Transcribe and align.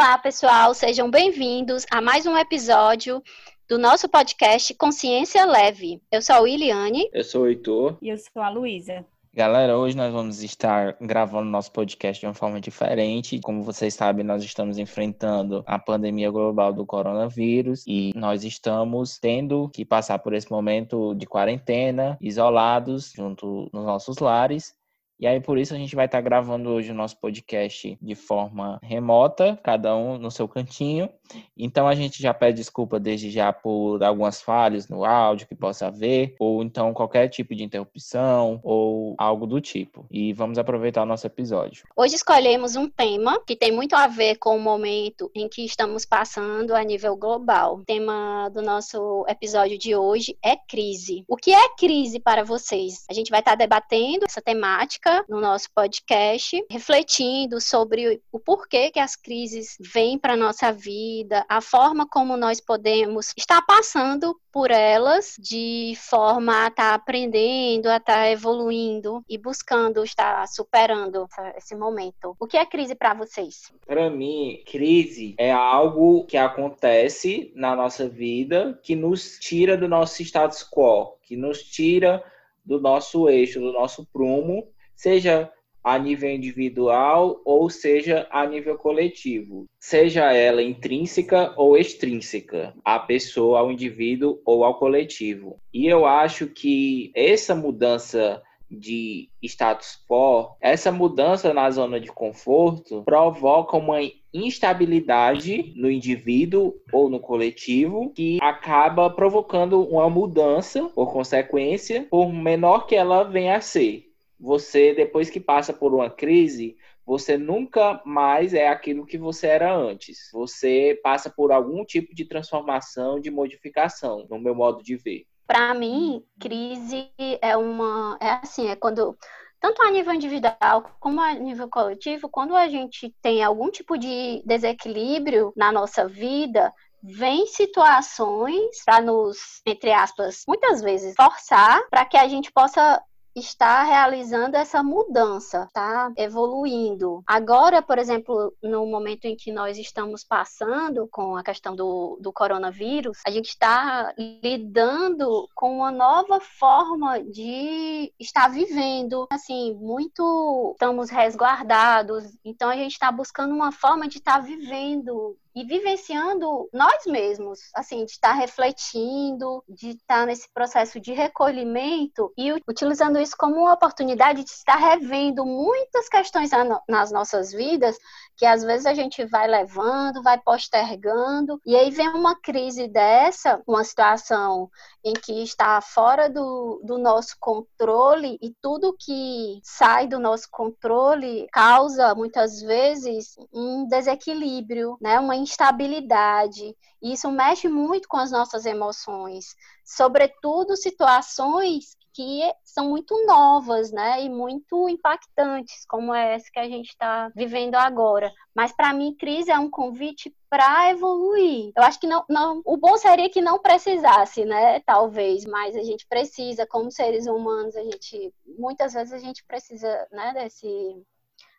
Olá, 0.00 0.16
pessoal, 0.16 0.72
sejam 0.74 1.10
bem-vindos 1.10 1.84
a 1.90 2.00
mais 2.00 2.24
um 2.24 2.38
episódio 2.38 3.20
do 3.68 3.76
nosso 3.76 4.08
podcast 4.08 4.72
Consciência 4.74 5.44
Leve. 5.44 6.00
Eu 6.08 6.22
sou 6.22 6.36
a 6.36 6.38
Williane. 6.38 7.10
Eu 7.12 7.24
sou 7.24 7.42
o 7.42 7.48
Heitor. 7.48 7.98
E 8.00 8.08
eu 8.08 8.16
sou 8.16 8.40
a 8.40 8.48
Luísa. 8.48 9.04
Galera, 9.34 9.76
hoje 9.76 9.96
nós 9.96 10.12
vamos 10.12 10.40
estar 10.40 10.96
gravando 11.00 11.50
nosso 11.50 11.72
podcast 11.72 12.20
de 12.20 12.26
uma 12.26 12.34
forma 12.34 12.60
diferente. 12.60 13.40
Como 13.40 13.64
vocês 13.64 13.92
sabem, 13.92 14.24
nós 14.24 14.44
estamos 14.44 14.78
enfrentando 14.78 15.64
a 15.66 15.80
pandemia 15.80 16.30
global 16.30 16.72
do 16.72 16.86
coronavírus 16.86 17.82
e 17.84 18.12
nós 18.14 18.44
estamos 18.44 19.18
tendo 19.18 19.68
que 19.74 19.84
passar 19.84 20.20
por 20.20 20.32
esse 20.32 20.48
momento 20.48 21.12
de 21.16 21.26
quarentena, 21.26 22.16
isolados, 22.20 23.12
junto 23.16 23.68
nos 23.72 23.84
nossos 23.84 24.18
lares. 24.18 24.77
E 25.20 25.26
aí, 25.26 25.40
por 25.40 25.58
isso, 25.58 25.74
a 25.74 25.76
gente 25.76 25.96
vai 25.96 26.06
estar 26.06 26.20
gravando 26.20 26.70
hoje 26.70 26.92
o 26.92 26.94
nosso 26.94 27.16
podcast 27.16 27.98
de 28.00 28.14
forma 28.14 28.78
remota, 28.80 29.58
cada 29.64 29.96
um 29.96 30.16
no 30.16 30.30
seu 30.30 30.46
cantinho. 30.46 31.08
Então, 31.56 31.88
a 31.88 31.94
gente 31.96 32.22
já 32.22 32.32
pede 32.32 32.58
desculpa 32.58 33.00
desde 33.00 33.28
já 33.28 33.52
por 33.52 34.02
algumas 34.04 34.40
falhas 34.40 34.88
no 34.88 35.04
áudio 35.04 35.48
que 35.48 35.56
possa 35.56 35.88
haver, 35.88 36.36
ou 36.38 36.62
então 36.62 36.94
qualquer 36.94 37.28
tipo 37.28 37.52
de 37.52 37.64
interrupção, 37.64 38.60
ou 38.62 39.16
algo 39.18 39.44
do 39.44 39.60
tipo. 39.60 40.06
E 40.08 40.32
vamos 40.32 40.56
aproveitar 40.56 41.02
o 41.02 41.06
nosso 41.06 41.26
episódio. 41.26 41.84
Hoje 41.96 42.14
escolhemos 42.14 42.76
um 42.76 42.88
tema 42.88 43.42
que 43.44 43.56
tem 43.56 43.72
muito 43.72 43.96
a 43.96 44.06
ver 44.06 44.36
com 44.36 44.56
o 44.56 44.60
momento 44.60 45.30
em 45.34 45.48
que 45.48 45.64
estamos 45.64 46.06
passando 46.06 46.76
a 46.76 46.84
nível 46.84 47.16
global. 47.16 47.78
O 47.78 47.84
tema 47.84 48.48
do 48.50 48.62
nosso 48.62 49.24
episódio 49.28 49.76
de 49.76 49.96
hoje 49.96 50.38
é 50.44 50.54
crise. 50.56 51.24
O 51.26 51.36
que 51.36 51.52
é 51.52 51.74
crise 51.76 52.20
para 52.20 52.44
vocês? 52.44 53.04
A 53.10 53.12
gente 53.12 53.30
vai 53.30 53.40
estar 53.40 53.56
debatendo 53.56 54.24
essa 54.24 54.40
temática 54.40 55.07
no 55.28 55.40
nosso 55.40 55.68
podcast, 55.74 56.64
refletindo 56.70 57.60
sobre 57.60 58.20
o 58.32 58.38
porquê 58.38 58.90
que 58.90 59.00
as 59.00 59.16
crises 59.16 59.76
vêm 59.80 60.18
para 60.18 60.36
nossa 60.36 60.72
vida, 60.72 61.44
a 61.48 61.60
forma 61.60 62.06
como 62.06 62.36
nós 62.36 62.60
podemos 62.60 63.32
estar 63.36 63.62
passando 63.62 64.38
por 64.52 64.70
elas 64.70 65.34
de 65.38 65.94
forma 65.96 66.64
a 66.64 66.68
estar 66.68 66.90
tá 66.90 66.94
aprendendo, 66.94 67.86
a 67.88 67.96
estar 67.96 68.14
tá 68.14 68.30
evoluindo 68.30 69.22
e 69.28 69.38
buscando 69.38 70.02
estar 70.02 70.46
superando 70.48 71.26
esse 71.56 71.74
momento. 71.74 72.34
O 72.38 72.46
que 72.46 72.56
é 72.56 72.66
crise 72.66 72.94
para 72.94 73.14
vocês? 73.14 73.72
Para 73.86 74.10
mim, 74.10 74.62
crise 74.66 75.34
é 75.38 75.52
algo 75.52 76.24
que 76.24 76.36
acontece 76.36 77.52
na 77.54 77.74
nossa 77.76 78.08
vida 78.08 78.78
que 78.82 78.94
nos 78.94 79.38
tira 79.38 79.76
do 79.76 79.88
nosso 79.88 80.22
status 80.22 80.62
quo, 80.62 81.16
que 81.22 81.36
nos 81.36 81.62
tira 81.62 82.24
do 82.64 82.80
nosso 82.80 83.28
eixo, 83.28 83.60
do 83.60 83.72
nosso 83.72 84.06
prumo 84.12 84.68
seja 84.98 85.48
a 85.82 85.96
nível 85.96 86.30
individual 86.30 87.40
ou 87.44 87.70
seja 87.70 88.26
a 88.30 88.44
nível 88.44 88.76
coletivo, 88.76 89.64
seja 89.78 90.32
ela 90.32 90.60
intrínseca 90.60 91.54
ou 91.56 91.78
extrínseca, 91.78 92.74
à 92.84 92.98
pessoa, 92.98 93.60
ao 93.60 93.70
indivíduo 93.70 94.40
ou 94.44 94.64
ao 94.64 94.78
coletivo. 94.78 95.56
E 95.72 95.86
eu 95.86 96.04
acho 96.04 96.48
que 96.48 97.12
essa 97.14 97.54
mudança 97.54 98.42
de 98.70 99.30
status 99.42 99.98
quo, 100.06 100.56
essa 100.60 100.92
mudança 100.92 101.54
na 101.54 101.70
zona 101.70 101.98
de 101.98 102.08
conforto 102.08 103.02
provoca 103.04 103.78
uma 103.78 103.98
instabilidade 104.34 105.72
no 105.74 105.90
indivíduo 105.90 106.74
ou 106.92 107.08
no 107.08 107.18
coletivo 107.18 108.12
que 108.14 108.36
acaba 108.42 109.08
provocando 109.08 109.82
uma 109.84 110.10
mudança, 110.10 110.84
por 110.94 111.10
consequência, 111.12 112.06
por 112.10 112.30
menor 112.30 112.86
que 112.86 112.94
ela 112.94 113.22
venha 113.22 113.56
a 113.56 113.60
ser 113.62 114.07
você, 114.38 114.94
depois 114.94 115.28
que 115.28 115.40
passa 115.40 115.72
por 115.72 115.92
uma 115.92 116.08
crise, 116.08 116.76
você 117.04 117.36
nunca 117.38 118.00
mais 118.04 118.54
é 118.54 118.68
aquilo 118.68 119.06
que 119.06 119.18
você 119.18 119.46
era 119.46 119.74
antes. 119.74 120.28
Você 120.32 121.00
passa 121.02 121.30
por 121.30 121.50
algum 121.50 121.84
tipo 121.84 122.14
de 122.14 122.26
transformação, 122.26 123.18
de 123.18 123.30
modificação, 123.30 124.26
no 124.28 124.38
meu 124.38 124.54
modo 124.54 124.82
de 124.82 124.96
ver. 124.96 125.24
Para 125.46 125.72
mim, 125.74 126.22
crise 126.38 127.10
é 127.40 127.56
uma. 127.56 128.18
É 128.20 128.32
assim, 128.32 128.68
é 128.68 128.76
quando. 128.76 129.16
Tanto 129.60 129.82
a 129.82 129.90
nível 129.90 130.12
individual 130.12 130.96
como 131.00 131.20
a 131.20 131.32
nível 131.32 131.68
coletivo, 131.68 132.28
quando 132.28 132.54
a 132.54 132.68
gente 132.68 133.12
tem 133.20 133.42
algum 133.42 133.70
tipo 133.70 133.98
de 133.98 134.40
desequilíbrio 134.46 135.52
na 135.56 135.72
nossa 135.72 136.06
vida, 136.06 136.72
vem 137.02 137.44
situações 137.46 138.84
para 138.84 139.00
nos, 139.00 139.60
entre 139.66 139.90
aspas, 139.92 140.44
muitas 140.46 140.80
vezes 140.80 141.14
forçar 141.16 141.80
para 141.90 142.04
que 142.04 142.16
a 142.16 142.28
gente 142.28 142.52
possa 142.52 143.02
está 143.34 143.82
realizando 143.82 144.56
essa 144.56 144.82
mudança, 144.82 145.64
está 145.64 146.12
evoluindo. 146.16 147.22
Agora, 147.26 147.80
por 147.80 147.98
exemplo, 147.98 148.52
no 148.62 148.86
momento 148.86 149.24
em 149.24 149.36
que 149.36 149.52
nós 149.52 149.78
estamos 149.78 150.24
passando 150.24 151.08
com 151.10 151.36
a 151.36 151.42
questão 151.42 151.74
do, 151.74 152.18
do 152.20 152.32
coronavírus, 152.32 153.18
a 153.26 153.30
gente 153.30 153.48
está 153.48 154.12
lidando 154.42 155.48
com 155.54 155.76
uma 155.76 155.90
nova 155.90 156.40
forma 156.40 157.22
de 157.22 158.12
estar 158.18 158.48
vivendo. 158.48 159.26
Assim, 159.30 159.74
muito 159.74 160.72
estamos 160.74 161.10
resguardados, 161.10 162.24
então 162.44 162.68
a 162.68 162.76
gente 162.76 162.92
está 162.92 163.10
buscando 163.10 163.54
uma 163.54 163.72
forma 163.72 164.08
de 164.08 164.18
estar 164.18 164.40
vivendo 164.40 165.36
e 165.58 165.64
vivenciando 165.64 166.68
nós 166.72 167.04
mesmos, 167.04 167.58
assim, 167.74 168.04
de 168.04 168.12
estar 168.12 168.32
refletindo, 168.32 169.64
de 169.68 169.90
estar 169.90 170.24
nesse 170.24 170.48
processo 170.54 171.00
de 171.00 171.12
recolhimento 171.12 172.32
e 172.36 172.52
utilizando 172.68 173.18
isso 173.18 173.34
como 173.36 173.56
uma 173.56 173.72
oportunidade 173.72 174.44
de 174.44 174.50
estar 174.50 174.76
revendo 174.76 175.44
muitas 175.44 176.08
questões 176.08 176.50
nas 176.88 177.10
nossas 177.10 177.50
vidas 177.50 177.98
que 178.38 178.46
às 178.46 178.62
vezes 178.62 178.86
a 178.86 178.94
gente 178.94 179.24
vai 179.24 179.48
levando, 179.48 180.22
vai 180.22 180.38
postergando, 180.38 181.60
e 181.66 181.74
aí 181.74 181.90
vem 181.90 182.08
uma 182.10 182.40
crise 182.40 182.86
dessa, 182.86 183.60
uma 183.66 183.82
situação 183.82 184.70
em 185.04 185.12
que 185.12 185.42
está 185.42 185.80
fora 185.80 186.30
do, 186.30 186.80
do 186.84 186.98
nosso 186.98 187.36
controle 187.40 188.38
e 188.40 188.54
tudo 188.62 188.96
que 188.96 189.58
sai 189.64 190.06
do 190.06 190.20
nosso 190.20 190.46
controle 190.52 191.48
causa 191.52 192.14
muitas 192.14 192.60
vezes 192.60 193.36
um 193.52 193.88
desequilíbrio, 193.88 194.96
né, 195.00 195.18
uma 195.18 195.34
instabilidade. 195.48 196.76
E 197.02 197.12
isso 197.12 197.30
mexe 197.30 197.68
muito 197.68 198.08
com 198.08 198.16
as 198.16 198.30
nossas 198.30 198.66
emoções, 198.66 199.54
sobretudo 199.84 200.76
situações 200.76 201.96
que 202.12 202.40
são 202.64 202.88
muito 202.88 203.14
novas, 203.26 203.92
né, 203.92 204.24
e 204.24 204.28
muito 204.28 204.88
impactantes, 204.88 205.84
como 205.86 206.12
essa 206.12 206.50
que 206.52 206.58
a 206.58 206.68
gente 206.68 206.88
está 206.88 207.30
vivendo 207.32 207.76
agora. 207.76 208.32
Mas 208.52 208.72
para 208.72 208.92
mim, 208.92 209.14
crise 209.14 209.52
é 209.52 209.58
um 209.58 209.70
convite 209.70 210.34
para 210.50 210.90
evoluir. 210.90 211.70
Eu 211.76 211.82
acho 211.84 212.00
que 212.00 212.08
não, 212.08 212.24
não, 212.28 212.60
o 212.64 212.76
bom 212.76 212.96
seria 212.96 213.30
que 213.30 213.40
não 213.40 213.60
precisasse, 213.60 214.44
né? 214.44 214.80
Talvez, 214.80 215.44
mas 215.44 215.76
a 215.76 215.82
gente 215.84 216.08
precisa, 216.08 216.66
como 216.66 216.90
seres 216.90 217.28
humanos, 217.28 217.76
a 217.76 217.84
gente 217.84 218.34
muitas 218.58 218.94
vezes 218.94 219.12
a 219.12 219.18
gente 219.18 219.44
precisa, 219.44 220.08
né, 220.10 220.32
desse 220.34 220.66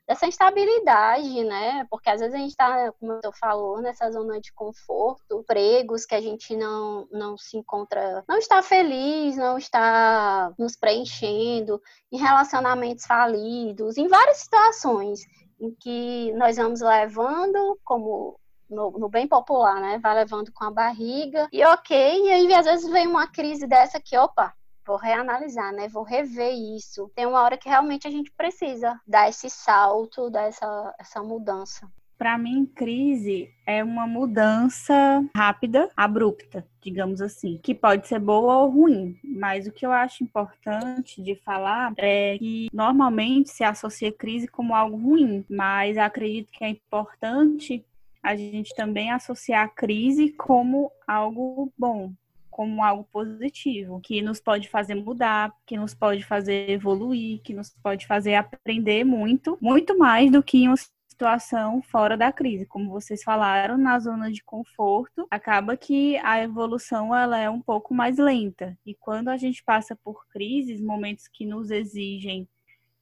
dessa 0.09 0.25
instabilidade, 0.25 1.43
né? 1.43 1.85
Porque 1.87 2.09
às 2.09 2.19
vezes 2.19 2.33
a 2.33 2.39
gente 2.39 2.49
está, 2.49 2.91
como 2.93 3.19
eu 3.23 3.31
falou, 3.31 3.79
nessa 3.79 4.09
zona 4.09 4.41
de 4.41 4.51
conforto, 4.51 5.41
empregos 5.41 6.03
que 6.03 6.15
a 6.15 6.21
gente 6.21 6.55
não, 6.55 7.07
não 7.11 7.37
se 7.37 7.55
encontra, 7.55 8.23
não 8.27 8.39
está 8.39 8.63
feliz, 8.63 9.37
não 9.37 9.55
está 9.59 10.51
nos 10.57 10.75
preenchendo, 10.75 11.79
em 12.11 12.17
relacionamentos 12.17 13.05
falidos, 13.05 13.97
em 13.97 14.07
várias 14.07 14.37
situações 14.37 15.19
em 15.61 15.75
que 15.79 16.33
nós 16.33 16.57
vamos 16.57 16.81
levando 16.81 17.77
como 17.83 18.39
no, 18.67 18.89
no, 18.91 19.09
bem 19.09 19.27
popular, 19.27 19.79
né? 19.79 19.99
Vai 19.99 20.15
levando 20.15 20.51
com 20.51 20.63
a 20.63 20.71
barriga 20.71 21.47
e 21.53 21.63
ok, 21.63 22.25
e 22.25 22.31
aí 22.31 22.53
às 22.55 22.65
vezes 22.65 22.89
vem 22.89 23.05
uma 23.05 23.27
crise 23.27 23.67
dessa 23.67 23.99
que, 23.99 24.17
opa, 24.17 24.55
vou 24.85 24.97
reanalisar, 24.97 25.73
né? 25.73 25.87
Vou 25.87 26.03
rever 26.03 26.53
isso. 26.53 27.11
Tem 27.15 27.25
uma 27.25 27.41
hora 27.41 27.57
que 27.57 27.69
realmente 27.69 28.07
a 28.07 28.11
gente 28.11 28.31
precisa 28.31 28.99
dar 29.07 29.29
esse 29.29 29.49
salto, 29.49 30.29
dar 30.29 30.43
essa, 30.43 30.95
essa 30.99 31.21
mudança. 31.21 31.89
Para 32.19 32.37
mim, 32.37 32.65
crise 32.65 33.49
é 33.65 33.81
uma 33.81 34.05
mudança 34.05 34.93
rápida, 35.33 35.89
abrupta, 35.95 36.67
digamos 36.81 37.21
assim, 37.21 37.57
que 37.63 37.73
pode 37.73 38.09
ser 38.09 38.19
boa 38.19 38.57
ou 38.57 38.69
ruim, 38.69 39.17
mas 39.23 39.67
o 39.67 39.71
que 39.71 39.85
eu 39.85 39.91
acho 39.93 40.21
importante 40.21 41.23
de 41.23 41.35
falar 41.35 41.93
é 41.97 42.37
que 42.37 42.67
normalmente 42.73 43.49
se 43.51 43.63
associa 43.63 44.11
crise 44.11 44.49
como 44.49 44.75
algo 44.75 44.97
ruim, 44.97 45.45
mas 45.49 45.97
acredito 45.97 46.51
que 46.51 46.65
é 46.65 46.67
importante 46.67 47.85
a 48.21 48.35
gente 48.35 48.75
também 48.75 49.11
associar 49.11 49.63
a 49.63 49.69
crise 49.69 50.33
como 50.33 50.91
algo 51.07 51.71
bom, 51.77 52.11
como 52.59 52.83
algo 52.83 53.05
positivo, 53.05 54.01
que 54.01 54.21
nos 54.21 54.41
pode 54.41 54.67
fazer 54.67 54.93
mudar, 54.93 55.55
que 55.65 55.77
nos 55.77 55.95
pode 55.95 56.25
fazer 56.25 56.69
evoluir, 56.69 57.41
que 57.41 57.53
nos 57.53 57.69
pode 57.81 58.05
fazer 58.05 58.35
aprender 58.35 59.05
muito, 59.05 59.57
muito 59.61 59.97
mais 59.97 60.29
do 60.29 60.43
que 60.43 60.57
em 60.57 60.67
uma 60.67 60.75
situação 61.09 61.81
fora 61.81 62.17
da 62.17 62.33
crise. 62.33 62.65
Como 62.65 62.91
vocês 62.91 63.23
falaram, 63.23 63.77
na 63.77 63.97
zona 63.97 64.29
de 64.29 64.43
conforto, 64.43 65.25
acaba 65.31 65.77
que 65.77 66.17
a 66.17 66.43
evolução 66.43 67.15
ela 67.15 67.39
é 67.39 67.49
um 67.49 67.61
pouco 67.61 67.93
mais 67.93 68.17
lenta. 68.17 68.77
E 68.85 68.93
quando 68.93 69.29
a 69.29 69.37
gente 69.37 69.63
passa 69.63 69.95
por 69.95 70.27
crises, 70.27 70.81
momentos 70.81 71.29
que 71.29 71.45
nos 71.45 71.71
exigem 71.71 72.45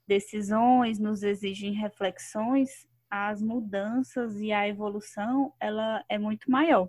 decisões, 0.08 1.00
nos 1.00 1.24
exigem 1.24 1.74
reflexões, 1.74 2.86
as 3.10 3.42
mudanças 3.42 4.40
e 4.40 4.52
a 4.52 4.68
evolução 4.68 5.52
ela 5.60 6.06
é 6.08 6.20
muito 6.20 6.52
maior. 6.52 6.88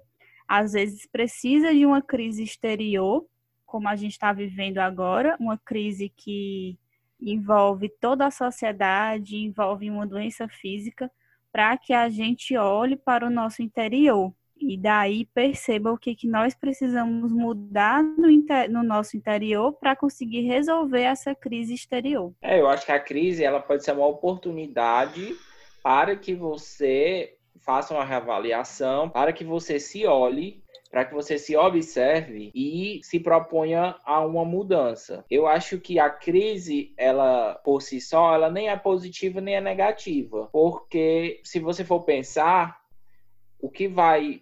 Às 0.48 0.72
vezes 0.72 1.06
precisa 1.06 1.74
de 1.74 1.84
uma 1.84 2.00
crise 2.00 2.42
exterior, 2.42 3.26
como 3.66 3.88
a 3.88 3.94
gente 3.94 4.12
está 4.12 4.32
vivendo 4.32 4.78
agora, 4.78 5.36
uma 5.38 5.58
crise 5.58 6.08
que 6.08 6.78
envolve 7.20 7.88
toda 8.00 8.26
a 8.26 8.30
sociedade, 8.30 9.36
envolve 9.36 9.90
uma 9.90 10.06
doença 10.06 10.48
física, 10.48 11.10
para 11.52 11.76
que 11.76 11.92
a 11.92 12.08
gente 12.08 12.56
olhe 12.56 12.96
para 12.96 13.26
o 13.26 13.30
nosso 13.30 13.62
interior 13.62 14.32
e 14.60 14.76
daí 14.76 15.24
perceba 15.26 15.92
o 15.92 15.98
que, 15.98 16.14
que 16.14 16.26
nós 16.26 16.54
precisamos 16.54 17.32
mudar 17.32 18.02
no, 18.02 18.28
inter, 18.28 18.70
no 18.70 18.82
nosso 18.82 19.16
interior 19.16 19.72
para 19.72 19.94
conseguir 19.94 20.42
resolver 20.42 21.02
essa 21.02 21.34
crise 21.34 21.74
exterior. 21.74 22.32
É, 22.42 22.60
eu 22.60 22.66
acho 22.66 22.84
que 22.84 22.92
a 22.92 23.00
crise 23.00 23.44
ela 23.44 23.60
pode 23.60 23.84
ser 23.84 23.92
uma 23.92 24.06
oportunidade 24.06 25.36
para 25.82 26.16
que 26.16 26.34
você 26.34 27.37
faça 27.68 27.92
uma 27.92 28.02
reavaliação, 28.02 29.10
para 29.10 29.30
que 29.30 29.44
você 29.44 29.78
se 29.78 30.06
olhe 30.06 30.64
para 30.90 31.04
que 31.04 31.12
você 31.12 31.36
se 31.36 31.54
observe 31.54 32.50
e 32.54 32.98
se 33.02 33.20
proponha 33.20 33.94
a 34.06 34.24
uma 34.24 34.42
mudança. 34.42 35.22
Eu 35.30 35.46
acho 35.46 35.78
que 35.78 35.98
a 35.98 36.08
crise, 36.08 36.94
ela 36.96 37.56
por 37.56 37.82
si 37.82 38.00
só, 38.00 38.34
ela 38.34 38.50
nem 38.50 38.70
é 38.70 38.76
positiva 38.76 39.38
nem 39.38 39.56
é 39.56 39.60
negativa, 39.60 40.48
porque 40.50 41.42
se 41.44 41.60
você 41.60 41.84
for 41.84 42.04
pensar, 42.04 42.80
o 43.60 43.68
que 43.68 43.86
vai 43.86 44.40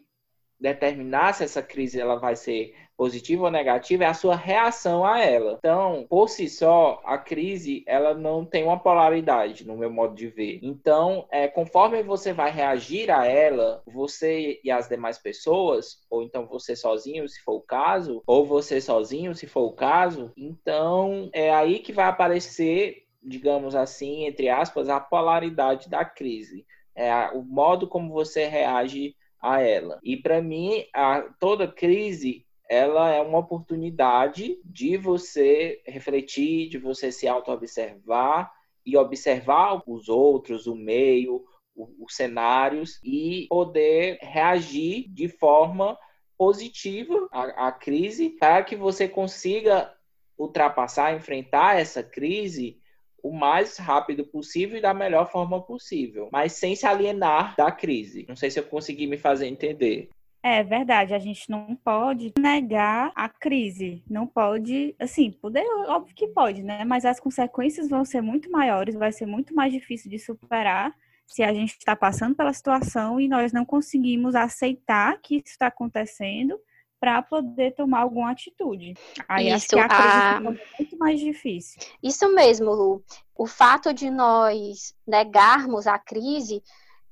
determinar 0.58 1.34
se 1.34 1.44
essa 1.44 1.62
crise 1.62 2.00
ela 2.00 2.16
vai 2.16 2.34
ser 2.36 2.74
positiva 2.96 3.44
ou 3.44 3.50
negativa 3.50 4.04
é 4.04 4.06
a 4.06 4.14
sua 4.14 4.34
reação 4.34 5.04
a 5.04 5.20
ela. 5.20 5.56
Então, 5.58 6.06
por 6.08 6.28
si 6.28 6.48
só, 6.48 7.02
a 7.04 7.18
crise 7.18 7.84
ela 7.86 8.14
não 8.14 8.44
tem 8.44 8.64
uma 8.64 8.78
polaridade 8.78 9.66
no 9.66 9.76
meu 9.76 9.90
modo 9.90 10.14
de 10.14 10.28
ver. 10.28 10.58
Então, 10.62 11.26
é, 11.30 11.46
conforme 11.46 12.02
você 12.02 12.32
vai 12.32 12.50
reagir 12.50 13.10
a 13.10 13.26
ela, 13.26 13.82
você 13.86 14.58
e 14.64 14.70
as 14.70 14.88
demais 14.88 15.18
pessoas, 15.18 15.98
ou 16.08 16.22
então 16.22 16.46
você 16.46 16.74
sozinho, 16.74 17.28
se 17.28 17.40
for 17.42 17.56
o 17.56 17.60
caso, 17.60 18.22
ou 18.26 18.46
você 18.46 18.80
sozinho, 18.80 19.34
se 19.34 19.46
for 19.46 19.62
o 19.62 19.72
caso, 19.72 20.32
então 20.36 21.28
é 21.32 21.52
aí 21.52 21.80
que 21.80 21.92
vai 21.92 22.06
aparecer, 22.06 23.04
digamos 23.22 23.74
assim, 23.74 24.24
entre 24.24 24.48
aspas, 24.48 24.88
a 24.88 24.98
polaridade 24.98 25.88
da 25.90 26.04
crise. 26.04 26.64
É 26.94 27.28
o 27.34 27.42
modo 27.42 27.86
como 27.86 28.10
você 28.10 28.46
reage 28.46 29.14
a 29.40 29.60
ela. 29.60 29.98
E 30.02 30.16
para 30.16 30.42
mim, 30.42 30.84
a, 30.94 31.22
toda 31.38 31.70
crise 31.70 32.46
ela 32.68 33.10
é 33.10 33.20
uma 33.20 33.38
oportunidade 33.38 34.58
de 34.64 34.96
você 34.96 35.80
refletir, 35.86 36.68
de 36.68 36.78
você 36.78 37.12
se 37.12 37.28
auto-observar 37.28 38.52
e 38.84 38.96
observar 38.96 39.82
os 39.86 40.08
outros, 40.08 40.66
o 40.66 40.74
meio, 40.74 41.44
os 41.76 42.16
cenários 42.16 42.98
e 43.04 43.46
poder 43.48 44.18
reagir 44.20 45.08
de 45.08 45.28
forma 45.28 45.96
positiva 46.36 47.28
à, 47.32 47.68
à 47.68 47.72
crise 47.72 48.30
para 48.30 48.62
que 48.64 48.74
você 48.74 49.08
consiga 49.08 49.92
ultrapassar, 50.38 51.14
enfrentar 51.14 51.78
essa 51.78 52.02
crise 52.02 52.78
o 53.26 53.32
mais 53.32 53.76
rápido 53.76 54.24
possível 54.24 54.78
e 54.78 54.82
da 54.82 54.94
melhor 54.94 55.30
forma 55.30 55.60
possível, 55.60 56.28
mas 56.30 56.52
sem 56.52 56.76
se 56.76 56.86
alienar 56.86 57.56
da 57.56 57.70
crise. 57.72 58.24
Não 58.28 58.36
sei 58.36 58.50
se 58.50 58.58
eu 58.58 58.64
consegui 58.64 59.06
me 59.06 59.18
fazer 59.18 59.46
entender. 59.46 60.08
É 60.42 60.62
verdade, 60.62 61.12
a 61.12 61.18
gente 61.18 61.50
não 61.50 61.74
pode 61.74 62.32
negar 62.38 63.10
a 63.16 63.28
crise, 63.28 64.04
não 64.08 64.28
pode, 64.28 64.94
assim, 64.96 65.32
poder, 65.32 65.64
óbvio 65.88 66.14
que 66.14 66.28
pode, 66.28 66.62
né? 66.62 66.84
Mas 66.84 67.04
as 67.04 67.18
consequências 67.18 67.88
vão 67.88 68.04
ser 68.04 68.20
muito 68.20 68.48
maiores, 68.48 68.94
vai 68.94 69.10
ser 69.10 69.26
muito 69.26 69.52
mais 69.52 69.72
difícil 69.72 70.08
de 70.08 70.20
superar 70.20 70.94
se 71.26 71.42
a 71.42 71.52
gente 71.52 71.70
está 71.70 71.96
passando 71.96 72.36
pela 72.36 72.52
situação 72.52 73.20
e 73.20 73.26
nós 73.26 73.52
não 73.52 73.64
conseguimos 73.64 74.36
aceitar 74.36 75.18
que 75.20 75.38
isso 75.38 75.48
está 75.48 75.66
acontecendo 75.66 76.56
para 77.00 77.22
poder 77.22 77.74
tomar 77.74 78.00
alguma 78.00 78.30
atitude. 78.30 78.94
Aí 79.28 79.48
Isso, 79.48 79.78
acho 79.78 79.88
que 79.88 79.94
a 79.94 80.36
a... 80.36 80.40
muito 80.40 80.98
mais 80.98 81.20
difícil. 81.20 81.80
Isso 82.02 82.28
mesmo, 82.34 82.72
Lu. 82.72 83.04
O 83.34 83.46
fato 83.46 83.92
de 83.92 84.10
nós 84.10 84.94
negarmos 85.06 85.86
a 85.86 85.98
crise, 85.98 86.62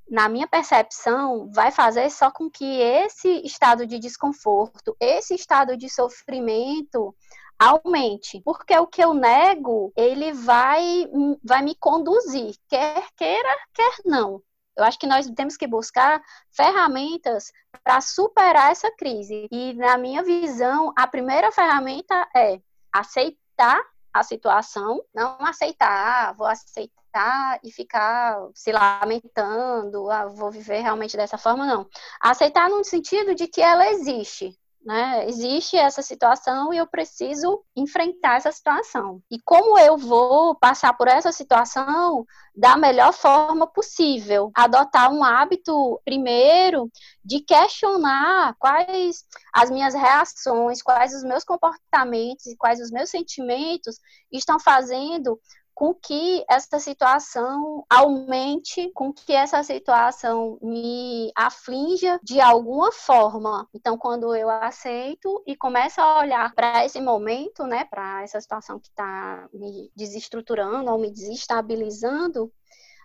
na 0.09 0.29
minha 0.29 0.47
percepção, 0.47 1.51
vai 1.51 1.71
fazer 1.71 2.11
só 2.11 2.31
com 2.31 2.51
que 2.51 2.65
esse 2.65 3.29
estado 3.45 3.87
de 3.87 3.99
desconforto, 3.99 4.97
esse 5.01 5.35
estado 5.35 5.77
de 5.77 5.89
sofrimento 5.89 7.15
aumente, 7.59 8.41
porque 8.45 8.77
o 8.77 8.87
que 8.87 9.03
eu 9.03 9.15
nego, 9.15 9.93
ele 9.97 10.33
vai 10.33 11.07
vai 11.43 11.63
me 11.63 11.75
conduzir, 11.75 12.55
quer 12.69 13.07
queira, 13.17 13.49
quer 13.73 13.93
não. 14.05 14.43
Eu 14.77 14.85
acho 14.85 14.99
que 14.99 15.07
nós 15.07 15.29
temos 15.31 15.57
que 15.57 15.67
buscar 15.67 16.23
ferramentas 16.51 17.53
para 17.83 18.01
superar 18.01 18.73
essa 18.73 18.91
crise. 18.91 19.49
E, 19.51 19.73
na 19.75 19.97
minha 19.97 20.23
visão, 20.23 20.93
a 20.97 21.07
primeira 21.07 21.53
ferramenta 21.53 22.29
é 22.35 22.61
aceitar 22.93 23.81
a 24.13 24.23
situação, 24.23 25.05
não 25.13 25.37
aceitar, 25.41 26.29
ah, 26.29 26.33
vou 26.33 26.47
aceitar 26.47 27.59
e 27.63 27.73
ficar 27.73 28.39
se 28.55 28.71
lamentando, 28.71 30.11
ah, 30.11 30.27
vou 30.27 30.51
viver 30.51 30.81
realmente 30.81 31.17
dessa 31.17 31.37
forma, 31.37 31.67
não. 31.67 31.89
Aceitar 32.21 32.69
no 32.69 32.85
sentido 32.85 33.35
de 33.35 33.49
que 33.49 33.61
ela 33.61 33.89
existe, 33.91 34.57
né? 34.85 35.27
Existe 35.27 35.77
essa 35.77 36.03
situação 36.03 36.73
e 36.73 36.77
eu 36.77 36.87
preciso 36.87 37.65
enfrentar 37.75 38.37
essa 38.37 38.53
situação. 38.53 39.23
E 39.31 39.39
como 39.43 39.79
eu 39.79 39.97
vou 39.97 40.55
passar 40.55 40.93
por 40.95 41.09
essa 41.09 41.33
situação 41.33 42.27
da 42.55 42.77
melhor 42.77 43.13
forma 43.13 43.67
possível? 43.67 44.51
Adotar 44.55 45.11
um 45.11 45.25
hábito, 45.25 45.99
primeiro, 46.05 46.91
de 47.25 47.41
questionar 47.41 48.55
quais 48.59 49.25
as 49.53 49.71
minhas 49.71 49.95
reações, 49.95 50.83
quais 50.83 51.15
os 51.15 51.25
meus 51.25 51.45
comportamentos 51.45 52.47
e 52.47 52.57
quais 52.57 52.81
os 52.81 52.91
meus 52.91 53.09
sentimentos 53.09 53.99
estão 54.31 54.61
fazendo 54.61 55.41
com 55.75 55.93
que 55.93 56.45
essa 56.49 56.79
situação 56.79 57.85
aumente, 57.91 58.91
com 58.95 59.13
que 59.13 59.33
essa 59.33 59.63
situação 59.63 60.57
me 60.63 61.33
aflinja 61.35 62.21
de 62.23 62.41
alguma 62.41 62.93
forma. 62.93 63.69
Então, 63.75 63.99
quando 63.99 64.35
eu 64.35 64.49
aceito 64.49 65.43
e 65.47 65.57
começo 65.57 66.01
a 66.01 66.21
olhar 66.21 66.55
para 66.55 66.85
esse 66.85 67.01
momento, 67.01 67.65
né, 67.65 67.85
para 67.85 68.23
essa 68.23 68.41
situação 68.41 68.79
que 68.79 68.89
está 68.89 69.49
me 69.53 69.91
desestruturando 69.97 70.91
ou 70.91 70.99
me 70.99 71.11
desestabilizando, 71.11 72.53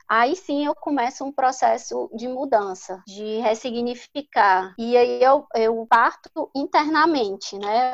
aí 0.08 0.36
sim 0.36 0.66
eu 0.66 0.76
começo 0.76 1.24
um 1.24 1.32
processo 1.32 2.10
de 2.16 2.28
mudança, 2.28 3.02
de 3.08 3.40
ressignificar. 3.40 4.76
E 4.78 4.96
aí 4.96 5.24
eu, 5.24 5.46
eu 5.56 5.88
parto 5.88 6.52
internamente, 6.56 7.58
né? 7.58 7.94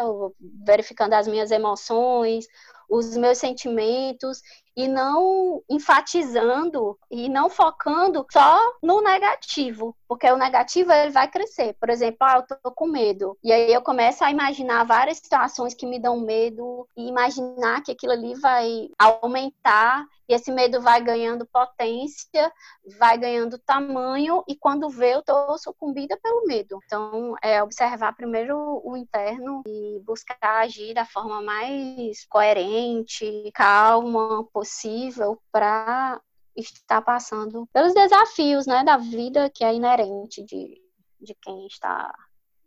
Verificando 0.65 1.13
as 1.13 1.27
minhas 1.27 1.51
emoções, 1.51 2.45
os 2.89 3.17
meus 3.17 3.37
sentimentos 3.37 4.41
e 4.75 4.87
não 4.87 5.63
enfatizando 5.69 6.97
e 7.09 7.29
não 7.29 7.49
focando 7.49 8.25
só 8.31 8.59
no 8.83 9.01
negativo, 9.01 9.95
porque 10.07 10.29
o 10.29 10.37
negativo 10.37 10.91
ele 10.91 11.11
vai 11.11 11.29
crescer. 11.29 11.73
Por 11.79 11.89
exemplo, 11.89 12.17
ah, 12.21 12.37
eu 12.37 12.57
tô 12.57 12.71
com 12.71 12.87
medo. 12.87 13.37
E 13.43 13.51
aí 13.51 13.71
eu 13.71 13.81
começo 13.81 14.23
a 14.23 14.31
imaginar 14.31 14.83
várias 14.83 15.17
situações 15.17 15.73
que 15.73 15.85
me 15.85 15.99
dão 15.99 16.19
medo 16.19 16.87
e 16.97 17.07
imaginar 17.07 17.81
que 17.81 17.91
aquilo 17.91 18.11
ali 18.11 18.35
vai 18.35 18.89
aumentar 18.99 20.05
e 20.27 20.33
esse 20.33 20.51
medo 20.51 20.81
vai 20.81 21.01
ganhando 21.01 21.45
potência, 21.45 22.51
vai 22.97 23.17
ganhando 23.17 23.59
tamanho 23.59 24.43
e 24.47 24.55
quando 24.55 24.89
vê 24.89 25.13
eu 25.13 25.21
tô 25.21 25.57
sucumbida 25.57 26.17
pelo 26.21 26.45
medo. 26.45 26.79
Então, 26.85 27.35
é 27.41 27.61
observar 27.61 28.15
primeiro 28.15 28.81
o 28.83 28.97
interno 28.97 29.61
e 29.67 30.01
buscar 30.03 30.37
agir 30.41 30.93
da 30.93 31.05
forma 31.05 31.41
mais 31.41 32.25
coerente, 32.25 33.51
calma, 33.53 34.43
possível 34.65 35.39
para 35.51 36.19
estar 36.55 37.01
passando 37.01 37.67
pelos 37.71 37.93
desafios, 37.93 38.65
né, 38.65 38.83
da 38.83 38.97
vida 38.97 39.49
que 39.49 39.63
é 39.63 39.73
inerente 39.73 40.43
de, 40.43 40.81
de 41.21 41.35
quem 41.41 41.67
está 41.67 42.11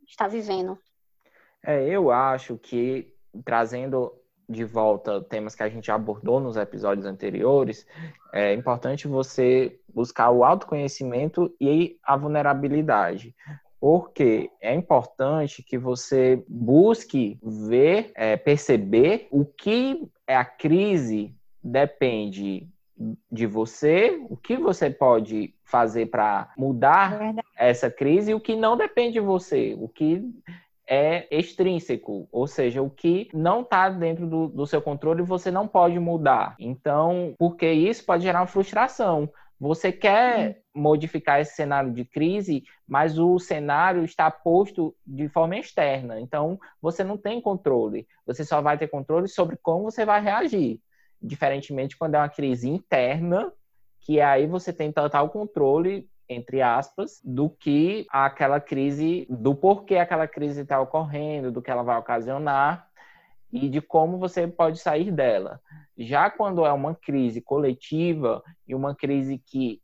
está 0.07 0.27
vivendo. 0.27 0.79
É, 1.63 1.87
eu 1.87 2.11
acho 2.11 2.57
que 2.57 3.13
trazendo 3.45 4.13
de 4.49 4.65
volta 4.65 5.21
temas 5.23 5.55
que 5.55 5.63
a 5.63 5.69
gente 5.69 5.91
abordou 5.91 6.41
nos 6.41 6.57
episódios 6.57 7.05
anteriores, 7.05 7.87
é 8.33 8.55
importante 8.55 9.07
você 9.07 9.79
buscar 9.93 10.31
o 10.31 10.43
autoconhecimento 10.43 11.55
e 11.61 11.99
a 12.03 12.17
vulnerabilidade. 12.17 13.35
Porque 13.79 14.51
é 14.61 14.75
importante 14.75 15.63
que 15.63 15.77
você 15.77 16.43
busque 16.49 17.39
ver, 17.43 18.11
é, 18.15 18.37
perceber 18.37 19.29
o 19.31 19.45
que 19.45 20.09
é 20.27 20.35
a 20.35 20.45
crise 20.45 21.38
depende 21.69 22.69
de 23.31 23.47
você, 23.47 24.21
o 24.29 24.37
que 24.37 24.57
você 24.57 24.91
pode 24.91 25.55
fazer 25.65 26.07
para 26.07 26.53
mudar 26.57 27.37
é 27.57 27.71
essa 27.71 27.91
crise 27.91 28.33
e 28.33 28.35
o 28.35 28.41
que 28.41 28.57
não 28.57 28.77
depende 28.77 29.15
de 29.15 29.21
você, 29.21 29.77
o 29.79 29.89
que 29.89 30.23
é 30.89 31.29
extrínseco, 31.31 32.27
ou 32.33 32.47
seja, 32.47 32.83
o 32.83 32.91
que 32.91 33.29
não 33.33 33.61
está 33.61 33.91
dentro 33.91 34.27
do, 34.27 34.49
do 34.49 34.67
seu 34.67 34.81
controle 34.81 35.23
você 35.23 35.51
não 35.51 35.69
pode 35.69 35.99
mudar. 36.01 36.57
Então, 36.59 37.35
porque 37.39 37.71
isso 37.71 38.05
pode 38.05 38.23
gerar 38.25 38.41
uma 38.41 38.47
frustração. 38.47 39.31
Você 39.61 39.93
quer 39.93 40.63
modificar 40.75 41.41
esse 41.41 41.55
cenário 41.57 41.93
de 41.93 42.05
crise, 42.05 42.63
mas 42.87 43.19
o 43.19 43.39
cenário 43.39 44.05
está 44.05 44.31
posto 44.31 44.95
de 45.05 45.29
forma 45.29 45.57
externa. 45.57 46.21
Então, 46.21 46.59
você 46.81 47.03
não 47.03 47.19
tem 47.19 47.41
controle. 47.41 48.07
Você 48.25 48.45
só 48.45 48.63
vai 48.63 48.79
ter 48.79 48.89
controle 48.89 49.29
sobre 49.29 49.59
como 49.61 49.91
você 49.91 50.05
vai 50.05 50.23
reagir. 50.23 50.81
Diferentemente 51.21 51.97
quando 51.97 52.15
é 52.15 52.19
uma 52.19 52.29
crise 52.29 52.69
interna, 52.69 53.53
que 54.01 54.21
aí 54.21 54.47
você 54.47 54.73
tem 54.73 54.93
total 54.93 55.29
controle 55.31 56.09
entre 56.29 56.61
aspas, 56.61 57.21
do 57.25 57.49
que 57.49 58.07
aquela 58.11 58.61
crise, 58.61 59.27
do 59.31 59.55
porquê 59.55 59.97
aquela 59.97 60.29
crise 60.29 60.61
está 60.61 60.79
ocorrendo, 60.79 61.51
do 61.51 61.63
que 61.63 61.71
ela 61.71 61.83
vai 61.83 61.99
ocasionar 61.99 62.87
e 63.51 63.69
de 63.69 63.81
como 63.81 64.19
você 64.19 64.47
pode 64.47 64.79
sair 64.79 65.11
dela. 65.11 65.59
Já 65.97 66.31
quando 66.31 66.67
é 66.67 66.73
uma 66.73 66.95
crise 66.95 67.41
coletiva 67.41 68.43
e 68.67 68.75
uma 68.75 68.95
crise 68.95 69.39
que 69.39 69.81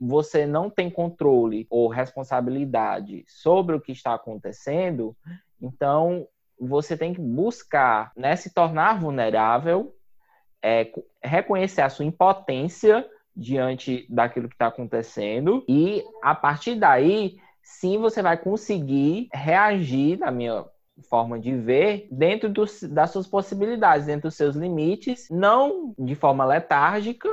você 0.00 0.46
não 0.46 0.70
tem 0.70 0.90
controle 0.90 1.66
ou 1.68 1.88
responsabilidade 1.88 3.22
sobre 3.28 3.76
o 3.76 3.80
que 3.80 3.92
está 3.92 4.14
acontecendo, 4.14 5.14
então 5.60 6.26
você 6.58 6.96
tem 6.96 7.12
que 7.12 7.20
buscar 7.20 8.12
né, 8.16 8.34
se 8.34 8.54
tornar 8.54 8.98
vulnerável, 8.98 9.94
é, 10.62 10.90
reconhecer 11.22 11.82
a 11.82 11.90
sua 11.90 12.04
impotência 12.04 13.06
diante 13.34 14.06
daquilo 14.10 14.48
que 14.48 14.54
está 14.54 14.66
acontecendo. 14.66 15.64
E 15.68 16.04
a 16.22 16.34
partir 16.34 16.74
daí 16.74 17.38
sim 17.62 17.98
você 17.98 18.22
vai 18.22 18.36
conseguir 18.36 19.28
reagir 19.32 20.18
na 20.18 20.30
minha 20.30 20.64
forma 21.08 21.38
de 21.38 21.54
ver 21.54 22.08
dentro 22.10 22.52
das 22.88 23.10
suas 23.10 23.26
possibilidades, 23.26 24.06
dentro 24.06 24.28
dos 24.28 24.34
seus 24.34 24.56
limites, 24.56 25.28
não 25.30 25.94
de 25.96 26.14
forma 26.14 26.44
letárgica, 26.44 27.28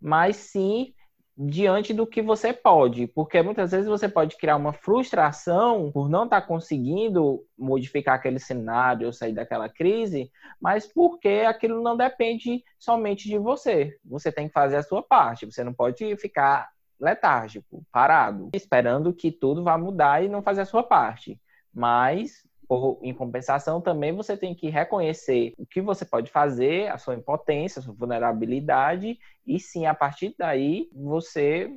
mas 0.00 0.36
sim 0.36 0.94
diante 1.36 1.94
do 1.94 2.06
que 2.06 2.20
você 2.20 2.52
pode, 2.52 3.06
porque 3.06 3.40
muitas 3.42 3.70
vezes 3.70 3.86
você 3.86 4.08
pode 4.08 4.36
criar 4.36 4.56
uma 4.56 4.72
frustração 4.72 5.90
por 5.92 6.08
não 6.08 6.24
estar 6.24 6.42
tá 6.42 6.46
conseguindo 6.46 7.44
modificar 7.58 8.16
aquele 8.16 8.38
cenário 8.38 9.06
ou 9.06 9.12
sair 9.12 9.32
daquela 9.32 9.68
crise, 9.68 10.30
mas 10.60 10.86
porque 10.86 11.44
aquilo 11.46 11.82
não 11.82 11.96
depende 11.96 12.62
somente 12.78 13.28
de 13.28 13.38
você. 13.38 13.96
Você 14.04 14.30
tem 14.30 14.48
que 14.48 14.52
fazer 14.52 14.76
a 14.76 14.82
sua 14.82 15.02
parte, 15.02 15.46
você 15.46 15.64
não 15.64 15.72
pode 15.72 16.16
ficar 16.16 16.68
letárgico, 17.00 17.82
parado, 17.90 18.50
esperando 18.52 19.14
que 19.14 19.32
tudo 19.32 19.64
vá 19.64 19.78
mudar 19.78 20.22
e 20.22 20.28
não 20.28 20.42
fazer 20.42 20.60
a 20.60 20.66
sua 20.66 20.82
parte. 20.82 21.40
Mas 21.72 22.46
por, 22.70 23.00
em 23.02 23.12
compensação, 23.12 23.80
também 23.80 24.14
você 24.14 24.36
tem 24.36 24.54
que 24.54 24.68
reconhecer 24.68 25.52
o 25.58 25.66
que 25.66 25.80
você 25.80 26.04
pode 26.04 26.30
fazer, 26.30 26.86
a 26.86 26.98
sua 26.98 27.16
impotência, 27.16 27.80
a 27.80 27.82
sua 27.82 27.92
vulnerabilidade, 27.92 29.18
e 29.44 29.58
sim, 29.58 29.86
a 29.86 29.94
partir 29.94 30.36
daí, 30.38 30.88
você 30.94 31.76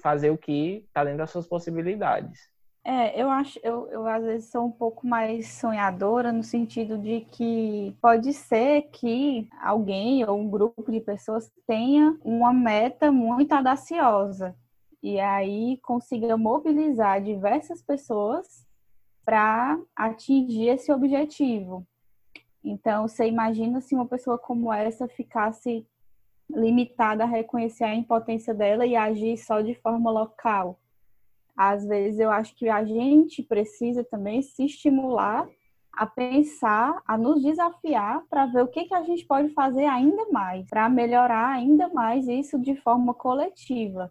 fazer 0.00 0.30
o 0.30 0.38
que 0.38 0.84
está 0.86 1.02
dentro 1.02 1.18
das 1.18 1.30
suas 1.30 1.48
possibilidades. 1.48 2.48
É, 2.84 3.20
eu 3.20 3.28
acho, 3.28 3.58
eu, 3.64 3.88
eu 3.90 4.06
às 4.06 4.22
vezes 4.22 4.48
sou 4.48 4.64
um 4.64 4.70
pouco 4.70 5.04
mais 5.04 5.48
sonhadora 5.48 6.30
no 6.30 6.44
sentido 6.44 6.96
de 6.96 7.22
que 7.32 7.96
pode 8.00 8.32
ser 8.32 8.82
que 8.92 9.48
alguém 9.60 10.24
ou 10.24 10.38
um 10.38 10.48
grupo 10.48 10.92
de 10.92 11.00
pessoas 11.00 11.50
tenha 11.66 12.16
uma 12.24 12.52
meta 12.52 13.10
muito 13.10 13.52
audaciosa 13.52 14.54
e 15.02 15.18
aí 15.18 15.78
consiga 15.82 16.36
mobilizar 16.36 17.20
diversas 17.20 17.82
pessoas 17.82 18.67
para 19.28 19.78
atingir 19.94 20.68
esse 20.68 20.90
objetivo. 20.90 21.86
Então, 22.64 23.06
você 23.06 23.28
imagina 23.28 23.78
se 23.78 23.94
uma 23.94 24.06
pessoa 24.06 24.38
como 24.38 24.72
essa 24.72 25.06
ficasse 25.06 25.86
limitada 26.48 27.24
a 27.24 27.26
reconhecer 27.26 27.84
a 27.84 27.94
impotência 27.94 28.54
dela 28.54 28.86
e 28.86 28.96
agir 28.96 29.36
só 29.36 29.60
de 29.60 29.74
forma 29.74 30.10
local. 30.10 30.80
Às 31.54 31.84
vezes, 31.86 32.18
eu 32.18 32.30
acho 32.30 32.56
que 32.56 32.70
a 32.70 32.82
gente 32.86 33.42
precisa 33.42 34.02
também 34.02 34.40
se 34.40 34.64
estimular 34.64 35.46
a 35.92 36.06
pensar, 36.06 36.98
a 37.06 37.18
nos 37.18 37.42
desafiar 37.42 38.22
para 38.30 38.46
ver 38.46 38.62
o 38.62 38.68
que, 38.68 38.86
que 38.86 38.94
a 38.94 39.02
gente 39.02 39.26
pode 39.26 39.50
fazer 39.50 39.84
ainda 39.84 40.24
mais, 40.30 40.66
para 40.70 40.88
melhorar 40.88 41.50
ainda 41.50 41.86
mais 41.88 42.26
isso 42.26 42.58
de 42.58 42.74
forma 42.76 43.12
coletiva 43.12 44.10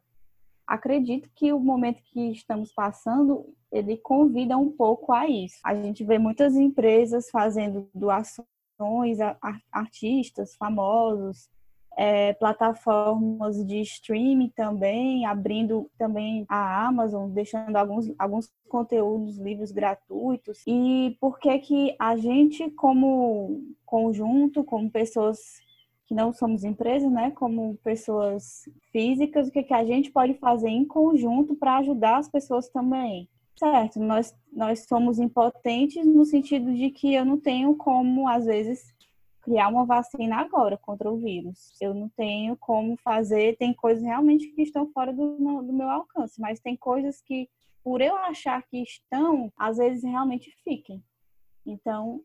acredito 0.68 1.30
que 1.34 1.54
o 1.54 1.60
momento 1.60 2.02
que 2.04 2.32
estamos 2.32 2.74
passando, 2.74 3.54
ele 3.72 3.98
convida 3.98 4.58
um 4.58 4.70
pouco 4.70 5.14
a 5.14 5.28
isso. 5.28 5.58
A 5.64 5.74
gente 5.74 6.04
vê 6.04 6.20
muitas 6.20 6.56
empresas 6.56 7.30
fazendo 7.30 7.90
doações 7.96 9.20
a 9.22 9.38
artistas 9.72 10.56
famosos, 10.56 11.50
é, 11.98 12.34
plataformas 12.34 13.66
de 13.66 13.82
streaming 13.82 14.52
também, 14.56 15.26
abrindo 15.26 15.90
também 15.98 16.46
a 16.48 16.86
Amazon, 16.86 17.32
deixando 17.32 17.76
alguns, 17.76 18.14
alguns 18.20 18.52
conteúdos, 18.70 19.40
livros 19.40 19.72
gratuitos. 19.72 20.62
E 20.68 21.18
por 21.20 21.40
que 21.40 21.58
que 21.58 21.96
a 21.98 22.16
gente, 22.16 22.70
como 22.72 23.64
conjunto, 23.84 24.64
como 24.64 24.92
pessoas 24.92 25.40
que 26.08 26.16
não 26.16 26.32
somos 26.32 26.64
empresas, 26.64 27.12
né, 27.12 27.32
como 27.32 27.78
pessoas 27.84 28.64
físicas, 28.92 29.48
o 29.48 29.52
que, 29.52 29.62
que 29.62 29.74
a 29.74 29.84
gente 29.84 30.10
pode 30.10 30.34
fazer 30.36 30.70
em 30.70 30.86
conjunto 30.86 31.54
para 31.54 31.78
ajudar 31.78 32.18
as 32.18 32.30
pessoas 32.30 32.70
também. 32.70 33.30
Certo, 33.58 34.00
nós, 34.00 34.36
nós 34.54 34.86
somos 34.88 35.20
impotentes 35.20 36.06
no 36.06 36.24
sentido 36.24 36.74
de 36.74 36.92
que 36.92 37.14
eu 37.14 37.26
não 37.26 37.38
tenho 37.38 37.76
como, 37.76 38.28
às 38.28 38.46
vezes, 38.46 38.96
criar 39.42 39.68
uma 39.68 39.86
vacina 39.86 40.38
agora 40.38 40.78
contra 40.78 41.12
o 41.12 41.18
vírus. 41.18 41.74
Eu 41.82 41.94
não 41.94 42.08
tenho 42.10 42.56
como 42.56 42.96
fazer, 42.98 43.58
tem 43.58 43.74
coisas 43.74 44.04
realmente 44.04 44.48
que 44.50 44.62
estão 44.62 44.88
fora 44.92 45.12
do, 45.12 45.38
do 45.38 45.74
meu 45.74 45.90
alcance, 45.90 46.40
mas 46.40 46.60
tem 46.60 46.76
coisas 46.76 47.20
que, 47.22 47.50
por 47.84 48.00
eu 48.00 48.16
achar 48.16 48.62
que 48.64 48.82
estão, 48.82 49.52
às 49.58 49.78
vezes 49.78 50.04
realmente 50.04 50.56
fiquem. 50.64 51.04
Então, 51.66 52.22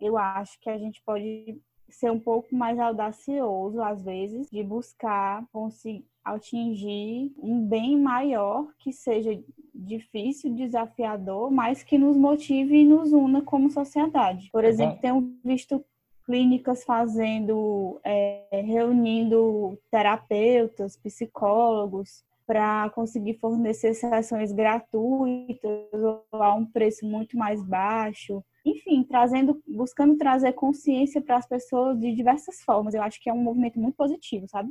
eu 0.00 0.18
acho 0.18 0.58
que 0.60 0.68
a 0.68 0.76
gente 0.76 1.00
pode 1.02 1.60
ser 1.94 2.10
um 2.10 2.20
pouco 2.20 2.54
mais 2.54 2.78
audacioso, 2.78 3.80
às 3.80 4.02
vezes, 4.02 4.48
de 4.50 4.62
buscar 4.62 5.44
conseguir 5.52 6.06
atingir 6.24 7.32
um 7.38 7.66
bem 7.66 7.98
maior 7.98 8.68
que 8.78 8.92
seja 8.92 9.38
difícil, 9.74 10.54
desafiador, 10.54 11.50
mas 11.50 11.82
que 11.82 11.98
nos 11.98 12.16
motive 12.16 12.76
e 12.76 12.84
nos 12.84 13.12
una 13.12 13.42
como 13.42 13.70
sociedade. 13.70 14.48
Por 14.52 14.64
exemplo, 14.64 14.98
tenho 15.00 15.34
visto 15.44 15.84
clínicas 16.24 16.84
fazendo, 16.84 18.00
é, 18.04 18.62
reunindo 18.64 19.76
terapeutas, 19.90 20.96
psicólogos, 20.96 22.24
para 22.46 22.90
conseguir 22.90 23.34
fornecer 23.34 23.94
sessões 23.94 24.52
gratuitas 24.52 25.92
ou 25.94 26.24
a 26.32 26.54
um 26.54 26.66
preço 26.66 27.06
muito 27.06 27.36
mais 27.36 27.62
baixo 27.62 28.44
enfim, 28.64 29.02
trazendo, 29.02 29.60
buscando 29.66 30.16
trazer 30.16 30.52
consciência 30.52 31.20
para 31.20 31.36
as 31.36 31.46
pessoas 31.46 31.98
de 31.98 32.14
diversas 32.14 32.60
formas. 32.62 32.94
Eu 32.94 33.02
acho 33.02 33.20
que 33.20 33.28
é 33.28 33.32
um 33.32 33.42
movimento 33.42 33.78
muito 33.78 33.96
positivo, 33.96 34.46
sabe? 34.48 34.70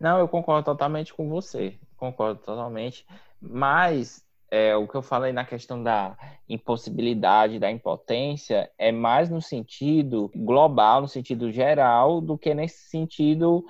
Não, 0.00 0.18
eu 0.18 0.28
concordo 0.28 0.64
totalmente 0.64 1.12
com 1.12 1.28
você, 1.28 1.78
concordo 1.96 2.40
totalmente. 2.40 3.06
Mas 3.40 4.24
é, 4.50 4.76
o 4.76 4.86
que 4.86 4.94
eu 4.94 5.02
falei 5.02 5.32
na 5.32 5.44
questão 5.44 5.82
da 5.82 6.16
impossibilidade, 6.48 7.58
da 7.58 7.70
impotência, 7.70 8.70
é 8.78 8.92
mais 8.92 9.28
no 9.28 9.42
sentido 9.42 10.30
global, 10.34 11.02
no 11.02 11.08
sentido 11.08 11.50
geral, 11.50 12.20
do 12.20 12.38
que 12.38 12.54
nesse 12.54 12.88
sentido 12.88 13.64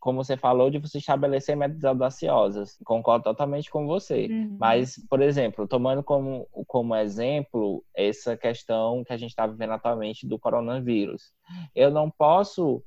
como 0.00 0.24
você 0.24 0.36
falou, 0.36 0.70
de 0.70 0.78
você 0.78 0.98
estabelecer 0.98 1.54
metas 1.54 1.84
audaciosas. 1.84 2.78
Concordo 2.84 3.24
totalmente 3.24 3.70
com 3.70 3.86
você. 3.86 4.26
Uhum. 4.30 4.56
Mas, 4.58 4.96
por 5.08 5.20
exemplo, 5.20 5.68
tomando 5.68 6.02
como, 6.02 6.48
como 6.66 6.96
exemplo 6.96 7.84
essa 7.94 8.36
questão 8.36 9.04
que 9.04 9.12
a 9.12 9.16
gente 9.18 9.30
está 9.30 9.46
vivendo 9.46 9.74
atualmente 9.74 10.26
do 10.26 10.38
coronavírus. 10.38 11.32
Eu 11.74 11.90
não 11.90 12.10
posso 12.10 12.82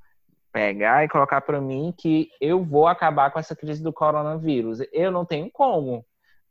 pegar 0.51 1.03
e 1.03 1.09
colocar 1.09 1.41
para 1.41 1.61
mim 1.61 1.93
que 1.95 2.29
eu 2.41 2.63
vou 2.63 2.87
acabar 2.87 3.31
com 3.31 3.39
essa 3.39 3.55
crise 3.55 3.81
do 3.81 3.93
coronavírus. 3.93 4.79
Eu 4.91 5.11
não 5.11 5.23
tenho 5.23 5.49
como. 5.51 6.03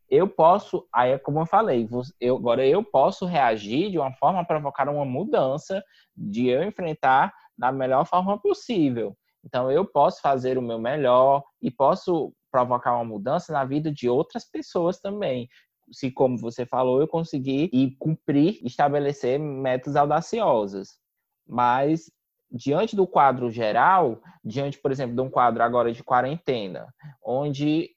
Eu 0.08 0.28
posso, 0.28 0.86
aí 0.92 1.12
é 1.12 1.18
como 1.18 1.40
eu 1.40 1.46
falei, 1.46 1.88
eu, 2.20 2.36
agora 2.36 2.66
eu 2.66 2.84
posso 2.84 3.24
reagir 3.24 3.90
de 3.90 3.98
uma 3.98 4.12
forma 4.12 4.40
a 4.40 4.44
provocar 4.44 4.88
uma 4.88 5.06
mudança 5.06 5.82
de 6.14 6.48
eu 6.48 6.62
enfrentar 6.62 7.32
da 7.56 7.72
melhor 7.72 8.04
forma 8.04 8.38
possível. 8.38 9.16
Então, 9.44 9.70
eu 9.70 9.84
posso 9.84 10.20
fazer 10.20 10.56
o 10.56 10.62
meu 10.62 10.78
melhor 10.78 11.42
e 11.60 11.70
posso 11.70 12.32
provocar 12.50 12.94
uma 12.94 13.04
mudança 13.04 13.52
na 13.52 13.64
vida 13.64 13.90
de 13.90 14.08
outras 14.08 14.44
pessoas 14.44 15.00
também. 15.00 15.48
Se, 15.90 16.10
como 16.10 16.38
você 16.38 16.64
falou, 16.64 17.00
eu 17.00 17.08
conseguir 17.08 17.68
e 17.72 17.96
cumprir, 17.96 18.60
estabelecer 18.64 19.38
metas 19.38 19.96
audaciosas. 19.96 20.98
Mas, 21.46 22.10
diante 22.50 22.94
do 22.94 23.06
quadro 23.06 23.50
geral, 23.50 24.22
diante, 24.44 24.78
por 24.78 24.92
exemplo, 24.92 25.16
de 25.16 25.22
um 25.22 25.30
quadro 25.30 25.62
agora 25.62 25.92
de 25.92 26.04
quarentena, 26.04 26.86
onde 27.22 27.90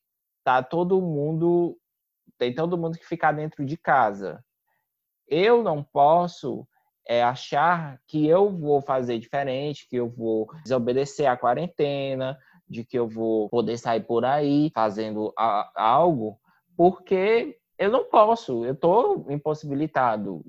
tá 0.44 0.64
todo 0.64 1.02
mundo, 1.02 1.78
tem 2.38 2.54
todo 2.54 2.78
mundo 2.78 2.98
que 2.98 3.06
ficar 3.06 3.34
dentro 3.34 3.66
de 3.66 3.78
casa, 3.78 4.44
eu 5.28 5.64
não 5.64 5.84
posso 5.84 6.68
é 7.08 7.24
achar 7.24 8.00
que 8.08 8.28
eu 8.28 8.50
vou 8.50 8.82
fazer 8.82 9.20
diferente, 9.20 9.88
que 9.90 9.96
eu 9.96 10.10
vou 10.10 10.48
desobedecer 10.64 11.28
à 11.30 11.38
quarentena, 11.38 12.38
de 12.68 12.84
que 12.84 12.98
eu 12.98 13.08
vou 13.08 13.50
poder 13.50 13.78
sair 13.78 14.02
por 14.02 14.26
aí 14.26 14.72
fazendo 14.74 15.32
a, 15.38 15.72
algo, 15.76 16.40
porque 16.76 17.58
eu 17.78 17.92
não 17.92 18.06
posso, 18.06 18.66
eu 18.66 18.74
estou 18.74 19.26
impossibilitado 19.30 20.44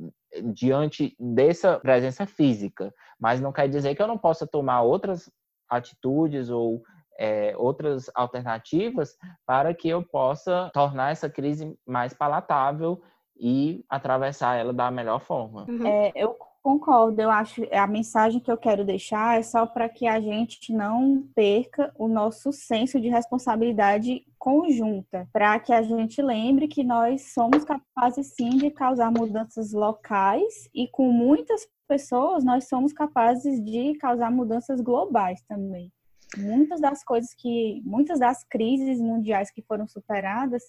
diante 0.53 1.15
dessa 1.19 1.79
presença 1.79 2.27
física, 2.27 2.93
mas 3.19 3.41
não 3.41 3.53
quer 3.53 3.69
dizer 3.69 3.95
que 3.95 4.03
eu 4.03 4.07
não 4.07 4.19
possa 4.19 4.47
tomar 4.47 4.83
outras 4.83 5.31
atitudes 5.69 6.51
ou 6.51 6.83
é, 7.19 7.55
outras 7.57 8.11
alternativas 8.15 9.17
para 9.47 9.73
que 9.75 9.89
eu 9.89 10.03
possa 10.03 10.71
tornar 10.73 11.13
essa 11.13 11.31
crise 11.31 11.77
mais 11.87 12.13
palatável 12.13 13.03
e 13.39 13.85
atravessar 13.89 14.57
ela 14.57 14.73
da 14.73 14.91
melhor 14.91 15.21
forma. 15.21 15.67
Uhum. 15.69 15.87
É, 15.87 16.13
eu 16.15 16.37
concordo, 16.67 17.23
eu 17.23 17.31
acho 17.31 17.63
a 17.71 17.87
mensagem 17.87 18.41
que 18.41 18.51
eu 18.51 18.57
quero 18.57 18.85
deixar 18.85 19.39
é 19.39 19.43
só 19.45 19.65
para 19.65 19.89
que 19.89 20.05
a 20.05 20.21
gente 20.21 20.73
não 20.73 21.23
perca 21.33 21.93
o 21.97 22.09
nosso 22.09 22.51
senso 22.51 23.01
de 23.01 23.09
responsabilidade 23.09 24.27
conjunta, 24.37 25.29
para 25.33 25.61
que 25.61 25.73
a 25.73 25.81
gente 25.81 26.21
lembre 26.21 26.67
que 26.67 26.83
nós 26.83 27.33
somos 27.33 27.63
capazes 27.63 28.35
sim 28.35 28.51
de 28.57 28.69
causar 28.73 29.13
mudanças 29.13 29.73
locais 29.73 30.69
e 30.75 30.89
com 30.89 31.13
muitas 31.13 31.69
pessoas 31.87 32.43
nós 32.43 32.67
somos 32.67 32.93
capazes 32.93 33.65
de 33.65 33.95
causar 33.99 34.33
mudanças 34.33 34.81
globais 34.81 35.41
também. 35.49 35.93
Muitas 36.37 36.81
das 36.81 37.05
coisas 37.05 37.33
que, 37.33 37.81
muitas 37.85 38.19
das 38.19 38.43
crises 38.43 39.01
mundiais 39.01 39.53
que 39.53 39.63
foram 39.63 39.87
superadas, 39.87 40.65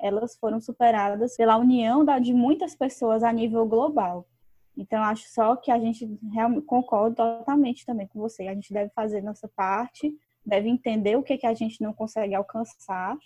elas 0.00 0.34
foram 0.34 0.62
superadas 0.62 1.36
pela 1.36 1.58
união 1.58 2.06
de 2.22 2.32
muitas 2.32 2.74
pessoas 2.74 3.22
a 3.22 3.30
nível 3.30 3.66
global. 3.66 4.26
Então, 4.76 5.02
acho 5.02 5.28
só 5.28 5.54
que 5.56 5.70
a 5.70 5.78
gente 5.78 6.18
realmente 6.32 6.64
concordo 6.64 7.16
totalmente 7.16 7.84
também 7.84 8.06
com 8.06 8.18
você. 8.18 8.48
A 8.48 8.54
gente 8.54 8.72
deve 8.72 8.90
fazer 8.90 9.22
nossa 9.22 9.48
parte, 9.48 10.14
deve 10.44 10.68
entender 10.68 11.16
o 11.16 11.22
que, 11.22 11.36
que 11.36 11.46
a 11.46 11.54
gente 11.54 11.80
não 11.82 11.92
consegue 11.92 12.34
alcançar, 12.34 13.16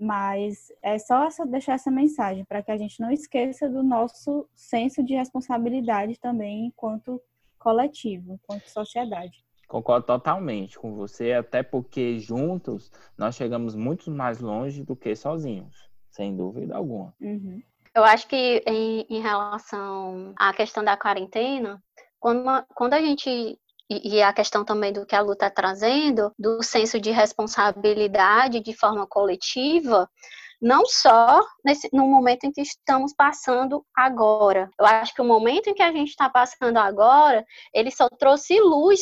mas 0.00 0.72
é 0.82 0.98
só 0.98 1.24
essa, 1.24 1.46
deixar 1.46 1.74
essa 1.74 1.90
mensagem 1.90 2.44
para 2.44 2.62
que 2.62 2.70
a 2.70 2.76
gente 2.76 3.00
não 3.00 3.10
esqueça 3.10 3.68
do 3.68 3.82
nosso 3.82 4.48
senso 4.54 5.02
de 5.02 5.14
responsabilidade 5.14 6.18
também 6.18 6.66
enquanto 6.66 7.20
coletivo, 7.58 8.34
enquanto 8.34 8.68
sociedade. 8.68 9.44
Concordo 9.68 10.06
totalmente 10.06 10.78
com 10.78 10.94
você, 10.94 11.32
até 11.32 11.62
porque 11.62 12.18
juntos 12.18 12.90
nós 13.16 13.34
chegamos 13.34 13.74
muito 13.74 14.10
mais 14.10 14.40
longe 14.40 14.84
do 14.84 14.94
que 14.94 15.14
sozinhos, 15.16 15.88
sem 16.10 16.36
dúvida 16.36 16.76
alguma. 16.76 17.14
Uhum. 17.20 17.62
Eu 17.94 18.04
acho 18.04 18.26
que 18.26 18.62
em, 18.66 19.06
em, 19.08 19.20
relação 19.20 20.32
à 20.38 20.52
questão 20.54 20.82
da 20.82 20.96
quarentena, 20.96 21.82
quando, 22.18 22.40
uma, 22.40 22.66
quando 22.74 22.94
a 22.94 23.00
gente 23.00 23.58
e, 23.90 24.22
a 24.22 24.32
questão 24.32 24.64
também 24.64 24.92
do 24.92 25.04
que 25.04 25.14
a 25.14 25.20
Lu 25.20 25.32
está 25.34 25.50
trazendo, 25.50 26.32
do 26.38 26.62
senso 26.62 26.98
de 26.98 27.10
responsabilidade 27.10 28.60
de 28.60 28.72
forma 28.74 29.06
coletiva, 29.06 30.08
não 30.60 30.86
só 30.86 31.44
nesse, 31.64 31.90
no 31.92 32.06
momento 32.06 32.44
em 32.44 32.52
que 32.52 32.62
estamos 32.62 33.12
passando 33.14 33.84
agora. 33.94 34.70
Eu 34.78 34.86
acho 34.86 35.14
que 35.14 35.20
o 35.20 35.24
momento 35.24 35.68
em 35.68 35.74
que 35.74 35.82
a 35.82 35.92
gente 35.92 36.10
está 36.10 36.30
passando 36.30 36.78
agora, 36.78 37.44
ele 37.74 37.90
só 37.90 38.08
trouxe 38.08 38.58
luz 38.60 39.00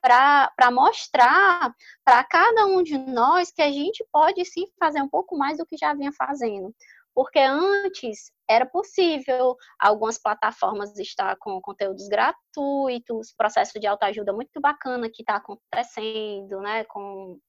para 0.00 0.70
mostrar 0.72 1.72
para 2.04 2.24
cada 2.24 2.66
um 2.66 2.82
de 2.82 2.98
nós 2.98 3.50
que 3.50 3.62
a 3.62 3.70
gente 3.70 4.04
pode 4.12 4.44
sim 4.44 4.66
fazer 4.78 5.00
um 5.00 5.08
pouco 5.08 5.36
mais 5.36 5.58
do 5.58 5.66
que 5.66 5.76
já 5.76 5.94
vinha 5.94 6.12
fazendo 6.12 6.74
porque 7.16 7.38
antes 7.38 8.30
era 8.46 8.66
possível 8.66 9.56
algumas 9.80 10.18
plataformas 10.18 10.98
estar 10.98 11.34
com 11.38 11.58
conteúdos 11.62 12.06
gratuitos, 12.08 13.32
processo 13.34 13.80
de 13.80 13.86
autoajuda 13.86 14.34
muito 14.34 14.60
bacana 14.60 15.08
que 15.08 15.22
está 15.22 15.36
acontecendo, 15.36 16.60
né, 16.60 16.84
com 16.84 17.40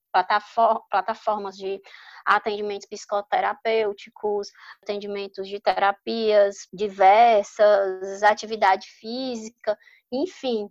plataformas 0.89 1.57
de 1.57 1.81
atendimentos 2.25 2.87
psicoterapêuticos, 2.87 4.47
atendimentos 4.81 5.45
de 5.49 5.59
terapias 5.59 6.69
diversas, 6.71 8.23
atividade 8.23 8.87
física, 8.87 9.77
enfim, 10.09 10.69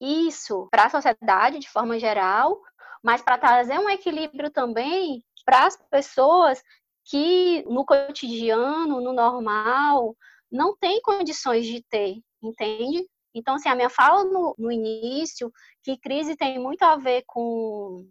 isso 0.00 0.68
para 0.70 0.84
a 0.84 0.90
sociedade 0.90 1.58
de 1.58 1.68
forma 1.68 1.98
geral, 1.98 2.60
mas 3.02 3.20
para 3.22 3.38
trazer 3.38 3.76
um 3.80 3.90
equilíbrio 3.90 4.50
também 4.50 5.24
para 5.44 5.66
as 5.66 5.76
pessoas 5.90 6.62
que 7.06 7.64
no 7.68 7.84
cotidiano, 7.84 9.00
no 9.00 9.12
normal, 9.12 10.16
não 10.50 10.76
tem 10.76 11.00
condições 11.00 11.64
de 11.66 11.82
ter, 11.82 12.20
entende? 12.42 13.06
Então, 13.34 13.54
assim, 13.54 13.68
a 13.68 13.74
minha 13.74 13.90
fala 13.90 14.24
no, 14.24 14.54
no 14.58 14.72
início, 14.72 15.52
que 15.82 15.96
crise 15.98 16.36
tem 16.36 16.58
muito 16.58 16.82
a 16.82 16.96
ver 16.96 17.22
com 17.26 18.04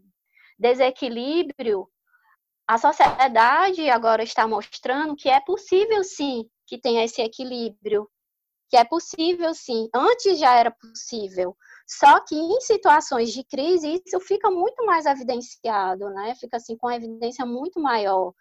desequilíbrio, 0.57 1.89
a 2.67 2.77
sociedade 2.77 3.89
agora 3.89 4.23
está 4.23 4.47
mostrando 4.47 5.15
que 5.15 5.29
é 5.29 5.39
possível 5.39 6.03
sim 6.03 6.49
que 6.65 6.79
tenha 6.79 7.03
esse 7.03 7.21
equilíbrio, 7.21 8.09
que 8.69 8.77
é 8.77 8.83
possível 8.83 9.53
sim, 9.53 9.87
antes 9.93 10.39
já 10.39 10.55
era 10.55 10.71
possível. 10.71 11.55
Só 11.87 12.19
que 12.21 12.35
em 12.35 12.59
situações 12.61 13.31
de 13.31 13.43
crise 13.43 14.01
isso 14.03 14.19
fica 14.19 14.49
muito 14.49 14.83
mais 14.85 15.05
evidenciado, 15.05 16.09
né? 16.09 16.33
Fica 16.35 16.57
assim 16.57 16.75
com 16.75 16.89
evidência 16.89 17.45
muito 17.45 17.79
maior. 17.79 18.33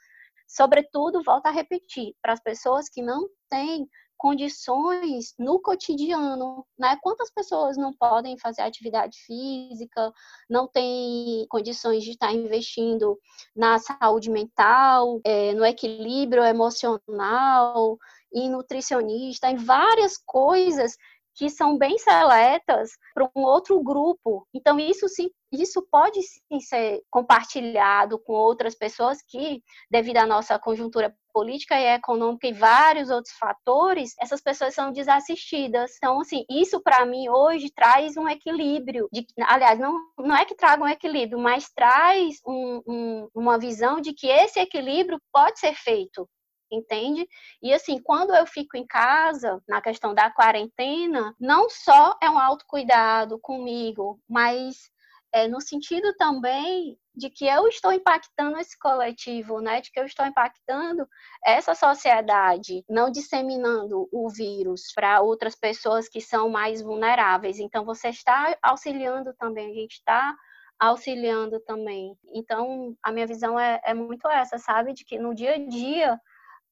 Sobretudo, 0.46 1.22
volta 1.22 1.48
a 1.48 1.52
repetir, 1.52 2.14
para 2.22 2.32
as 2.32 2.40
pessoas 2.40 2.88
que 2.88 3.02
não 3.02 3.28
têm 3.48 3.88
condições 4.16 5.34
no 5.38 5.60
cotidiano, 5.60 6.64
né? 6.78 6.96
Quantas 7.02 7.30
pessoas 7.30 7.76
não 7.76 7.92
podem 7.92 8.38
fazer 8.38 8.62
atividade 8.62 9.18
física, 9.26 10.12
não 10.48 10.66
têm 10.66 11.46
condições 11.50 12.04
de 12.04 12.12
estar 12.12 12.32
investindo 12.32 13.18
na 13.54 13.78
saúde 13.78 14.30
mental, 14.30 15.20
é, 15.24 15.52
no 15.52 15.64
equilíbrio 15.64 16.44
emocional, 16.44 17.98
em 18.32 18.48
nutricionista, 18.48 19.50
em 19.50 19.56
várias 19.56 20.16
coisas 20.16 20.96
que 21.34 21.50
são 21.50 21.76
bem 21.76 21.98
seletas 21.98 22.92
para 23.12 23.28
um 23.36 23.42
outro 23.42 23.82
grupo. 23.82 24.46
Então, 24.54 24.78
isso 24.78 25.08
sim, 25.08 25.28
isso 25.60 25.86
pode 25.90 26.20
sim 26.22 26.60
ser 26.60 27.02
compartilhado 27.10 28.18
com 28.18 28.32
outras 28.32 28.74
pessoas 28.74 29.18
que, 29.22 29.62
devido 29.90 30.18
à 30.18 30.26
nossa 30.26 30.58
conjuntura 30.58 31.14
política 31.32 31.78
e 31.78 31.94
econômica 31.94 32.46
e 32.46 32.52
vários 32.52 33.10
outros 33.10 33.34
fatores, 33.34 34.14
essas 34.20 34.40
pessoas 34.40 34.74
são 34.74 34.92
desassistidas. 34.92 35.92
Então, 35.96 36.20
assim, 36.20 36.44
isso 36.48 36.80
para 36.80 37.04
mim 37.04 37.28
hoje 37.28 37.72
traz 37.74 38.16
um 38.16 38.28
equilíbrio. 38.28 39.08
De, 39.12 39.26
aliás, 39.42 39.78
não, 39.78 39.98
não 40.18 40.36
é 40.36 40.44
que 40.44 40.54
traga 40.54 40.84
um 40.84 40.88
equilíbrio, 40.88 41.38
mas 41.38 41.70
traz 41.74 42.36
um, 42.46 42.82
um, 42.86 43.28
uma 43.34 43.58
visão 43.58 44.00
de 44.00 44.12
que 44.12 44.28
esse 44.28 44.60
equilíbrio 44.60 45.20
pode 45.32 45.58
ser 45.58 45.74
feito 45.74 46.28
entende? 46.70 47.26
E 47.62 47.72
assim, 47.72 48.00
quando 48.02 48.34
eu 48.34 48.46
fico 48.46 48.76
em 48.76 48.86
casa, 48.86 49.62
na 49.68 49.80
questão 49.80 50.14
da 50.14 50.30
quarentena, 50.30 51.34
não 51.38 51.68
só 51.70 52.16
é 52.22 52.28
um 52.28 52.38
autocuidado 52.38 53.38
comigo, 53.40 54.18
mas 54.28 54.90
é 55.34 55.48
no 55.48 55.60
sentido 55.60 56.14
também 56.14 56.96
de 57.12 57.28
que 57.28 57.44
eu 57.44 57.66
estou 57.66 57.92
impactando 57.92 58.56
esse 58.56 58.78
coletivo, 58.78 59.60
né? 59.60 59.80
De 59.80 59.90
que 59.90 59.98
eu 59.98 60.04
estou 60.04 60.24
impactando 60.24 61.08
essa 61.44 61.74
sociedade, 61.74 62.84
não 62.88 63.10
disseminando 63.10 64.08
o 64.12 64.30
vírus 64.30 64.92
para 64.94 65.20
outras 65.20 65.56
pessoas 65.56 66.08
que 66.08 66.20
são 66.20 66.48
mais 66.48 66.80
vulneráveis. 66.80 67.58
Então, 67.58 67.84
você 67.84 68.10
está 68.10 68.56
auxiliando 68.62 69.34
também, 69.34 69.72
a 69.72 69.74
gente 69.74 69.94
está 69.94 70.36
auxiliando 70.78 71.58
também. 71.60 72.16
Então, 72.32 72.96
a 73.02 73.10
minha 73.10 73.26
visão 73.26 73.58
é, 73.58 73.80
é 73.84 73.92
muito 73.92 74.28
essa, 74.28 74.56
sabe? 74.56 74.92
De 74.92 75.04
que 75.04 75.18
no 75.18 75.34
dia 75.34 75.54
a 75.54 75.58
dia 75.58 76.20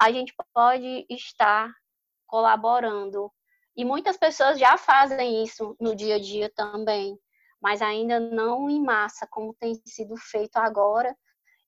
a 0.00 0.12
gente 0.12 0.32
pode 0.54 1.04
estar 1.10 1.72
colaborando. 2.28 3.28
E 3.76 3.84
muitas 3.84 4.16
pessoas 4.16 4.56
já 4.56 4.76
fazem 4.76 5.42
isso 5.42 5.76
no 5.80 5.96
dia 5.96 6.16
a 6.16 6.20
dia 6.20 6.48
também, 6.54 7.18
mas 7.62 7.80
ainda 7.80 8.18
não 8.18 8.68
em 8.68 8.82
massa, 8.82 9.26
como 9.30 9.54
tem 9.54 9.74
sido 9.86 10.16
feito 10.16 10.56
agora, 10.56 11.16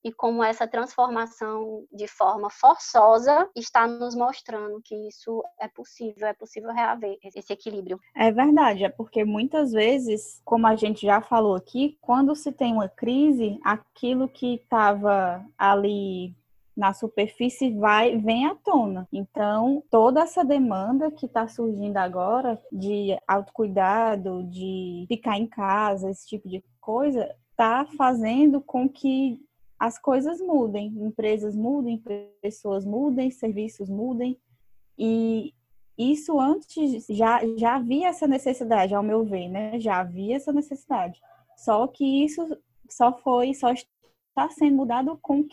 e 0.04 0.12
como 0.12 0.44
essa 0.44 0.68
transformação 0.68 1.86
de 1.90 2.06
forma 2.06 2.50
forçosa 2.50 3.48
está 3.56 3.86
nos 3.86 4.14
mostrando 4.14 4.82
que 4.84 4.94
isso 5.08 5.42
é 5.58 5.66
possível, 5.66 6.28
é 6.28 6.34
possível 6.34 6.70
reaver 6.72 7.16
esse 7.22 7.50
equilíbrio. 7.50 7.98
É 8.14 8.30
verdade, 8.30 8.84
é 8.84 8.90
porque 8.90 9.24
muitas 9.24 9.72
vezes, 9.72 10.42
como 10.44 10.66
a 10.66 10.76
gente 10.76 11.06
já 11.06 11.22
falou 11.22 11.54
aqui, 11.54 11.96
quando 12.02 12.36
se 12.36 12.52
tem 12.52 12.74
uma 12.74 12.88
crise, 12.88 13.58
aquilo 13.64 14.28
que 14.28 14.56
estava 14.56 15.42
ali 15.56 16.36
na 16.76 16.92
superfície 16.92 17.70
vai 17.72 18.18
vem 18.18 18.46
à 18.46 18.54
tona. 18.54 19.08
Então, 19.12 19.82
toda 19.90 20.22
essa 20.22 20.44
demanda 20.44 21.10
que 21.10 21.26
está 21.26 21.46
surgindo 21.46 21.96
agora 21.96 22.60
de 22.72 23.16
autocuidado, 23.26 24.42
de 24.44 25.04
ficar 25.08 25.38
em 25.38 25.46
casa, 25.46 26.10
esse 26.10 26.26
tipo 26.26 26.48
de 26.48 26.64
coisa, 26.80 27.32
está 27.50 27.86
fazendo 27.96 28.60
com 28.60 28.88
que 28.88 29.40
as 29.78 29.98
coisas 29.98 30.40
mudem, 30.40 30.86
empresas 30.96 31.54
mudem, 31.54 32.02
pessoas 32.40 32.84
mudem, 32.84 33.30
serviços 33.30 33.88
mudem. 33.88 34.38
E 34.98 35.52
isso 35.96 36.40
antes 36.40 37.06
já, 37.08 37.40
já 37.56 37.76
havia 37.76 38.08
essa 38.08 38.26
necessidade, 38.26 38.94
ao 38.94 39.02
meu 39.02 39.24
ver, 39.24 39.48
né? 39.48 39.78
Já 39.78 40.00
havia 40.00 40.36
essa 40.36 40.52
necessidade. 40.52 41.20
Só 41.56 41.86
que 41.86 42.24
isso 42.24 42.56
só 42.88 43.12
foi, 43.18 43.54
só 43.54 43.72
está 43.72 44.50
sendo 44.50 44.76
mudado 44.76 45.16
com 45.22 45.44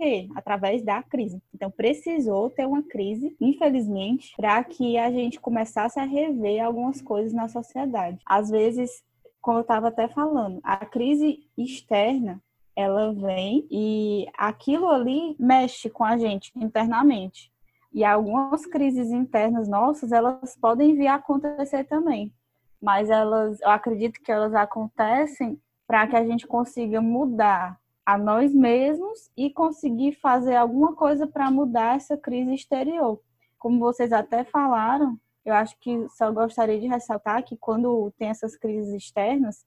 quê? 0.00 0.28
Através 0.34 0.82
da 0.82 1.02
crise. 1.02 1.42
Então, 1.54 1.70
precisou 1.70 2.48
ter 2.48 2.66
uma 2.66 2.82
crise, 2.82 3.36
infelizmente, 3.38 4.32
para 4.34 4.64
que 4.64 4.96
a 4.96 5.10
gente 5.10 5.38
começasse 5.38 6.00
a 6.00 6.04
rever 6.04 6.64
algumas 6.64 7.02
coisas 7.02 7.34
na 7.34 7.48
sociedade. 7.48 8.18
Às 8.24 8.48
vezes, 8.48 9.04
como 9.42 9.58
eu 9.58 9.62
estava 9.62 9.88
até 9.88 10.08
falando, 10.08 10.58
a 10.62 10.78
crise 10.86 11.40
externa 11.56 12.42
ela 12.74 13.12
vem 13.12 13.66
e 13.70 14.26
aquilo 14.38 14.88
ali 14.88 15.36
mexe 15.38 15.90
com 15.90 16.04
a 16.04 16.16
gente 16.16 16.50
internamente. 16.56 17.52
E 17.92 18.04
algumas 18.04 18.64
crises 18.64 19.10
internas 19.10 19.68
nossas, 19.68 20.12
elas 20.12 20.56
podem 20.56 20.94
vir 20.94 21.08
a 21.08 21.16
acontecer 21.16 21.84
também. 21.84 22.32
Mas 22.80 23.10
elas, 23.10 23.60
eu 23.60 23.68
acredito 23.68 24.20
que 24.22 24.32
elas 24.32 24.54
acontecem 24.54 25.60
para 25.86 26.06
que 26.06 26.16
a 26.16 26.24
gente 26.24 26.46
consiga 26.46 27.00
mudar 27.02 27.79
a 28.10 28.18
nós 28.18 28.52
mesmos 28.52 29.30
e 29.36 29.50
conseguir 29.50 30.14
fazer 30.14 30.56
alguma 30.56 30.96
coisa 30.96 31.28
para 31.28 31.48
mudar 31.48 31.94
essa 31.94 32.16
crise 32.16 32.52
exterior. 32.52 33.20
Como 33.56 33.78
vocês 33.78 34.12
até 34.12 34.42
falaram, 34.42 35.16
eu 35.44 35.54
acho 35.54 35.78
que 35.78 36.08
só 36.08 36.32
gostaria 36.32 36.80
de 36.80 36.88
ressaltar 36.88 37.44
que 37.44 37.56
quando 37.56 38.12
tem 38.18 38.28
essas 38.28 38.56
crises 38.56 38.92
externas, 38.92 39.64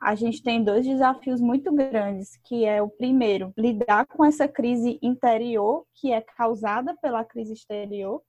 a 0.00 0.16
gente 0.16 0.42
tem 0.42 0.64
dois 0.64 0.84
desafios 0.84 1.40
muito 1.40 1.72
grandes, 1.72 2.36
que 2.42 2.64
é 2.64 2.82
o 2.82 2.88
primeiro, 2.88 3.52
lidar 3.56 4.06
com 4.06 4.24
essa 4.24 4.48
crise 4.48 4.98
interior 5.00 5.86
que 5.94 6.10
é 6.10 6.20
causada 6.20 6.96
pela 7.00 7.24
crise 7.24 7.52
exterior, 7.52 8.20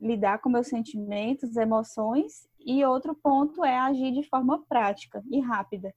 lidar 0.00 0.38
com 0.38 0.48
meus 0.48 0.68
sentimentos, 0.68 1.54
emoções, 1.54 2.48
e 2.64 2.82
outro 2.82 3.14
ponto 3.14 3.62
é 3.62 3.76
agir 3.76 4.10
de 4.12 4.26
forma 4.26 4.64
prática 4.66 5.22
e 5.30 5.38
rápida, 5.38 5.94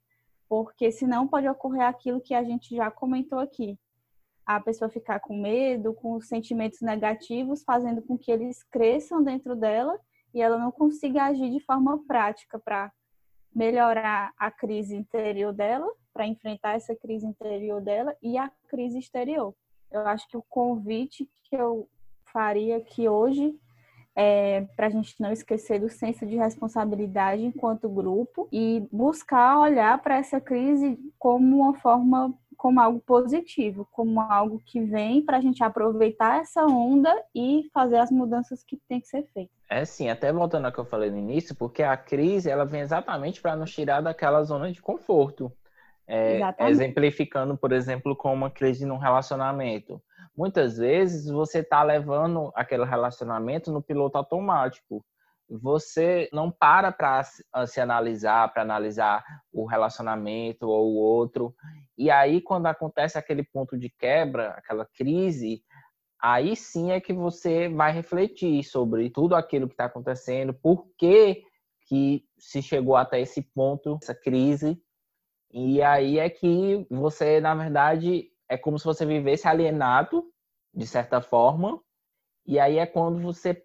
porque 0.64 0.92
senão 0.92 1.28
pode 1.28 1.48
ocorrer 1.48 1.84
aquilo 1.84 2.22
que 2.22 2.34
a 2.34 2.44
gente 2.44 2.76
já 2.76 2.90
comentou 2.90 3.40
aqui. 3.40 3.78
A 4.46 4.60
pessoa 4.60 4.90
ficar 4.90 5.20
com 5.20 5.36
medo, 5.36 5.94
com 5.94 6.22
sentimentos 6.22 6.82
negativos, 6.82 7.64
fazendo 7.64 8.02
com 8.02 8.18
que 8.18 8.32
eles 8.32 8.64
cresçam 8.64 9.24
dentro 9.24 9.56
dela 9.56 10.00
e 10.34 10.42
ela 10.42 10.58
não 10.58 10.72
consiga 10.72 11.26
agir 11.26 11.50
de 11.50 11.60
forma 11.60 12.04
prática 12.06 12.60
para 12.60 12.92
melhorar 13.54 14.34
a 14.38 14.52
crise 14.52 14.96
interior 14.96 15.52
dela, 15.52 15.92
para 16.14 16.28
enfrentar 16.28 16.76
essa 16.76 16.96
crise 16.96 17.26
interior 17.26 17.82
dela 17.82 18.16
e 18.22 18.38
a 18.38 18.50
crise 18.68 19.00
exterior. 19.00 19.54
Eu 19.92 20.02
acho 20.08 20.28
que 20.28 20.38
o 20.38 20.44
convite 20.44 21.30
que 21.44 21.56
eu 21.56 21.90
faria 22.32 22.78
aqui 22.78 23.08
hoje 23.10 23.58
é, 24.16 24.62
para 24.76 24.88
a 24.88 24.90
gente 24.90 25.14
não 25.20 25.32
esquecer 25.32 25.80
do 25.80 25.90
senso 25.90 26.26
de 26.26 26.38
responsabilidade 26.38 27.44
enquanto 27.44 27.90
grupo 27.90 28.48
e 28.52 28.88
buscar 28.92 29.60
olhar 29.60 30.02
para 30.02 30.18
essa 30.18 30.40
crise 30.40 30.98
como 31.20 31.58
uma 31.58 31.74
forma, 31.74 32.34
como 32.56 32.80
algo 32.80 33.02
positivo, 33.02 33.86
como 33.92 34.22
algo 34.22 34.62
que 34.66 34.80
vem 34.80 35.22
para 35.22 35.38
a 35.38 35.42
gente 35.42 35.62
aproveitar 35.62 36.40
essa 36.40 36.66
onda 36.66 37.14
e 37.36 37.70
fazer 37.74 37.98
as 37.98 38.10
mudanças 38.10 38.64
que 38.64 38.80
tem 38.88 39.02
que 39.02 39.08
ser 39.08 39.24
feitas. 39.34 39.54
É 39.70 39.84
sim, 39.84 40.10
até 40.10 40.32
voltando 40.32 40.66
ao 40.66 40.72
que 40.72 40.80
eu 40.80 40.86
falei 40.86 41.12
no 41.12 41.18
início, 41.18 41.54
porque 41.54 41.84
a 41.84 41.98
crise 41.98 42.50
ela 42.50 42.66
vem 42.66 42.82
exatamente 42.82 43.42
para 43.42 43.56
nos 43.56 43.74
tirar 43.74 44.00
daquela 44.00 44.44
zona 44.44 44.72
de 44.72 44.82
conforto. 44.82 45.52
É, 46.08 46.40
exemplificando, 46.70 47.58
por 47.58 47.72
exemplo, 47.72 48.16
com 48.16 48.32
uma 48.32 48.52
crise 48.52 48.86
num 48.86 48.98
relacionamento 48.98 50.00
muitas 50.36 50.78
vezes 50.78 51.30
você 51.30 51.60
está 51.60 51.82
levando 51.84 52.52
aquele 52.56 52.84
relacionamento 52.84 53.72
no 53.72 53.82
piloto 53.82 54.18
automático. 54.18 55.06
Você 55.48 56.28
não 56.34 56.52
para 56.52 56.92
para 56.92 57.24
se 57.68 57.80
analisar, 57.80 58.52
para 58.52 58.64
analisar 58.64 59.24
o 59.54 59.66
relacionamento 59.66 60.68
ou 60.68 60.92
o 60.92 60.96
outro. 60.96 61.54
E 61.98 62.10
aí, 62.10 62.42
quando 62.42 62.66
acontece 62.66 63.18
aquele 63.18 63.44
ponto 63.44 63.78
de 63.78 63.90
quebra, 63.90 64.50
aquela 64.52 64.86
crise, 64.86 65.62
aí 66.20 66.56
sim 66.56 66.92
é 66.92 67.00
que 67.00 67.14
você 67.14 67.70
vai 67.70 67.92
refletir 67.92 68.64
sobre 68.64 69.10
tudo 69.12 69.36
aquilo 69.36 69.68
que 69.68 69.76
está 69.76 69.86
acontecendo, 69.86 70.52
por 70.52 70.88
que, 70.98 71.44
que 71.88 72.26
se 72.40 72.64
chegou 72.64 72.96
até 72.96 73.22
esse 73.22 73.44
ponto, 73.44 74.00
essa 74.02 74.16
crise. 74.16 74.82
E 75.54 75.82
aí 75.84 76.18
é 76.18 76.28
que 76.28 76.88
você, 76.90 77.40
na 77.40 77.54
verdade, 77.54 78.32
é 78.50 78.58
como 78.58 78.78
se 78.78 78.86
você 78.86 79.06
vivesse 79.06 79.48
alienado, 79.48 80.24
de 80.74 80.86
certa 80.86 81.22
forma, 81.22 81.80
e 82.46 82.60
aí 82.60 82.78
é 82.78 82.86
quando 82.86 83.20
você. 83.20 83.64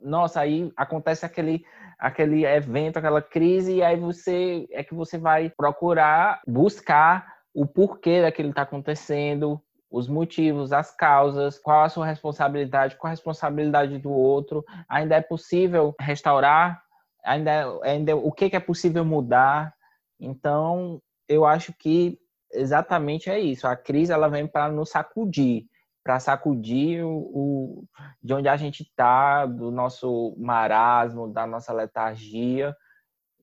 Nossa, 0.00 0.40
aí 0.40 0.72
acontece 0.76 1.26
aquele, 1.26 1.64
aquele 1.98 2.46
evento, 2.46 2.98
aquela 2.98 3.20
crise, 3.20 3.74
e 3.74 3.82
aí 3.82 3.98
você 3.98 4.66
é 4.70 4.82
que 4.82 4.94
você 4.94 5.18
vai 5.18 5.50
procurar 5.50 6.40
buscar 6.46 7.36
o 7.52 7.66
porquê 7.66 8.22
daquilo 8.22 8.50
está 8.50 8.62
acontecendo, 8.62 9.60
os 9.90 10.08
motivos, 10.08 10.72
as 10.72 10.94
causas, 10.94 11.58
qual 11.58 11.82
a 11.82 11.88
sua 11.88 12.06
responsabilidade, 12.06 12.96
qual 12.96 13.08
a 13.08 13.12
responsabilidade 13.12 13.98
do 13.98 14.10
outro, 14.10 14.64
ainda 14.88 15.16
é 15.16 15.20
possível 15.20 15.94
restaurar, 16.00 16.82
ainda, 17.24 17.78
ainda 17.82 18.16
o 18.16 18.32
que, 18.32 18.50
que 18.50 18.56
é 18.56 18.60
possível 18.60 19.04
mudar. 19.04 19.74
Então, 20.20 21.00
eu 21.28 21.44
acho 21.44 21.72
que 21.72 22.18
exatamente 22.56 23.30
é 23.30 23.38
isso. 23.38 23.66
A 23.66 23.76
crise 23.76 24.12
ela 24.12 24.28
vem 24.28 24.46
para 24.46 24.70
nos 24.70 24.90
sacudir, 24.90 25.66
para 26.02 26.20
sacudir 26.20 27.04
o, 27.04 27.10
o, 27.10 27.84
de 28.22 28.34
onde 28.34 28.48
a 28.48 28.56
gente 28.56 28.82
está, 28.82 29.46
do 29.46 29.70
nosso 29.70 30.34
marasmo, 30.38 31.32
da 31.32 31.46
nossa 31.46 31.72
letargia 31.72 32.74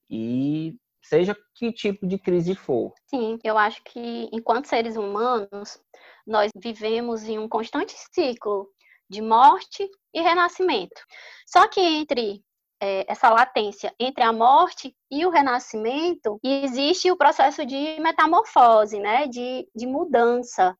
e 0.10 0.76
seja 1.02 1.36
que 1.56 1.72
tipo 1.72 2.08
de 2.08 2.18
crise 2.18 2.56
for. 2.56 2.94
Sim, 3.08 3.38
eu 3.44 3.58
acho 3.58 3.84
que 3.84 4.30
enquanto 4.32 4.68
seres 4.68 4.96
humanos, 4.96 5.80
nós 6.26 6.52
vivemos 6.56 7.24
em 7.24 7.38
um 7.38 7.50
constante 7.50 7.94
ciclo 8.14 8.70
de 9.10 9.22
morte 9.22 9.88
e 10.14 10.22
renascimento. 10.22 11.02
Só 11.46 11.68
que 11.68 11.82
entre 11.82 12.42
é, 12.84 13.06
essa 13.08 13.30
latência 13.30 13.96
entre 13.98 14.22
a 14.22 14.34
morte 14.34 14.94
e 15.10 15.26
o 15.26 15.30
renascimento, 15.30 16.38
existe 16.44 17.10
o 17.10 17.16
processo 17.16 17.66
de 17.66 17.98
metamorfose, 18.02 19.00
né, 19.00 19.26
de, 19.26 19.66
de 19.74 19.88
mudança. 19.88 20.78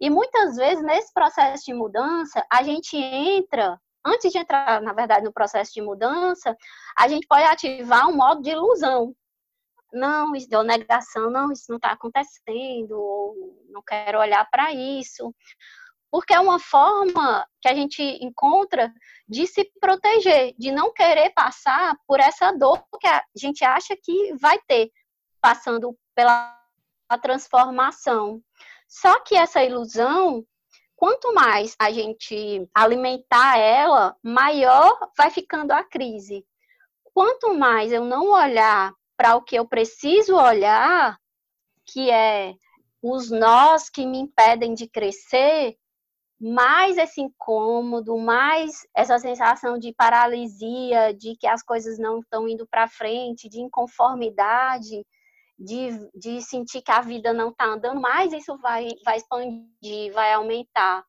E 0.00 0.08
muitas 0.08 0.56
vezes, 0.56 0.82
nesse 0.82 1.12
processo 1.12 1.66
de 1.66 1.74
mudança, 1.74 2.42
a 2.50 2.62
gente 2.62 2.96
entra, 2.96 3.78
antes 4.02 4.32
de 4.32 4.38
entrar, 4.38 4.80
na 4.80 4.94
verdade, 4.94 5.26
no 5.26 5.32
processo 5.32 5.74
de 5.74 5.82
mudança, 5.82 6.56
a 6.98 7.06
gente 7.06 7.26
pode 7.26 7.44
ativar 7.44 8.08
um 8.08 8.16
modo 8.16 8.40
de 8.40 8.50
ilusão. 8.50 9.14
Não, 9.92 10.34
isso 10.34 10.48
deu 10.48 10.62
negação, 10.62 11.30
não, 11.30 11.52
isso 11.52 11.66
não 11.68 11.76
está 11.76 11.92
acontecendo, 11.92 12.92
ou 12.92 13.34
não 13.68 13.82
quero 13.82 14.18
olhar 14.18 14.48
para 14.50 14.72
isso 14.72 15.34
porque 16.12 16.34
é 16.34 16.38
uma 16.38 16.58
forma 16.58 17.48
que 17.58 17.66
a 17.66 17.74
gente 17.74 18.02
encontra 18.22 18.92
de 19.26 19.46
se 19.46 19.64
proteger, 19.80 20.54
de 20.58 20.70
não 20.70 20.92
querer 20.92 21.30
passar 21.30 21.96
por 22.06 22.20
essa 22.20 22.52
dor 22.52 22.84
que 23.00 23.06
a 23.06 23.24
gente 23.34 23.64
acha 23.64 23.96
que 23.96 24.34
vai 24.36 24.58
ter, 24.68 24.90
passando 25.40 25.98
pela 26.14 26.54
transformação. 27.22 28.42
Só 28.86 29.20
que 29.20 29.34
essa 29.34 29.64
ilusão, 29.64 30.44
quanto 30.94 31.32
mais 31.32 31.74
a 31.78 31.90
gente 31.90 32.68
alimentar 32.74 33.58
ela, 33.58 34.14
maior 34.22 35.10
vai 35.16 35.30
ficando 35.30 35.72
a 35.72 35.82
crise. 35.82 36.44
Quanto 37.14 37.54
mais 37.54 37.90
eu 37.90 38.04
não 38.04 38.32
olhar 38.32 38.92
para 39.16 39.34
o 39.34 39.42
que 39.42 39.56
eu 39.56 39.66
preciso 39.66 40.36
olhar, 40.36 41.18
que 41.86 42.10
é 42.10 42.54
os 43.00 43.30
nós 43.30 43.88
que 43.88 44.04
me 44.04 44.18
impedem 44.18 44.74
de 44.74 44.86
crescer, 44.86 45.78
mais 46.42 46.98
esse 46.98 47.20
incômodo, 47.20 48.18
mais 48.18 48.84
essa 48.96 49.16
sensação 49.20 49.78
de 49.78 49.94
paralisia, 49.94 51.14
de 51.14 51.36
que 51.36 51.46
as 51.46 51.62
coisas 51.62 52.00
não 52.00 52.18
estão 52.18 52.48
indo 52.48 52.66
para 52.66 52.88
frente, 52.88 53.48
de 53.48 53.60
inconformidade, 53.60 55.06
de, 55.56 56.10
de 56.12 56.42
sentir 56.42 56.82
que 56.82 56.90
a 56.90 57.00
vida 57.00 57.32
não 57.32 57.50
está 57.50 57.66
andando, 57.66 58.00
mais 58.00 58.32
isso 58.32 58.58
vai, 58.58 58.88
vai 59.04 59.18
expandir, 59.18 60.12
vai 60.12 60.32
aumentar. 60.32 61.04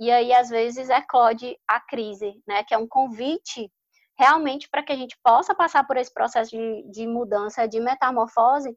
E 0.00 0.10
aí, 0.10 0.32
às 0.32 0.48
vezes, 0.48 0.90
eclode 0.90 1.56
a 1.68 1.78
crise, 1.78 2.42
né? 2.44 2.64
Que 2.64 2.74
é 2.74 2.78
um 2.78 2.88
convite 2.88 3.70
realmente 4.18 4.68
para 4.68 4.82
que 4.82 4.92
a 4.92 4.96
gente 4.96 5.16
possa 5.22 5.54
passar 5.54 5.86
por 5.86 5.96
esse 5.96 6.12
processo 6.12 6.50
de, 6.50 6.90
de 6.90 7.06
mudança, 7.06 7.68
de 7.68 7.78
metamorfose 7.78 8.76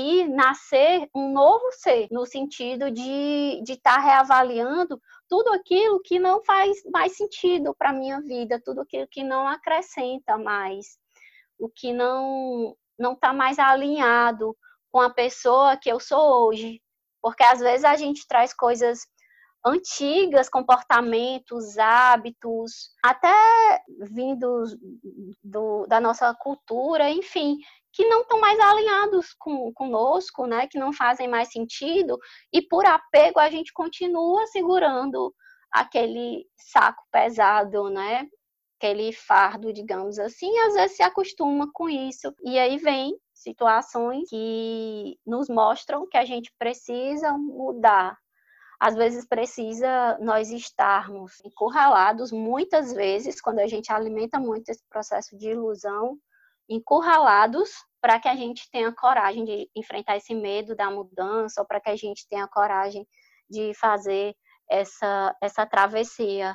e 0.00 0.28
nascer 0.28 1.10
um 1.12 1.32
novo 1.32 1.72
ser, 1.72 2.06
no 2.12 2.24
sentido 2.24 2.88
de 2.88 3.60
estar 3.66 3.96
tá 3.96 4.00
reavaliando 4.00 5.02
tudo 5.28 5.52
aquilo 5.52 6.00
que 6.00 6.20
não 6.20 6.40
faz 6.44 6.84
mais 6.92 7.16
sentido 7.16 7.74
para 7.76 7.90
a 7.90 7.92
minha 7.92 8.20
vida, 8.20 8.62
tudo 8.64 8.82
aquilo 8.82 9.08
que 9.10 9.24
não 9.24 9.48
acrescenta 9.48 10.38
mais, 10.38 10.96
o 11.58 11.68
que 11.68 11.92
não 11.92 12.76
não 12.96 13.14
está 13.14 13.32
mais 13.32 13.58
alinhado 13.58 14.56
com 14.90 15.00
a 15.00 15.10
pessoa 15.10 15.76
que 15.76 15.90
eu 15.90 15.98
sou 15.98 16.46
hoje. 16.46 16.80
Porque 17.20 17.42
às 17.42 17.58
vezes 17.58 17.84
a 17.84 17.96
gente 17.96 18.26
traz 18.28 18.54
coisas 18.54 19.00
antigas, 19.64 20.48
comportamentos, 20.48 21.76
hábitos, 21.76 22.90
até 23.04 23.82
vindos 24.00 24.76
do, 25.42 25.86
da 25.86 26.00
nossa 26.00 26.32
cultura, 26.34 27.10
enfim, 27.10 27.58
que 27.98 28.06
não 28.06 28.20
estão 28.20 28.40
mais 28.40 28.60
alinhados 28.60 29.34
com, 29.36 29.72
conosco, 29.72 30.46
né? 30.46 30.68
Que 30.68 30.78
não 30.78 30.92
fazem 30.92 31.26
mais 31.26 31.50
sentido, 31.50 32.16
e 32.52 32.62
por 32.62 32.86
apego 32.86 33.40
a 33.40 33.50
gente 33.50 33.72
continua 33.72 34.46
segurando 34.46 35.34
aquele 35.72 36.46
saco 36.56 37.02
pesado, 37.10 37.90
né? 37.90 38.28
Aquele 38.78 39.12
fardo, 39.12 39.72
digamos 39.72 40.16
assim, 40.20 40.48
e 40.48 40.58
às 40.60 40.74
vezes 40.74 40.96
se 40.96 41.02
acostuma 41.02 41.68
com 41.74 41.88
isso. 41.88 42.32
E 42.44 42.56
aí 42.56 42.78
vem 42.78 43.18
situações 43.34 44.30
que 44.30 45.18
nos 45.26 45.48
mostram 45.48 46.06
que 46.08 46.16
a 46.16 46.24
gente 46.24 46.52
precisa 46.56 47.32
mudar, 47.32 48.16
às 48.78 48.94
vezes 48.94 49.26
precisa 49.26 50.16
nós 50.20 50.52
estarmos 50.52 51.32
encurralados, 51.44 52.30
muitas 52.30 52.92
vezes, 52.92 53.40
quando 53.40 53.58
a 53.58 53.66
gente 53.66 53.92
alimenta 53.92 54.38
muito 54.38 54.68
esse 54.68 54.84
processo 54.88 55.36
de 55.36 55.50
ilusão, 55.50 56.16
encurralados 56.68 57.87
para 58.00 58.18
que 58.20 58.28
a 58.28 58.34
gente 58.34 58.70
tenha 58.70 58.92
coragem 58.92 59.44
de 59.44 59.68
enfrentar 59.74 60.16
esse 60.16 60.34
medo 60.34 60.74
da 60.74 60.90
mudança, 60.90 61.60
ou 61.60 61.66
para 61.66 61.80
que 61.80 61.90
a 61.90 61.96
gente 61.96 62.26
tenha 62.28 62.46
coragem 62.48 63.06
de 63.48 63.72
fazer 63.74 64.34
essa, 64.70 65.34
essa 65.42 65.66
travessia. 65.66 66.54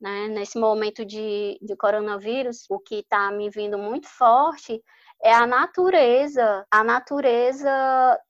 Né? 0.00 0.28
Nesse 0.28 0.58
momento 0.58 1.04
de, 1.04 1.58
de 1.60 1.76
coronavírus, 1.76 2.64
o 2.70 2.78
que 2.78 3.00
está 3.00 3.30
me 3.30 3.50
vindo 3.50 3.76
muito 3.76 4.08
forte 4.08 4.82
é 5.22 5.32
a 5.34 5.46
natureza, 5.46 6.66
a 6.70 6.82
natureza 6.82 7.70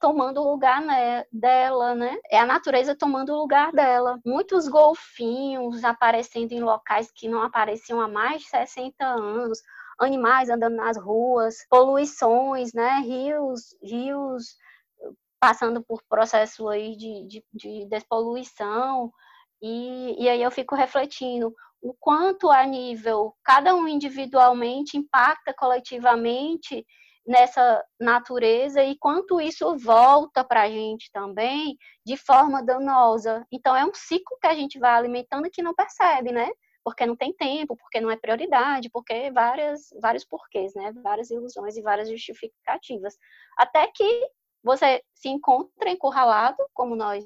tomando 0.00 0.40
o 0.40 0.50
lugar 0.50 0.82
né, 0.82 1.24
dela, 1.30 1.94
né? 1.94 2.18
É 2.28 2.40
a 2.40 2.46
natureza 2.46 2.96
tomando 2.96 3.32
o 3.32 3.38
lugar 3.38 3.70
dela. 3.70 4.18
Muitos 4.26 4.66
golfinhos 4.66 5.84
aparecendo 5.84 6.50
em 6.50 6.60
locais 6.60 7.08
que 7.14 7.28
não 7.28 7.42
apareciam 7.42 8.00
há 8.00 8.08
mais 8.08 8.42
de 8.42 8.48
60 8.48 9.04
anos, 9.06 9.62
animais 10.00 10.48
andando 10.48 10.76
nas 10.76 10.96
ruas, 10.96 11.66
poluições, 11.68 12.72
né? 12.72 12.98
Rios, 13.00 13.76
rios 13.82 14.56
passando 15.40 15.82
por 15.82 16.02
processo 16.08 16.68
aí 16.68 16.96
de, 16.96 17.26
de, 17.26 17.44
de 17.52 17.86
despoluição. 17.88 19.12
E, 19.62 20.22
e 20.22 20.28
aí 20.28 20.42
eu 20.42 20.50
fico 20.50 20.74
refletindo 20.74 21.54
o 21.82 21.94
quanto 21.98 22.50
a 22.50 22.64
nível, 22.66 23.34
cada 23.42 23.74
um 23.74 23.88
individualmente 23.88 24.98
impacta 24.98 25.54
coletivamente 25.54 26.84
nessa 27.26 27.82
natureza 27.98 28.82
e 28.82 28.96
quanto 28.98 29.40
isso 29.40 29.76
volta 29.78 30.44
para 30.44 30.62
a 30.62 30.68
gente 30.68 31.10
também 31.12 31.76
de 32.04 32.16
forma 32.16 32.62
danosa. 32.62 33.46
Então 33.50 33.74
é 33.74 33.84
um 33.84 33.94
ciclo 33.94 34.36
que 34.40 34.46
a 34.46 34.54
gente 34.54 34.78
vai 34.78 34.92
alimentando 34.92 35.50
que 35.50 35.62
não 35.62 35.74
percebe, 35.74 36.32
né? 36.32 36.50
Porque 36.84 37.04
não 37.04 37.16
tem 37.16 37.32
tempo, 37.32 37.76
porque 37.76 38.00
não 38.00 38.10
é 38.10 38.16
prioridade, 38.16 38.88
porque 38.90 39.30
várias, 39.30 39.90
vários 40.00 40.24
porquês, 40.24 40.74
né? 40.74 40.92
Várias 41.02 41.30
ilusões 41.30 41.76
e 41.76 41.82
várias 41.82 42.08
justificativas. 42.08 43.16
Até 43.56 43.86
que 43.88 44.30
você 44.62 45.02
se 45.14 45.28
encontra 45.28 45.90
encurralado, 45.90 46.56
como 46.72 46.96
nós 46.96 47.24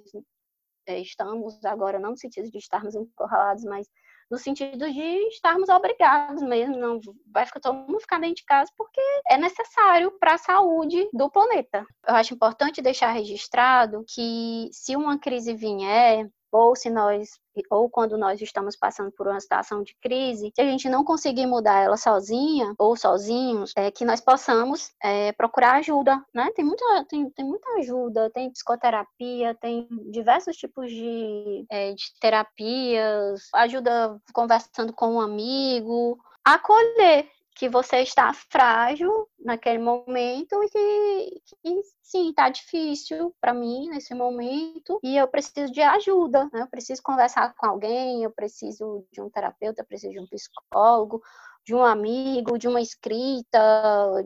é, 0.87 0.99
estamos 1.01 1.65
agora, 1.65 1.99
não 1.99 2.11
no 2.11 2.17
sentido 2.17 2.51
de 2.51 2.59
estarmos 2.59 2.95
encurralados, 2.95 3.65
mas 3.65 3.89
no 4.31 4.39
sentido 4.39 4.91
de 4.91 5.29
estarmos 5.29 5.69
obrigados 5.69 6.43
mesmo, 6.43 6.77
não 6.77 6.99
vai 7.31 7.45
ficar 7.47 7.61
todo 7.61 7.75
mundo 7.75 8.01
ficar 8.01 8.19
dentro 8.19 8.37
de 8.37 8.45
casa 8.45 8.71
porque 8.77 9.01
é 9.29 9.37
necessário 9.37 10.11
para 10.19 10.35
a 10.35 10.39
saúde 10.39 11.09
do 11.13 11.31
planeta. 11.31 11.87
Eu 12.07 12.15
acho 12.15 12.35
importante 12.35 12.83
deixar 12.83 13.13
registrado 13.13 14.05
que 14.09 14.69
se 14.73 14.97
uma 14.97 15.19
crise 15.19 15.55
vier, 15.55 16.29
ou 16.55 16.77
se 16.77 16.89
nós 16.89 17.31
ou 17.71 17.89
quando 17.89 18.17
nós 18.17 18.41
estamos 18.41 18.77
passando 18.77 19.13
por 19.13 19.27
uma 19.29 19.41
situação 19.41 19.83
de 19.83 19.95
crise, 20.01 20.53
se 20.55 20.61
a 20.61 20.65
gente 20.65 20.89
não 20.89 21.05
conseguir 21.05 21.47
mudar 21.47 21.81
ela 21.81 21.97
sozinha 21.97 22.75
ou 22.79 22.97
sozinhos, 22.97 23.73
é 23.77 23.91
que 23.91 24.05
nós 24.05 24.21
possamos 24.21 24.93
é, 25.03 25.33
procurar 25.33 25.75
ajuda, 25.75 26.21
né? 26.33 26.51
Tem 26.55 26.65
muita, 26.65 27.05
tem, 27.09 27.31
tem 27.31 27.45
muita 27.45 27.69
ajuda, 27.79 28.31
tem 28.31 28.51
psicoterapia, 28.51 29.55
tem 29.61 29.89
diversos 30.11 30.57
tipos 30.57 30.91
de, 30.91 31.65
é, 31.71 31.93
de 31.93 32.05
terapias, 32.21 33.49
ajuda 33.55 34.21
conversando 34.33 34.93
com 34.93 35.15
um 35.15 35.21
amigo, 35.21 36.19
acolher 36.45 37.29
que 37.55 37.69
você 37.69 37.99
está 37.99 38.33
frágil 38.33 39.29
naquele 39.39 39.79
momento 39.79 40.63
e 40.65 40.69
que, 40.69 41.43
que 41.63 41.83
sim, 42.03 42.31
está 42.31 42.49
difícil 42.49 43.35
para 43.41 43.55
mim 43.55 43.89
nesse 43.89 44.15
momento 44.15 44.99
e 45.03 45.17
eu 45.17 45.29
preciso 45.29 45.73
de 45.73 45.81
ajuda, 45.81 46.51
né? 46.53 46.63
Eu 46.63 46.67
preciso 46.67 47.03
conversar 47.03 47.55
com 47.55 47.67
alguém, 47.67 48.25
eu 48.25 48.31
preciso 48.31 49.07
de 49.13 49.21
um 49.21 49.31
terapeuta, 49.31 49.83
eu 49.83 49.87
preciso 49.87 50.13
de 50.13 50.21
um 50.21 50.27
psicólogo, 50.27 51.23
de 51.65 51.75
um 51.75 51.85
amigo, 51.85 52.59
de 52.59 52.67
uma 52.67 52.81
escrita, 52.81 53.61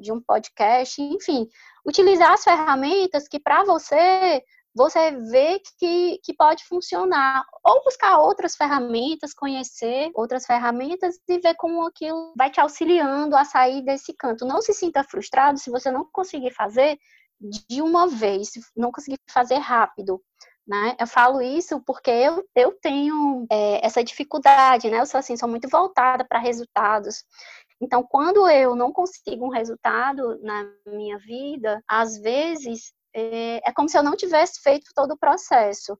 de 0.00 0.10
um 0.10 0.20
podcast, 0.20 1.00
enfim, 1.00 1.48
utilizar 1.86 2.32
as 2.32 2.42
ferramentas 2.42 3.28
que 3.28 3.38
para 3.38 3.62
você 3.62 4.42
você 4.74 5.10
vê 5.10 5.60
que, 5.78 6.20
que 6.22 6.34
pode 6.34 6.64
funcionar. 6.64 7.44
Ou 7.64 7.82
buscar 7.84 8.18
outras 8.18 8.54
ferramentas, 8.56 9.34
conhecer 9.34 10.10
outras 10.14 10.46
ferramentas 10.46 11.18
e 11.28 11.38
ver 11.38 11.54
como 11.56 11.86
aquilo 11.86 12.32
vai 12.36 12.50
te 12.50 12.60
auxiliando 12.60 13.36
a 13.36 13.44
sair 13.44 13.82
desse 13.82 14.12
canto. 14.14 14.44
Não 14.44 14.60
se 14.60 14.72
sinta 14.72 15.04
frustrado 15.04 15.58
se 15.58 15.70
você 15.70 15.90
não 15.90 16.08
conseguir 16.12 16.52
fazer 16.52 16.98
de 17.40 17.80
uma 17.82 18.06
vez, 18.06 18.52
não 18.76 18.90
conseguir 18.92 19.18
fazer 19.30 19.58
rápido. 19.58 20.22
Né? 20.66 20.94
Eu 21.00 21.06
falo 21.06 21.40
isso 21.40 21.80
porque 21.86 22.10
eu, 22.10 22.44
eu 22.54 22.72
tenho 22.82 23.46
é, 23.50 23.84
essa 23.86 24.04
dificuldade, 24.04 24.90
né? 24.90 25.00
Eu 25.00 25.06
sou 25.06 25.18
assim, 25.18 25.34
sou 25.34 25.48
muito 25.48 25.66
voltada 25.66 26.26
para 26.26 26.38
resultados. 26.38 27.24
Então, 27.80 28.02
quando 28.02 28.46
eu 28.48 28.76
não 28.76 28.92
consigo 28.92 29.46
um 29.46 29.50
resultado 29.50 30.38
na 30.42 30.66
minha 30.86 31.16
vida, 31.18 31.82
às 31.88 32.18
vezes 32.18 32.92
é, 33.14 33.68
é 33.68 33.72
como 33.72 33.88
se 33.88 33.98
eu 33.98 34.02
não 34.02 34.16
tivesse 34.16 34.60
feito 34.62 34.90
todo 34.94 35.12
o 35.12 35.18
processo. 35.18 35.98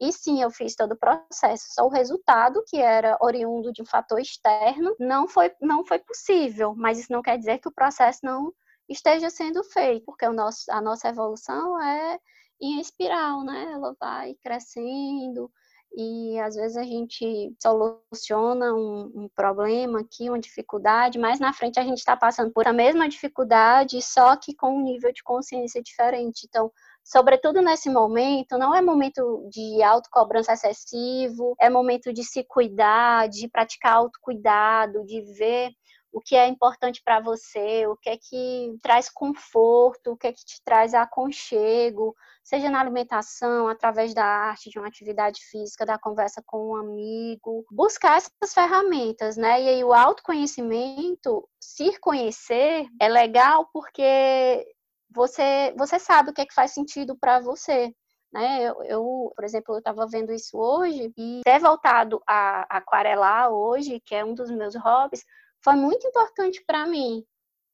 E 0.00 0.12
sim, 0.12 0.42
eu 0.42 0.50
fiz 0.50 0.74
todo 0.74 0.92
o 0.92 0.98
processo. 0.98 1.64
Só 1.70 1.86
o 1.86 1.90
resultado, 1.90 2.62
que 2.66 2.76
era 2.78 3.16
oriundo 3.20 3.72
de 3.72 3.82
um 3.82 3.86
fator 3.86 4.20
externo, 4.20 4.94
não 4.98 5.26
foi, 5.26 5.52
não 5.60 5.84
foi 5.84 5.98
possível. 5.98 6.74
Mas 6.76 6.98
isso 6.98 7.12
não 7.12 7.22
quer 7.22 7.38
dizer 7.38 7.58
que 7.58 7.68
o 7.68 7.72
processo 7.72 8.20
não 8.22 8.52
esteja 8.88 9.30
sendo 9.30 9.62
feito, 9.64 10.04
porque 10.04 10.26
o 10.26 10.32
nosso, 10.32 10.70
a 10.70 10.80
nossa 10.80 11.08
evolução 11.08 11.80
é 11.80 12.18
em 12.60 12.80
espiral, 12.80 13.42
né? 13.44 13.72
Ela 13.72 13.94
vai 13.98 14.34
crescendo, 14.42 15.50
e 15.92 16.38
às 16.38 16.54
vezes 16.54 16.76
a 16.76 16.84
gente 16.84 17.54
soluciona 17.60 18.72
um, 18.72 19.12
um, 19.14 19.28
problema 19.34 20.00
aqui, 20.00 20.28
uma 20.28 20.38
dificuldade, 20.38 21.18
mas 21.18 21.40
na 21.40 21.52
frente 21.52 21.80
a 21.80 21.82
gente 21.82 21.98
está 21.98 22.16
passando 22.16 22.52
por 22.52 22.66
a 22.68 22.72
mesma 22.72 23.08
dificuldade, 23.08 24.00
só 24.00 24.36
que 24.36 24.54
com 24.54 24.76
um 24.76 24.82
nível 24.82 25.12
de 25.12 25.22
consciência 25.22 25.82
diferente. 25.82 26.46
Então, 26.48 26.70
sobretudo 27.02 27.60
nesse 27.60 27.90
momento, 27.90 28.56
não 28.56 28.74
é 28.74 28.80
momento 28.80 29.48
de 29.50 29.82
autocobrança 29.82 30.52
excessivo, 30.52 31.56
é 31.60 31.68
momento 31.68 32.12
de 32.12 32.22
se 32.22 32.44
cuidar, 32.44 33.28
de 33.28 33.48
praticar 33.48 33.94
autocuidado, 33.94 35.04
de 35.04 35.22
ver 35.36 35.72
o 36.12 36.20
que 36.20 36.34
é 36.34 36.46
importante 36.48 37.00
para 37.04 37.20
você, 37.20 37.86
o 37.86 37.96
que 37.96 38.10
é 38.10 38.16
que 38.16 38.76
traz 38.82 39.08
conforto, 39.08 40.12
o 40.12 40.16
que 40.16 40.26
é 40.26 40.32
que 40.32 40.44
te 40.44 40.60
traz 40.64 40.92
aconchego, 40.92 42.14
seja 42.50 42.68
na 42.68 42.80
alimentação, 42.80 43.68
através 43.68 44.12
da 44.12 44.24
arte, 44.24 44.70
de 44.70 44.78
uma 44.80 44.88
atividade 44.88 45.40
física, 45.40 45.86
da 45.86 45.96
conversa 45.96 46.42
com 46.44 46.70
um 46.70 46.76
amigo, 46.76 47.64
buscar 47.70 48.16
essas 48.16 48.52
ferramentas, 48.52 49.36
né? 49.36 49.62
E 49.62 49.68
aí 49.68 49.84
o 49.84 49.92
autoconhecimento, 49.92 51.48
se 51.60 51.96
conhecer, 52.00 52.88
é 53.00 53.08
legal 53.08 53.70
porque 53.72 54.66
você 55.08 55.72
você 55.78 56.00
sabe 56.00 56.30
o 56.30 56.34
que 56.34 56.40
é 56.40 56.46
que 56.46 56.52
faz 56.54 56.72
sentido 56.72 57.16
para 57.16 57.38
você. 57.38 57.94
Né? 58.32 58.62
Eu, 58.64 58.82
eu, 58.82 59.32
por 59.36 59.44
exemplo, 59.44 59.74
eu 59.76 59.78
estava 59.78 60.06
vendo 60.08 60.32
isso 60.32 60.58
hoje 60.58 61.12
e 61.16 61.42
ter 61.44 61.60
voltado 61.60 62.20
a 62.26 62.66
aquarelar 62.78 63.50
hoje, 63.50 64.00
que 64.04 64.14
é 64.14 64.24
um 64.24 64.34
dos 64.34 64.50
meus 64.50 64.74
hobbies, 64.74 65.24
foi 65.62 65.74
muito 65.76 66.06
importante 66.06 66.62
para 66.66 66.84
mim, 66.86 67.24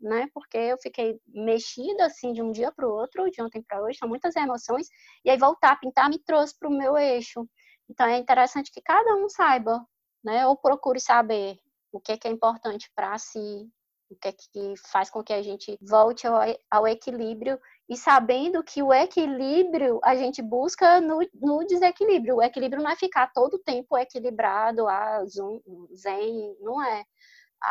né? 0.01 0.29
Porque 0.33 0.57
eu 0.57 0.79
fiquei 0.79 1.21
mexida 1.27 2.07
assim 2.07 2.33
de 2.33 2.43
um 2.43 2.53
dia 2.53 2.73
para 2.73 2.87
o 2.87 2.93
outro, 2.93 3.31
de 3.31 3.43
ontem 3.43 3.63
para 3.63 3.83
hoje, 3.83 3.99
são 3.99 4.09
muitas 4.09 4.37
emoções, 4.37 4.89
e 5.25 5.31
aí 5.31 5.39
voltar 5.39 5.73
a 5.73 5.77
pintar 5.77 6.09
me 6.09 6.19
trouxe 6.19 6.57
para 6.59 6.69
o 6.69 6.73
meu 6.77 6.97
eixo. 6.97 7.49
Então 7.89 8.07
é 8.07 8.19
interessante 8.19 8.71
que 8.73 8.83
cada 8.83 9.15
um 9.17 9.29
saiba, 9.29 9.85
né? 10.25 10.47
Ou 10.47 10.57
procure 10.57 11.01
saber 11.01 11.59
o 11.93 12.01
que 12.01 12.13
é, 12.13 12.17
que 12.17 12.29
é 12.29 12.31
importante 12.31 12.91
para 12.95 13.17
si, 13.19 13.71
o 14.11 14.17
que 14.17 14.29
é 14.29 14.33
que 14.33 14.75
faz 14.91 15.11
com 15.11 15.23
que 15.23 15.33
a 15.33 15.43
gente 15.43 15.79
volte 15.81 16.27
ao, 16.27 16.41
ao 16.71 16.87
equilíbrio 16.87 17.59
e 17.89 17.97
sabendo 17.97 18.63
que 18.63 18.83
o 18.83 18.93
equilíbrio 18.93 20.01
a 20.03 20.15
gente 20.15 20.43
busca 20.43 21.01
no, 21.01 21.19
no, 21.35 21.65
desequilíbrio. 21.65 22.37
O 22.37 22.43
equilíbrio 22.43 22.83
não 22.83 22.91
é 22.91 22.97
ficar 22.97 23.33
todo 23.33 23.55
o 23.55 23.63
tempo 23.63 23.97
equilibrado, 23.97 24.89
ah, 24.89 25.25
zen, 25.27 26.57
não 26.61 26.83
é 26.83 27.05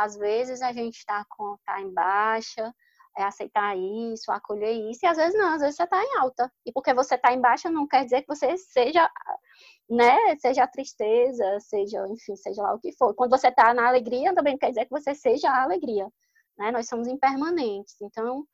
às 0.03 0.15
vezes 0.17 0.61
a 0.61 0.71
gente 0.73 0.97
está 0.97 1.25
com 1.29 1.57
tá 1.65 1.81
em 1.81 1.93
baixa, 1.93 2.73
é 3.17 3.23
aceitar 3.23 3.77
isso, 3.77 4.31
acolher 4.31 4.71
isso, 4.91 5.05
e 5.05 5.07
às 5.07 5.17
vezes 5.17 5.37
não, 5.37 5.53
às 5.53 5.61
vezes 5.61 5.75
você 5.77 5.83
está 5.83 6.03
em 6.03 6.17
alta. 6.17 6.51
E 6.65 6.71
porque 6.71 6.93
você 6.93 7.15
está 7.15 7.31
em 7.33 7.41
baixa 7.41 7.69
não 7.69 7.87
quer 7.87 8.03
dizer 8.03 8.21
que 8.23 8.27
você 8.27 8.57
seja, 8.57 9.09
né, 9.89 10.35
seja 10.39 10.67
tristeza, 10.67 11.59
seja, 11.61 12.05
enfim, 12.09 12.35
seja 12.35 12.61
lá 12.61 12.73
o 12.73 12.79
que 12.79 12.91
for. 12.93 13.13
Quando 13.15 13.31
você 13.31 13.47
está 13.49 13.73
na 13.73 13.87
alegria, 13.87 14.33
também 14.35 14.53
não 14.53 14.59
quer 14.59 14.69
dizer 14.69 14.85
que 14.85 14.91
você 14.91 15.15
seja 15.15 15.49
a 15.49 15.63
alegria, 15.63 16.07
né? 16.57 16.71
Nós 16.71 16.87
somos 16.87 17.07
impermanentes. 17.07 17.95
Então, 18.01 18.45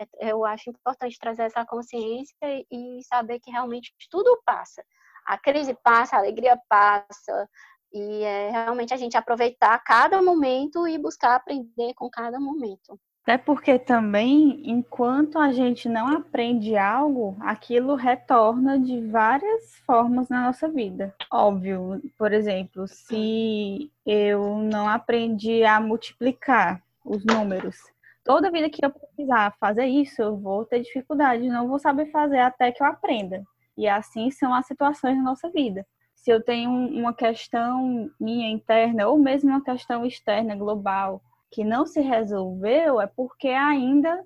É, 0.00 0.30
eu 0.30 0.44
acho 0.44 0.70
importante 0.70 1.18
trazer 1.18 1.42
essa 1.44 1.66
consciência 1.66 2.36
e 2.70 3.00
saber 3.04 3.40
que 3.40 3.50
realmente 3.50 3.92
tudo 4.10 4.40
passa. 4.46 4.82
A 5.26 5.36
crise 5.36 5.74
passa, 5.82 6.14
a 6.16 6.20
alegria 6.20 6.56
passa, 6.68 7.48
e 7.92 8.22
é 8.22 8.50
realmente 8.50 8.92
a 8.92 8.96
gente 8.96 9.16
aproveitar 9.16 9.78
cada 9.78 10.20
momento 10.22 10.86
e 10.86 10.98
buscar 10.98 11.34
aprender 11.34 11.94
com 11.94 12.08
cada 12.10 12.38
momento. 12.38 12.98
Até 13.28 13.36
porque 13.36 13.78
também, 13.78 14.62
enquanto 14.64 15.38
a 15.38 15.52
gente 15.52 15.86
não 15.86 16.08
aprende 16.08 16.78
algo, 16.78 17.36
aquilo 17.40 17.94
retorna 17.94 18.78
de 18.78 19.06
várias 19.06 19.76
formas 19.84 20.30
na 20.30 20.44
nossa 20.44 20.66
vida. 20.66 21.14
Óbvio, 21.30 22.00
por 22.16 22.32
exemplo, 22.32 22.88
se 22.88 23.92
eu 24.06 24.56
não 24.56 24.88
aprendi 24.88 25.62
a 25.62 25.78
multiplicar 25.78 26.82
os 27.04 27.22
números, 27.22 27.76
toda 28.24 28.50
vida 28.50 28.70
que 28.70 28.82
eu 28.82 28.90
precisar 28.90 29.54
fazer 29.60 29.84
isso, 29.84 30.22
eu 30.22 30.34
vou 30.34 30.64
ter 30.64 30.80
dificuldade, 30.80 31.48
não 31.48 31.68
vou 31.68 31.78
saber 31.78 32.10
fazer 32.10 32.38
até 32.38 32.72
que 32.72 32.82
eu 32.82 32.86
aprenda. 32.86 33.44
E 33.76 33.86
assim 33.86 34.30
são 34.30 34.54
as 34.54 34.66
situações 34.66 35.18
na 35.18 35.22
nossa 35.22 35.50
vida. 35.50 35.86
Se 36.28 36.32
eu 36.32 36.42
tenho 36.42 36.70
uma 36.70 37.14
questão 37.14 38.10
minha 38.20 38.50
interna, 38.50 39.08
ou 39.08 39.18
mesmo 39.18 39.48
uma 39.48 39.64
questão 39.64 40.04
externa, 40.04 40.54
global, 40.54 41.22
que 41.50 41.64
não 41.64 41.86
se 41.86 42.02
resolveu, 42.02 43.00
é 43.00 43.06
porque 43.06 43.48
ainda 43.48 44.22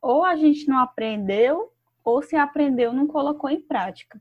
ou 0.00 0.24
a 0.24 0.34
gente 0.34 0.66
não 0.66 0.78
aprendeu, 0.78 1.70
ou 2.02 2.22
se 2.22 2.36
aprendeu, 2.36 2.90
não 2.90 3.06
colocou 3.06 3.50
em 3.50 3.60
prática. 3.60 4.18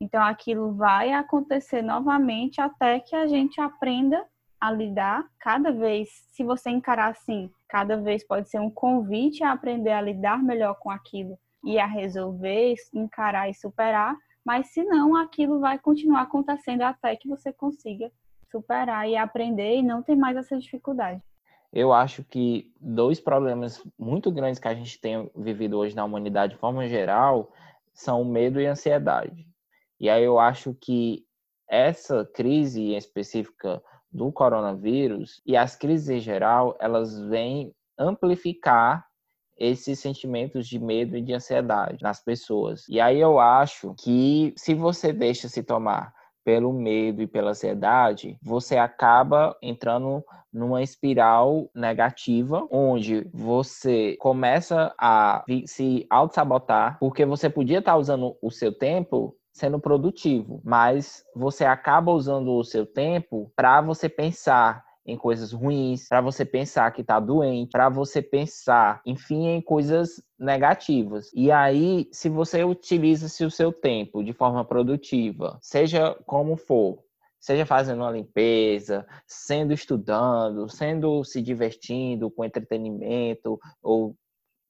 Então, 0.00 0.20
aquilo 0.20 0.74
vai 0.74 1.12
acontecer 1.12 1.80
novamente 1.80 2.60
até 2.60 2.98
que 2.98 3.14
a 3.14 3.28
gente 3.28 3.60
aprenda 3.60 4.26
a 4.60 4.72
lidar 4.72 5.28
cada 5.38 5.70
vez, 5.70 6.08
se 6.32 6.42
você 6.42 6.70
encarar 6.70 7.12
assim, 7.12 7.48
cada 7.68 7.96
vez 7.96 8.26
pode 8.26 8.50
ser 8.50 8.58
um 8.58 8.68
convite 8.68 9.44
a 9.44 9.52
aprender 9.52 9.92
a 9.92 10.00
lidar 10.00 10.42
melhor 10.42 10.74
com 10.80 10.90
aquilo 10.90 11.38
e 11.64 11.78
a 11.78 11.86
resolver, 11.86 12.74
encarar 12.92 13.48
e 13.48 13.54
superar, 13.54 14.16
mas 14.48 14.68
se 14.68 14.82
não, 14.82 15.14
aquilo 15.14 15.60
vai 15.60 15.78
continuar 15.78 16.22
acontecendo 16.22 16.80
até 16.80 17.14
que 17.14 17.28
você 17.28 17.52
consiga 17.52 18.10
superar 18.50 19.06
e 19.06 19.14
aprender 19.14 19.76
e 19.76 19.82
não 19.82 20.02
ter 20.02 20.16
mais 20.16 20.38
essa 20.38 20.58
dificuldade. 20.58 21.20
Eu 21.70 21.92
acho 21.92 22.24
que 22.24 22.72
dois 22.80 23.20
problemas 23.20 23.86
muito 23.98 24.32
grandes 24.32 24.58
que 24.58 24.66
a 24.66 24.74
gente 24.74 24.98
tem 24.98 25.30
vivido 25.36 25.76
hoje 25.76 25.94
na 25.94 26.02
humanidade 26.02 26.54
de 26.54 26.58
forma 26.58 26.88
geral 26.88 27.52
são 27.92 28.22
o 28.22 28.24
medo 28.24 28.58
e 28.58 28.66
a 28.66 28.70
ansiedade. 28.70 29.46
E 30.00 30.08
aí 30.08 30.24
eu 30.24 30.38
acho 30.38 30.74
que 30.80 31.26
essa 31.68 32.24
crise 32.24 32.94
específica 32.94 33.82
do 34.10 34.32
coronavírus 34.32 35.42
e 35.44 35.58
as 35.58 35.76
crises 35.76 36.08
em 36.08 36.20
geral, 36.20 36.74
elas 36.80 37.20
vêm 37.20 37.74
amplificar 37.98 39.06
esses 39.58 39.98
sentimentos 39.98 40.66
de 40.66 40.78
medo 40.78 41.16
e 41.16 41.22
de 41.22 41.32
ansiedade 41.32 42.02
nas 42.02 42.22
pessoas. 42.22 42.84
E 42.88 43.00
aí 43.00 43.20
eu 43.20 43.38
acho 43.38 43.94
que 43.98 44.52
se 44.56 44.74
você 44.74 45.12
deixa 45.12 45.48
se 45.48 45.62
tomar 45.62 46.12
pelo 46.44 46.72
medo 46.72 47.20
e 47.20 47.26
pela 47.26 47.50
ansiedade, 47.50 48.38
você 48.42 48.78
acaba 48.78 49.54
entrando 49.60 50.24
numa 50.50 50.82
espiral 50.82 51.68
negativa, 51.74 52.66
onde 52.70 53.28
você 53.34 54.16
começa 54.18 54.94
a 54.98 55.44
se 55.66 56.06
auto-sabotar, 56.08 56.96
porque 56.98 57.26
você 57.26 57.50
podia 57.50 57.80
estar 57.80 57.96
usando 57.98 58.34
o 58.40 58.50
seu 58.50 58.72
tempo 58.72 59.36
sendo 59.52 59.78
produtivo, 59.78 60.62
mas 60.64 61.22
você 61.34 61.66
acaba 61.66 62.12
usando 62.12 62.54
o 62.54 62.64
seu 62.64 62.86
tempo 62.86 63.52
para 63.54 63.82
você 63.82 64.08
pensar 64.08 64.87
em 65.08 65.16
coisas 65.16 65.52
ruins, 65.52 66.06
para 66.06 66.20
você 66.20 66.44
pensar 66.44 66.92
que 66.92 67.00
está 67.00 67.18
doente, 67.18 67.70
para 67.70 67.88
você 67.88 68.20
pensar, 68.20 69.00
enfim, 69.06 69.46
em 69.46 69.62
coisas 69.62 70.22
negativas. 70.38 71.30
E 71.34 71.50
aí, 71.50 72.06
se 72.12 72.28
você 72.28 72.62
utiliza-se 72.62 73.42
o 73.42 73.50
seu 73.50 73.72
tempo 73.72 74.22
de 74.22 74.34
forma 74.34 74.62
produtiva, 74.66 75.58
seja 75.62 76.14
como 76.26 76.58
for, 76.58 77.02
seja 77.40 77.64
fazendo 77.64 78.02
uma 78.02 78.10
limpeza, 78.10 79.06
sendo 79.26 79.72
estudando, 79.72 80.68
sendo 80.68 81.24
se 81.24 81.40
divertindo 81.40 82.30
com 82.30 82.44
entretenimento 82.44 83.58
ou 83.82 84.14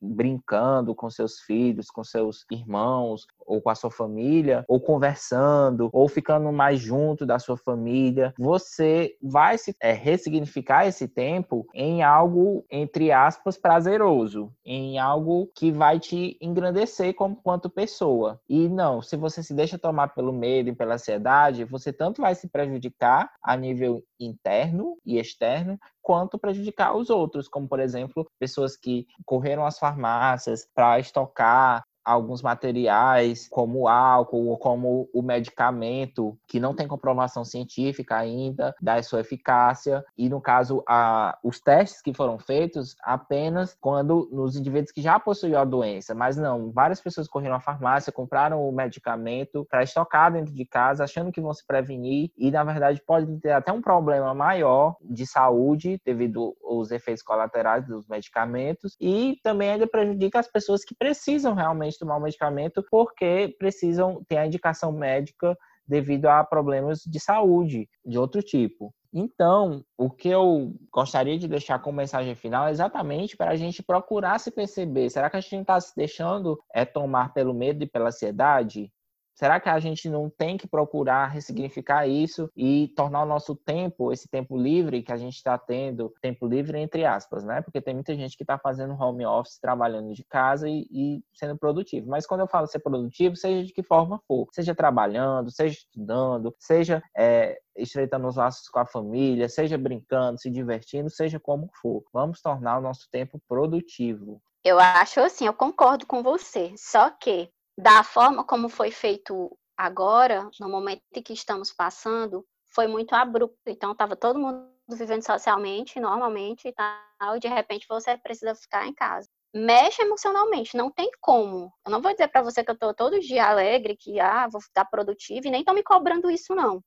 brincando 0.00 0.94
com 0.94 1.10
seus 1.10 1.40
filhos, 1.40 1.90
com 1.90 2.04
seus 2.04 2.46
irmãos, 2.52 3.26
ou 3.48 3.60
com 3.60 3.70
a 3.70 3.74
sua 3.74 3.90
família, 3.90 4.64
ou 4.68 4.80
conversando, 4.80 5.88
ou 5.92 6.08
ficando 6.08 6.52
mais 6.52 6.78
junto 6.78 7.24
da 7.24 7.38
sua 7.38 7.56
família, 7.56 8.32
você 8.38 9.16
vai 9.22 9.58
se 9.58 9.74
é, 9.80 9.92
ressignificar 9.92 10.86
esse 10.86 11.08
tempo 11.08 11.66
em 11.74 12.02
algo, 12.02 12.64
entre 12.70 13.10
aspas, 13.10 13.56
prazeroso, 13.56 14.52
em 14.64 14.98
algo 14.98 15.50
que 15.54 15.72
vai 15.72 15.98
te 15.98 16.36
engrandecer 16.40 17.14
como 17.14 17.36
quanto 17.36 17.70
pessoa. 17.70 18.40
E 18.48 18.68
não, 18.68 19.00
se 19.00 19.16
você 19.16 19.42
se 19.42 19.54
deixa 19.54 19.78
tomar 19.78 20.08
pelo 20.08 20.32
medo 20.32 20.68
e 20.68 20.74
pela 20.74 20.94
ansiedade, 20.94 21.64
você 21.64 21.92
tanto 21.92 22.20
vai 22.20 22.34
se 22.34 22.48
prejudicar 22.48 23.30
a 23.42 23.56
nível 23.56 24.02
interno 24.20 24.96
e 25.06 25.18
externo, 25.18 25.78
quanto 26.02 26.38
prejudicar 26.38 26.96
os 26.96 27.10
outros, 27.10 27.48
como 27.48 27.68
por 27.68 27.80
exemplo, 27.80 28.26
pessoas 28.38 28.76
que 28.76 29.06
correram 29.24 29.66
às 29.66 29.78
farmácias 29.78 30.66
para 30.74 30.98
estocar 30.98 31.84
alguns 32.08 32.40
materiais, 32.40 33.46
como 33.50 33.80
o 33.80 33.88
álcool 33.88 34.46
ou 34.48 34.58
como 34.58 35.08
o 35.12 35.22
medicamento, 35.22 36.38
que 36.46 36.58
não 36.58 36.74
tem 36.74 36.88
comprovação 36.88 37.44
científica 37.44 38.16
ainda 38.16 38.74
da 38.80 39.02
sua 39.02 39.20
eficácia, 39.20 40.02
e 40.16 40.28
no 40.28 40.40
caso, 40.40 40.82
a, 40.88 41.38
os 41.44 41.60
testes 41.60 42.00
que 42.00 42.14
foram 42.14 42.38
feitos 42.38 42.96
apenas 43.02 43.76
quando 43.78 44.28
nos 44.32 44.56
indivíduos 44.56 44.90
que 44.90 45.02
já 45.02 45.20
possuíam 45.20 45.60
a 45.60 45.64
doença, 45.64 46.14
mas 46.14 46.36
não, 46.36 46.72
várias 46.72 47.00
pessoas 47.00 47.28
correram 47.28 47.56
à 47.56 47.60
farmácia, 47.60 48.12
compraram 48.12 48.66
o 48.66 48.72
medicamento 48.72 49.66
para 49.70 49.82
estocar 49.82 50.32
dentro 50.32 50.52
de 50.52 50.64
casa, 50.64 51.04
achando 51.04 51.30
que 51.30 51.40
vão 51.40 51.52
se 51.52 51.66
prevenir, 51.66 52.30
e 52.38 52.50
na 52.50 52.64
verdade 52.64 53.02
pode 53.06 53.38
ter 53.40 53.52
até 53.52 53.70
um 53.70 53.82
problema 53.82 54.32
maior 54.34 54.96
de 55.02 55.26
saúde 55.26 56.00
devido 56.04 56.56
aos 56.64 56.90
efeitos 56.90 57.22
colaterais 57.22 57.86
dos 57.86 58.06
medicamentos, 58.08 58.96
e 58.98 59.38
também 59.42 59.70
ainda 59.70 59.86
prejudica 59.86 60.38
as 60.38 60.48
pessoas 60.50 60.84
que 60.84 60.94
precisam 60.94 61.54
realmente 61.54 61.97
tomar 61.98 62.16
o 62.16 62.20
medicamento 62.20 62.84
porque 62.90 63.54
precisam 63.58 64.22
ter 64.28 64.38
a 64.38 64.46
indicação 64.46 64.92
médica 64.92 65.56
devido 65.86 66.26
a 66.26 66.44
problemas 66.44 67.02
de 67.06 67.18
saúde 67.18 67.88
de 68.04 68.18
outro 68.18 68.42
tipo. 68.42 68.92
Então, 69.12 69.82
o 69.96 70.10
que 70.10 70.28
eu 70.28 70.74
gostaria 70.92 71.38
de 71.38 71.48
deixar 71.48 71.78
como 71.78 71.96
mensagem 71.96 72.34
final 72.34 72.68
é 72.68 72.70
exatamente 72.70 73.36
para 73.36 73.52
a 73.52 73.56
gente 73.56 73.82
procurar 73.82 74.38
se 74.38 74.50
perceber: 74.50 75.08
será 75.08 75.30
que 75.30 75.36
a 75.36 75.40
gente 75.40 75.62
está 75.62 75.80
se 75.80 75.96
deixando 75.96 76.58
é, 76.74 76.84
tomar 76.84 77.32
pelo 77.32 77.54
medo 77.54 77.82
e 77.82 77.86
pela 77.86 78.08
ansiedade? 78.08 78.92
Será 79.38 79.60
que 79.60 79.68
a 79.68 79.78
gente 79.78 80.10
não 80.10 80.28
tem 80.28 80.56
que 80.56 80.66
procurar 80.66 81.28
ressignificar 81.28 82.08
isso 82.08 82.50
e 82.56 82.88
tornar 82.96 83.22
o 83.22 83.26
nosso 83.26 83.54
tempo, 83.54 84.12
esse 84.12 84.28
tempo 84.28 84.56
livre 84.56 85.00
que 85.00 85.12
a 85.12 85.16
gente 85.16 85.36
está 85.36 85.56
tendo, 85.56 86.12
tempo 86.20 86.44
livre 86.44 86.76
entre 86.80 87.04
aspas, 87.04 87.44
né? 87.44 87.62
Porque 87.62 87.80
tem 87.80 87.94
muita 87.94 88.16
gente 88.16 88.36
que 88.36 88.42
está 88.42 88.58
fazendo 88.58 89.00
home 89.00 89.24
office, 89.24 89.60
trabalhando 89.60 90.12
de 90.12 90.24
casa 90.24 90.68
e, 90.68 90.88
e, 90.90 91.22
sendo 91.32 91.56
produtivo. 91.56 92.10
Mas 92.10 92.26
quando 92.26 92.40
eu 92.40 92.48
falo 92.48 92.66
ser 92.66 92.80
produtivo, 92.80 93.36
seja 93.36 93.64
de 93.64 93.72
que 93.72 93.84
forma 93.84 94.20
for, 94.26 94.48
seja 94.50 94.74
trabalhando, 94.74 95.52
seja 95.52 95.78
estudando, 95.78 96.52
seja 96.58 97.00
é, 97.16 97.60
estreitando 97.76 98.26
os 98.26 98.34
laços 98.34 98.68
com 98.68 98.80
a 98.80 98.86
família, 98.86 99.48
seja 99.48 99.78
brincando, 99.78 100.40
se 100.40 100.50
divertindo, 100.50 101.08
seja 101.08 101.38
como 101.38 101.70
for. 101.80 102.02
Vamos 102.12 102.40
tornar 102.40 102.78
o 102.78 102.82
nosso 102.82 103.08
tempo 103.08 103.40
produtivo. 103.46 104.42
Eu 104.64 104.80
acho 104.80 105.20
assim, 105.20 105.46
eu 105.46 105.54
concordo 105.54 106.04
com 106.06 106.24
você. 106.24 106.74
Só 106.76 107.08
que 107.10 107.48
da 107.78 108.02
forma 108.02 108.42
como 108.42 108.68
foi 108.68 108.90
feito 108.90 109.56
agora, 109.76 110.50
no 110.58 110.68
momento 110.68 111.00
em 111.14 111.22
que 111.22 111.32
estamos 111.32 111.72
passando, 111.72 112.44
foi 112.74 112.88
muito 112.88 113.14
abrupto. 113.14 113.56
Então, 113.68 113.92
estava 113.92 114.16
todo 114.16 114.38
mundo 114.38 114.68
vivendo 114.88 115.24
socialmente, 115.24 116.00
normalmente 116.00 116.66
e 116.66 116.72
tal, 116.72 117.36
e 117.36 117.38
de 117.38 117.46
repente 117.46 117.86
você 117.88 118.16
precisa 118.16 118.52
ficar 118.56 118.84
em 118.88 118.92
casa. 118.92 119.28
Mexe 119.54 120.02
emocionalmente, 120.02 120.76
não 120.76 120.90
tem 120.90 121.08
como. 121.20 121.72
Eu 121.86 121.92
não 121.92 122.02
vou 122.02 122.10
dizer 122.10 122.26
para 122.28 122.42
você 122.42 122.64
que 122.64 122.70
eu 122.70 122.74
estou 122.74 122.92
todo 122.92 123.20
dia 123.20 123.46
alegre, 123.46 123.96
que 123.96 124.18
ah, 124.18 124.48
vou 124.48 124.60
estar 124.60 124.84
produtiva, 124.86 125.46
e 125.46 125.50
nem 125.50 125.60
estou 125.60 125.74
me 125.74 125.84
cobrando 125.84 126.28
isso, 126.28 126.56
não. 126.56 126.82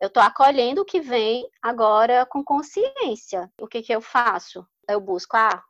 Eu 0.00 0.06
estou 0.06 0.22
acolhendo 0.22 0.82
o 0.82 0.84
que 0.84 1.00
vem 1.00 1.44
agora 1.60 2.24
com 2.24 2.44
consciência. 2.44 3.50
O 3.60 3.66
que, 3.66 3.82
que 3.82 3.92
eu 3.92 4.00
faço? 4.00 4.64
Eu 4.88 5.00
busco, 5.00 5.36
ah, 5.36 5.60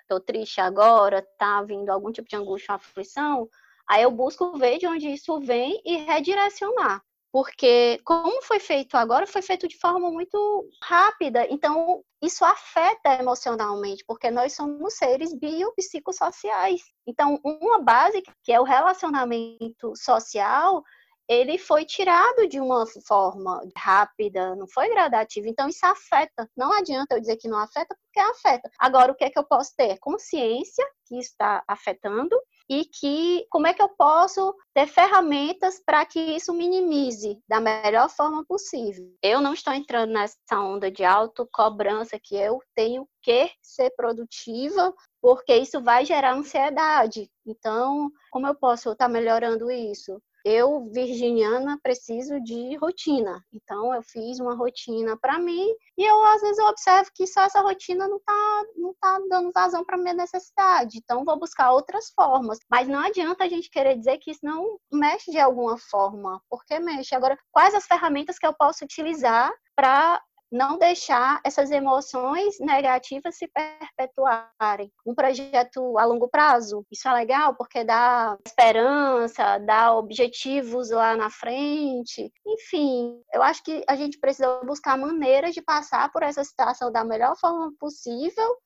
estou 0.00 0.20
triste 0.20 0.60
agora, 0.60 1.18
está 1.18 1.62
vindo 1.62 1.90
algum 1.90 2.10
tipo 2.10 2.28
de 2.28 2.36
angústia, 2.36 2.74
aflição, 2.74 3.48
Aí 3.88 4.02
eu 4.02 4.10
busco 4.10 4.56
ver 4.58 4.78
de 4.78 4.86
onde 4.86 5.08
isso 5.08 5.38
vem 5.40 5.80
e 5.84 5.96
redirecionar. 5.96 7.02
Porque, 7.32 7.98
como 8.04 8.42
foi 8.42 8.58
feito 8.60 8.94
agora, 8.94 9.26
foi 9.26 9.40
feito 9.40 9.66
de 9.66 9.78
forma 9.78 10.10
muito 10.10 10.68
rápida. 10.82 11.46
Então, 11.50 12.04
isso 12.22 12.44
afeta 12.44 13.14
emocionalmente, 13.14 14.04
porque 14.06 14.30
nós 14.30 14.52
somos 14.52 14.94
seres 14.94 15.32
biopsicossociais. 15.34 16.82
Então, 17.06 17.40
uma 17.42 17.80
base, 17.80 18.22
que 18.44 18.52
é 18.52 18.60
o 18.60 18.64
relacionamento 18.64 19.94
social, 19.96 20.82
ele 21.26 21.56
foi 21.56 21.86
tirado 21.86 22.46
de 22.46 22.60
uma 22.60 22.84
forma 23.06 23.62
rápida, 23.76 24.54
não 24.54 24.68
foi 24.68 24.90
gradativa. 24.90 25.48
Então, 25.48 25.68
isso 25.68 25.86
afeta. 25.86 26.46
Não 26.54 26.70
adianta 26.70 27.14
eu 27.14 27.20
dizer 27.20 27.38
que 27.38 27.48
não 27.48 27.58
afeta, 27.58 27.96
porque 28.04 28.20
afeta. 28.20 28.70
Agora, 28.78 29.10
o 29.10 29.14
que 29.14 29.24
é 29.24 29.30
que 29.30 29.38
eu 29.38 29.44
posso 29.44 29.74
ter? 29.74 29.98
Consciência 30.00 30.86
que 31.06 31.18
está 31.18 31.64
afetando 31.66 32.36
e 32.68 32.84
que 32.84 33.46
como 33.50 33.66
é 33.66 33.74
que 33.74 33.82
eu 33.82 33.88
posso 33.88 34.54
ter 34.74 34.86
ferramentas 34.86 35.80
para 35.84 36.04
que 36.04 36.18
isso 36.18 36.52
minimize 36.52 37.38
da 37.48 37.60
melhor 37.60 38.08
forma 38.08 38.44
possível. 38.44 39.12
Eu 39.22 39.40
não 39.40 39.54
estou 39.54 39.72
entrando 39.72 40.12
nessa 40.12 40.36
onda 40.52 40.90
de 40.90 41.04
autocobrança 41.04 42.18
que 42.22 42.34
eu 42.34 42.60
tenho 42.74 43.08
que 43.22 43.50
ser 43.60 43.90
produtiva, 43.96 44.92
porque 45.20 45.54
isso 45.56 45.82
vai 45.82 46.04
gerar 46.04 46.34
ansiedade. 46.34 47.30
Então, 47.46 48.10
como 48.30 48.46
eu 48.46 48.54
posso 48.54 48.92
estar 48.92 49.08
melhorando 49.08 49.70
isso? 49.70 50.20
Eu, 50.44 50.88
virginiana, 50.90 51.78
preciso 51.82 52.40
de 52.40 52.76
rotina. 52.76 53.42
Então, 53.52 53.94
eu 53.94 54.02
fiz 54.02 54.40
uma 54.40 54.54
rotina 54.54 55.16
para 55.16 55.38
mim 55.38 55.68
e 55.96 56.04
eu, 56.04 56.24
às 56.24 56.40
vezes, 56.40 56.58
eu 56.58 56.66
observo 56.66 57.10
que 57.14 57.26
só 57.26 57.42
essa 57.42 57.60
rotina 57.60 58.08
não 58.08 58.16
está 58.16 58.64
não 58.76 58.94
tá 58.94 59.18
dando 59.28 59.52
vazão 59.52 59.84
para 59.84 59.96
minha 59.96 60.14
necessidade. 60.14 60.98
Então, 60.98 61.24
vou 61.24 61.38
buscar 61.38 61.72
outras 61.72 62.10
formas. 62.14 62.58
Mas 62.70 62.88
não 62.88 62.98
adianta 62.98 63.44
a 63.44 63.48
gente 63.48 63.70
querer 63.70 63.96
dizer 63.96 64.18
que 64.18 64.30
isso 64.30 64.40
não 64.42 64.78
mexe 64.92 65.30
de 65.30 65.38
alguma 65.38 65.78
forma, 65.78 66.40
porque 66.48 66.78
mexe. 66.78 67.14
Agora, 67.14 67.38
quais 67.50 67.74
as 67.74 67.86
ferramentas 67.86 68.38
que 68.38 68.46
eu 68.46 68.54
posso 68.54 68.84
utilizar 68.84 69.52
para 69.74 70.22
não 70.52 70.76
deixar 70.76 71.40
essas 71.44 71.70
emoções 71.70 72.60
negativas 72.60 73.36
se 73.36 73.48
perpetuarem. 73.48 74.92
Um 75.06 75.14
projeto 75.14 75.98
a 75.98 76.04
longo 76.04 76.28
prazo, 76.28 76.84
isso 76.92 77.08
é 77.08 77.12
legal 77.14 77.54
porque 77.56 77.82
dá 77.82 78.36
esperança, 78.46 79.58
dá 79.58 79.94
objetivos 79.94 80.90
lá 80.90 81.16
na 81.16 81.30
frente. 81.30 82.30
Enfim, 82.46 83.18
eu 83.32 83.42
acho 83.42 83.64
que 83.64 83.82
a 83.88 83.96
gente 83.96 84.18
precisa 84.18 84.60
buscar 84.64 84.98
maneiras 84.98 85.54
de 85.54 85.62
passar 85.62 86.12
por 86.12 86.22
essa 86.22 86.44
situação 86.44 86.92
da 86.92 87.02
melhor 87.02 87.34
forma 87.38 87.72
possível 87.80 88.56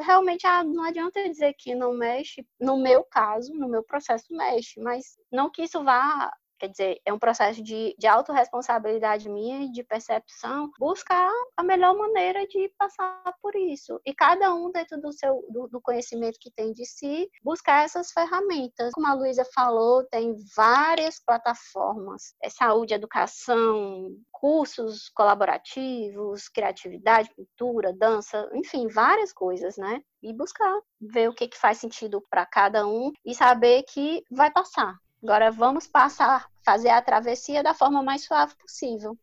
realmente 0.00 0.46
ah, 0.46 0.62
não 0.62 0.84
adianta 0.84 1.28
dizer 1.28 1.54
que 1.58 1.74
não 1.74 1.92
mexe, 1.92 2.46
no 2.60 2.78
meu 2.78 3.04
caso, 3.04 3.52
no 3.52 3.68
meu 3.68 3.82
processo 3.82 4.26
mexe, 4.30 4.80
mas 4.80 5.16
não 5.30 5.50
que 5.50 5.62
isso 5.62 5.82
vá 5.82 6.32
Quer 6.58 6.68
dizer, 6.68 7.00
é 7.04 7.12
um 7.12 7.18
processo 7.18 7.62
de, 7.62 7.94
de 7.98 8.06
autorresponsabilidade 8.06 9.28
minha 9.28 9.64
e 9.64 9.70
de 9.70 9.82
percepção, 9.84 10.70
buscar 10.78 11.30
a 11.56 11.62
melhor 11.62 11.96
maneira 11.96 12.46
de 12.46 12.72
passar 12.78 13.22
por 13.40 13.54
isso. 13.54 14.00
E 14.04 14.14
cada 14.14 14.54
um, 14.54 14.70
dentro 14.70 15.00
do 15.00 15.12
seu 15.12 15.44
do, 15.48 15.68
do 15.68 15.80
conhecimento 15.80 16.38
que 16.40 16.50
tem 16.50 16.72
de 16.72 16.84
si, 16.84 17.28
buscar 17.42 17.84
essas 17.84 18.10
ferramentas. 18.10 18.92
Como 18.92 19.06
a 19.06 19.14
Luísa 19.14 19.44
falou, 19.54 20.04
tem 20.04 20.34
várias 20.56 21.20
plataformas. 21.24 22.34
É 22.42 22.50
saúde, 22.50 22.94
educação, 22.94 24.16
cursos 24.32 25.08
colaborativos, 25.10 26.48
criatividade, 26.48 27.30
pintura, 27.34 27.92
dança, 27.92 28.48
enfim, 28.54 28.88
várias 28.88 29.32
coisas, 29.32 29.76
né? 29.76 30.02
E 30.22 30.32
buscar 30.32 30.80
ver 31.00 31.28
o 31.28 31.34
que, 31.34 31.48
que 31.48 31.58
faz 31.58 31.78
sentido 31.78 32.22
para 32.28 32.44
cada 32.46 32.86
um 32.86 33.12
e 33.24 33.34
saber 33.34 33.84
que 33.84 34.22
vai 34.30 34.50
passar. 34.50 34.96
Agora 35.22 35.50
vamos 35.50 35.86
passar, 35.86 36.46
fazer 36.64 36.90
a 36.90 37.02
travessia 37.02 37.62
da 37.62 37.74
forma 37.74 38.02
mais 38.02 38.24
suave 38.24 38.54
possível. 38.56 39.16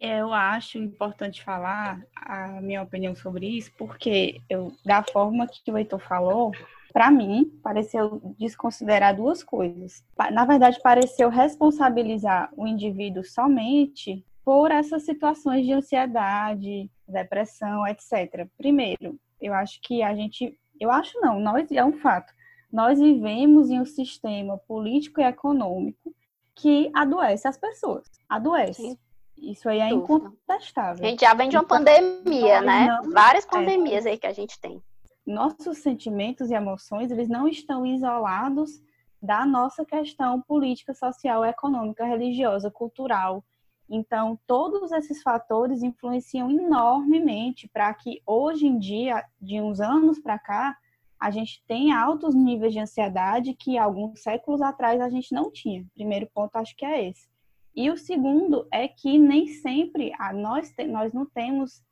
Eu 0.00 0.32
acho 0.32 0.78
importante 0.78 1.42
falar 1.42 2.02
a 2.16 2.60
minha 2.60 2.82
opinião 2.82 3.14
sobre 3.14 3.46
isso, 3.46 3.70
porque 3.78 4.40
eu, 4.50 4.72
da 4.84 5.02
forma 5.02 5.46
que 5.46 5.70
o 5.70 5.78
Heitor 5.78 6.00
falou, 6.00 6.52
para 6.92 7.10
mim, 7.10 7.58
pareceu 7.62 8.20
desconsiderar 8.38 9.16
duas 9.16 9.42
coisas. 9.42 10.04
Na 10.32 10.44
verdade, 10.44 10.80
pareceu 10.82 11.28
responsabilizar 11.28 12.50
o 12.56 12.66
indivíduo 12.66 13.24
somente 13.24 14.24
por 14.44 14.70
essas 14.70 15.04
situações 15.04 15.64
de 15.64 15.72
ansiedade, 15.72 16.90
depressão, 17.08 17.86
etc. 17.86 18.46
Primeiro, 18.58 19.18
eu 19.40 19.54
acho 19.54 19.80
que 19.80 20.02
a 20.02 20.14
gente, 20.14 20.58
eu 20.80 20.90
acho 20.90 21.18
não, 21.20 21.40
nós 21.40 21.70
é 21.72 21.84
um 21.84 21.94
fato 21.94 22.32
nós 22.74 22.98
vivemos 22.98 23.70
em 23.70 23.80
um 23.80 23.86
sistema 23.86 24.58
político 24.58 25.20
e 25.20 25.24
econômico 25.24 26.12
que 26.56 26.90
adoece 26.92 27.46
as 27.46 27.56
pessoas. 27.56 28.10
Adoece. 28.28 28.82
Sim. 28.82 28.98
Isso 29.38 29.68
aí 29.68 29.78
é 29.78 29.90
incontestável. 29.90 31.04
A 31.04 31.08
gente 31.08 31.20
já 31.20 31.34
vem 31.34 31.48
de 31.48 31.56
uma 31.56 31.62
pandemia, 31.62 32.60
né? 32.62 32.88
Não... 32.88 33.12
Várias 33.12 33.44
é. 33.44 33.48
pandemias 33.48 34.04
é. 34.06 34.10
aí 34.10 34.18
que 34.18 34.26
a 34.26 34.32
gente 34.32 34.58
tem. 34.58 34.82
Nossos 35.24 35.78
sentimentos 35.78 36.50
e 36.50 36.54
emoções, 36.54 37.12
eles 37.12 37.28
não 37.28 37.46
estão 37.46 37.86
isolados 37.86 38.82
da 39.22 39.46
nossa 39.46 39.84
questão 39.84 40.40
política, 40.42 40.92
social, 40.94 41.44
econômica, 41.44 42.04
religiosa, 42.04 42.72
cultural. 42.72 43.44
Então, 43.88 44.36
todos 44.48 44.90
esses 44.90 45.22
fatores 45.22 45.84
influenciam 45.84 46.50
enormemente 46.50 47.70
para 47.72 47.94
que 47.94 48.20
hoje 48.26 48.66
em 48.66 48.80
dia, 48.80 49.24
de 49.40 49.60
uns 49.60 49.80
anos 49.80 50.18
para 50.18 50.40
cá, 50.40 50.76
a 51.24 51.30
gente 51.30 51.64
tem 51.66 51.90
altos 51.90 52.34
níveis 52.34 52.74
de 52.74 52.80
ansiedade 52.80 53.54
que 53.54 53.78
alguns 53.78 54.20
séculos 54.20 54.60
atrás 54.60 55.00
a 55.00 55.08
gente 55.08 55.32
não 55.32 55.50
tinha. 55.50 55.82
Primeiro 55.94 56.28
ponto, 56.34 56.54
acho 56.56 56.76
que 56.76 56.84
é 56.84 57.08
esse. 57.08 57.26
E 57.74 57.90
o 57.90 57.96
segundo 57.96 58.68
é 58.70 58.86
que 58.86 59.18
nem 59.18 59.46
sempre 59.46 60.12
a 60.18 60.34
nós, 60.34 60.70
nós 60.86 61.14
não 61.14 61.24
temos 61.24 61.82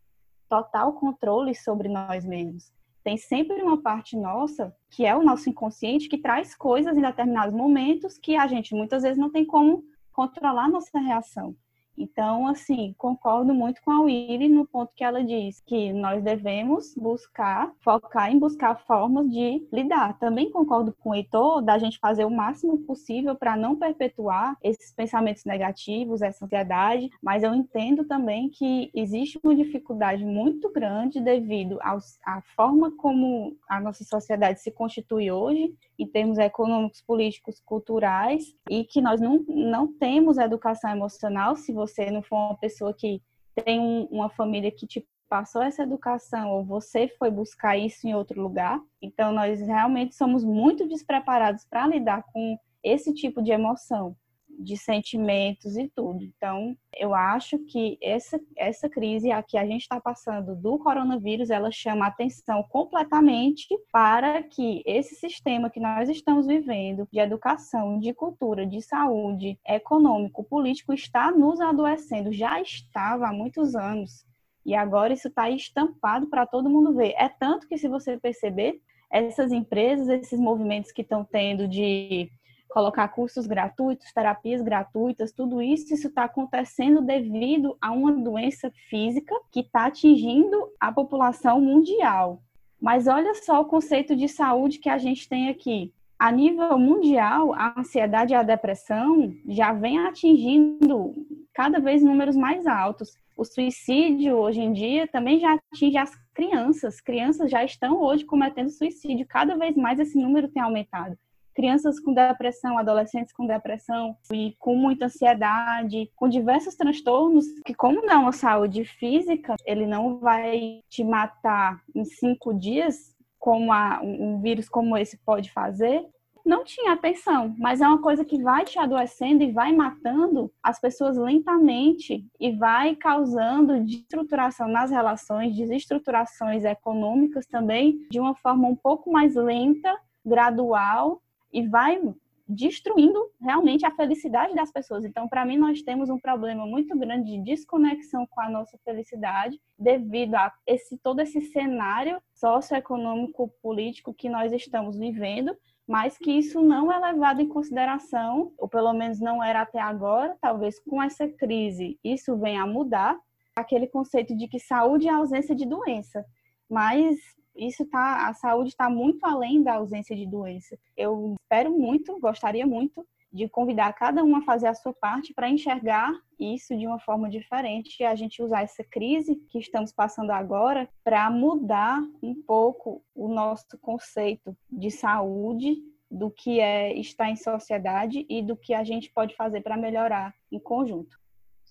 total 0.50 0.92
controle 0.92 1.54
sobre 1.54 1.88
nós 1.88 2.26
mesmos. 2.26 2.70
Tem 3.02 3.16
sempre 3.16 3.62
uma 3.62 3.80
parte 3.80 4.18
nossa, 4.18 4.76
que 4.90 5.06
é 5.06 5.16
o 5.16 5.22
nosso 5.22 5.48
inconsciente, 5.48 6.10
que 6.10 6.18
traz 6.18 6.54
coisas 6.54 6.94
em 6.94 7.00
determinados 7.00 7.54
momentos 7.54 8.18
que 8.18 8.36
a 8.36 8.46
gente 8.46 8.74
muitas 8.74 9.02
vezes 9.02 9.16
não 9.16 9.30
tem 9.30 9.46
como 9.46 9.82
controlar 10.12 10.68
nossa 10.68 10.98
reação. 10.98 11.56
Então, 11.96 12.46
assim, 12.46 12.94
concordo 12.96 13.54
muito 13.54 13.82
com 13.82 13.90
a 13.90 14.00
Willy 14.00 14.48
no 14.48 14.66
ponto 14.66 14.92
que 14.94 15.04
ela 15.04 15.22
diz 15.22 15.60
que 15.60 15.92
nós 15.92 16.22
devemos 16.22 16.94
buscar, 16.96 17.72
focar 17.80 18.30
em 18.30 18.38
buscar 18.38 18.76
formas 18.86 19.30
de 19.30 19.66
lidar. 19.72 20.18
Também 20.18 20.50
concordo 20.50 20.94
com 21.00 21.10
o 21.10 21.14
Heitor 21.14 21.62
da 21.62 21.78
gente 21.78 21.98
fazer 21.98 22.24
o 22.24 22.30
máximo 22.30 22.78
possível 22.78 23.34
para 23.34 23.56
não 23.56 23.76
perpetuar 23.76 24.56
esses 24.62 24.92
pensamentos 24.92 25.44
negativos, 25.44 26.22
essa 26.22 26.44
ansiedade, 26.44 27.10
mas 27.22 27.42
eu 27.42 27.54
entendo 27.54 28.04
também 28.04 28.48
que 28.48 28.90
existe 28.94 29.38
uma 29.42 29.54
dificuldade 29.54 30.24
muito 30.24 30.70
grande 30.70 31.20
devido 31.20 31.78
à 31.82 32.40
forma 32.56 32.90
como 32.92 33.56
a 33.68 33.80
nossa 33.80 34.04
sociedade 34.04 34.60
se 34.60 34.70
constitui 34.70 35.30
hoje, 35.30 35.74
em 35.98 36.06
termos 36.06 36.38
econômicos, 36.38 37.02
políticos, 37.02 37.60
culturais, 37.64 38.54
e 38.68 38.84
que 38.84 39.00
nós 39.00 39.20
não, 39.20 39.44
não 39.48 39.86
temos 39.86 40.38
educação 40.38 40.90
emocional 40.90 41.54
se 41.54 41.72
você 41.72 41.81
não 42.10 42.22
for 42.22 42.36
uma 42.36 42.56
pessoa 42.56 42.94
que 42.94 43.22
tem 43.64 43.78
um, 43.78 44.04
uma 44.04 44.30
família 44.30 44.70
que 44.70 44.86
te 44.86 45.06
passou 45.28 45.62
essa 45.62 45.82
educação 45.82 46.50
ou 46.50 46.64
você 46.64 47.08
foi 47.18 47.30
buscar 47.30 47.76
isso 47.76 48.06
em 48.06 48.14
outro 48.14 48.40
lugar. 48.42 48.80
Então, 49.00 49.32
nós 49.32 49.60
realmente 49.60 50.14
somos 50.14 50.44
muito 50.44 50.86
despreparados 50.86 51.64
para 51.64 51.86
lidar 51.86 52.22
com 52.32 52.58
esse 52.82 53.14
tipo 53.14 53.42
de 53.42 53.50
emoção 53.50 54.16
de 54.58 54.76
sentimentos 54.76 55.76
e 55.76 55.88
tudo. 55.94 56.22
Então, 56.22 56.76
eu 56.96 57.14
acho 57.14 57.58
que 57.60 57.98
essa, 58.02 58.40
essa 58.56 58.88
crise 58.88 59.30
a 59.30 59.42
que 59.42 59.56
a 59.56 59.66
gente 59.66 59.82
está 59.82 60.00
passando 60.00 60.54
do 60.54 60.78
coronavírus, 60.78 61.50
ela 61.50 61.70
chama 61.70 62.06
atenção 62.06 62.62
completamente 62.64 63.68
para 63.90 64.42
que 64.42 64.82
esse 64.86 65.14
sistema 65.14 65.70
que 65.70 65.80
nós 65.80 66.08
estamos 66.08 66.46
vivendo 66.46 67.08
de 67.12 67.18
educação, 67.18 67.98
de 67.98 68.12
cultura, 68.12 68.66
de 68.66 68.80
saúde, 68.82 69.58
econômico, 69.66 70.44
político, 70.44 70.92
está 70.92 71.30
nos 71.30 71.60
adoecendo. 71.60 72.32
Já 72.32 72.60
estava 72.60 73.28
há 73.28 73.32
muitos 73.32 73.74
anos. 73.74 74.24
E 74.64 74.74
agora 74.74 75.12
isso 75.12 75.28
está 75.28 75.50
estampado 75.50 76.28
para 76.28 76.46
todo 76.46 76.70
mundo 76.70 76.94
ver. 76.94 77.14
É 77.16 77.28
tanto 77.28 77.66
que, 77.66 77.76
se 77.76 77.88
você 77.88 78.16
perceber, 78.16 78.80
essas 79.12 79.52
empresas, 79.52 80.08
esses 80.08 80.40
movimentos 80.40 80.90
que 80.90 81.02
estão 81.02 81.22
tendo 81.22 81.68
de 81.68 82.30
colocar 82.72 83.06
cursos 83.08 83.46
gratuitos, 83.46 84.12
terapias 84.12 84.62
gratuitas, 84.62 85.30
tudo 85.30 85.60
isso, 85.60 85.92
isso 85.92 86.08
está 86.08 86.24
acontecendo 86.24 87.02
devido 87.02 87.76
a 87.80 87.92
uma 87.92 88.12
doença 88.12 88.72
física 88.88 89.34
que 89.50 89.60
está 89.60 89.86
atingindo 89.86 90.70
a 90.80 90.90
população 90.90 91.60
mundial. 91.60 92.42
Mas 92.80 93.06
olha 93.06 93.34
só 93.34 93.60
o 93.60 93.66
conceito 93.66 94.16
de 94.16 94.26
saúde 94.26 94.78
que 94.78 94.88
a 94.88 94.96
gente 94.96 95.28
tem 95.28 95.50
aqui. 95.50 95.92
A 96.18 96.32
nível 96.32 96.78
mundial, 96.78 97.52
a 97.52 97.78
ansiedade 97.78 98.32
e 98.32 98.36
a 98.36 98.42
depressão 98.42 99.34
já 99.46 99.72
vem 99.72 99.98
atingindo 99.98 101.14
cada 101.52 101.78
vez 101.78 102.02
números 102.02 102.36
mais 102.36 102.66
altos. 102.66 103.18
O 103.36 103.44
suicídio 103.44 104.36
hoje 104.36 104.60
em 104.60 104.72
dia 104.72 105.06
também 105.06 105.38
já 105.38 105.54
atinge 105.54 105.98
as 105.98 106.14
crianças. 106.32 107.00
Crianças 107.00 107.50
já 107.50 107.64
estão 107.64 108.00
hoje 108.00 108.24
cometendo 108.24 108.70
suicídio. 108.70 109.26
Cada 109.26 109.56
vez 109.56 109.76
mais 109.76 109.98
esse 109.98 110.16
número 110.16 110.48
tem 110.48 110.62
aumentado 110.62 111.18
crianças 111.54 112.00
com 112.00 112.12
depressão, 112.12 112.78
adolescentes 112.78 113.32
com 113.32 113.46
depressão 113.46 114.16
e 114.32 114.54
com 114.58 114.76
muita 114.76 115.06
ansiedade, 115.06 116.10
com 116.16 116.28
diversos 116.28 116.74
transtornos 116.74 117.46
que, 117.64 117.74
como 117.74 118.02
não 118.02 118.12
é 118.12 118.16
uma 118.16 118.32
saúde 118.32 118.84
física, 118.84 119.54
ele 119.66 119.86
não 119.86 120.18
vai 120.18 120.80
te 120.88 121.04
matar 121.04 121.82
em 121.94 122.04
cinco 122.04 122.52
dias, 122.52 123.14
como 123.38 123.72
a, 123.72 124.00
um 124.02 124.40
vírus 124.40 124.68
como 124.68 124.96
esse 124.96 125.18
pode 125.18 125.50
fazer, 125.50 126.06
não 126.44 126.64
tinha 126.64 126.92
atenção, 126.92 127.54
mas 127.56 127.80
é 127.80 127.86
uma 127.86 128.00
coisa 128.00 128.24
que 128.24 128.42
vai 128.42 128.64
te 128.64 128.78
adoecendo 128.78 129.44
e 129.44 129.52
vai 129.52 129.72
matando 129.72 130.52
as 130.62 130.80
pessoas 130.80 131.16
lentamente 131.16 132.26
e 132.38 132.52
vai 132.52 132.96
causando 132.96 133.80
desestruturação 133.84 134.66
nas 134.66 134.90
relações, 134.90 135.54
desestruturações 135.54 136.64
econômicas 136.64 137.46
também, 137.46 138.06
de 138.10 138.18
uma 138.18 138.34
forma 138.34 138.66
um 138.66 138.74
pouco 138.74 139.10
mais 139.10 139.36
lenta, 139.36 139.96
gradual 140.24 141.21
e 141.52 141.66
vai 141.66 142.00
destruindo 142.48 143.30
realmente 143.40 143.86
a 143.86 143.90
felicidade 143.90 144.54
das 144.54 144.70
pessoas. 144.70 145.04
Então, 145.04 145.28
para 145.28 145.44
mim, 145.44 145.56
nós 145.56 145.82
temos 145.82 146.10
um 146.10 146.18
problema 146.18 146.66
muito 146.66 146.96
grande 146.98 147.32
de 147.32 147.42
desconexão 147.42 148.26
com 148.26 148.40
a 148.40 148.48
nossa 148.48 148.78
felicidade 148.84 149.60
devido 149.78 150.34
a 150.34 150.52
esse 150.66 150.98
todo 150.98 151.20
esse 151.20 151.40
cenário 151.40 152.20
socioeconômico 152.34 153.52
político 153.62 154.14
que 154.14 154.28
nós 154.28 154.52
estamos 154.52 154.98
vivendo, 154.98 155.56
mas 155.86 156.18
que 156.18 156.30
isso 156.30 156.60
não 156.60 156.92
é 156.92 156.98
levado 156.98 157.40
em 157.40 157.48
consideração, 157.48 158.52
ou 158.58 158.68
pelo 158.68 158.92
menos 158.92 159.20
não 159.20 159.42
era 159.42 159.62
até 159.62 159.80
agora, 159.80 160.36
talvez 160.40 160.78
com 160.80 161.02
essa 161.02 161.28
crise 161.28 161.98
isso 162.04 162.36
venha 162.36 162.62
a 162.62 162.66
mudar, 162.66 163.18
aquele 163.56 163.86
conceito 163.86 164.36
de 164.36 164.48
que 164.48 164.58
saúde 164.58 165.08
é 165.08 165.10
ausência 165.10 165.54
de 165.54 165.66
doença. 165.66 166.24
Mas 166.68 167.16
isso 167.56 167.84
tá, 167.86 168.28
a 168.28 168.34
saúde 168.34 168.70
está 168.70 168.88
muito 168.88 169.24
além 169.24 169.62
da 169.62 169.74
ausência 169.74 170.16
de 170.16 170.26
doença. 170.26 170.78
Eu 170.96 171.34
espero 171.42 171.70
muito, 171.70 172.18
gostaria 172.18 172.66
muito 172.66 173.06
de 173.32 173.48
convidar 173.48 173.92
cada 173.94 174.22
um 174.22 174.36
a 174.36 174.42
fazer 174.42 174.66
a 174.66 174.74
sua 174.74 174.92
parte 174.92 175.32
para 175.32 175.48
enxergar 175.48 176.12
isso 176.38 176.76
de 176.76 176.86
uma 176.86 176.98
forma 176.98 177.30
diferente 177.30 178.00
e 178.00 178.04
a 178.04 178.14
gente 178.14 178.42
usar 178.42 178.62
essa 178.62 178.84
crise 178.84 179.36
que 179.48 179.58
estamos 179.58 179.90
passando 179.90 180.30
agora 180.30 180.88
para 181.02 181.30
mudar 181.30 182.02
um 182.22 182.34
pouco 182.34 183.02
o 183.14 183.28
nosso 183.28 183.78
conceito 183.80 184.54
de 184.70 184.90
saúde, 184.90 185.76
do 186.12 186.30
que 186.30 186.60
é 186.60 186.92
estar 186.98 187.30
em 187.30 187.36
sociedade 187.36 188.26
e 188.28 188.42
do 188.42 188.54
que 188.54 188.74
a 188.74 188.84
gente 188.84 189.10
pode 189.10 189.34
fazer 189.34 189.62
para 189.62 189.78
melhorar 189.78 190.34
em 190.50 190.60
conjunto. 190.60 191.18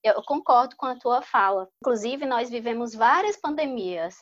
Eu 0.04 0.24
concordo 0.24 0.76
com 0.76 0.88
a 0.88 0.96
tua 0.96 1.22
fala. 1.22 1.70
Inclusive, 1.80 2.26
nós 2.26 2.50
vivemos 2.50 2.96
várias 2.96 3.38
pandemias 3.38 4.16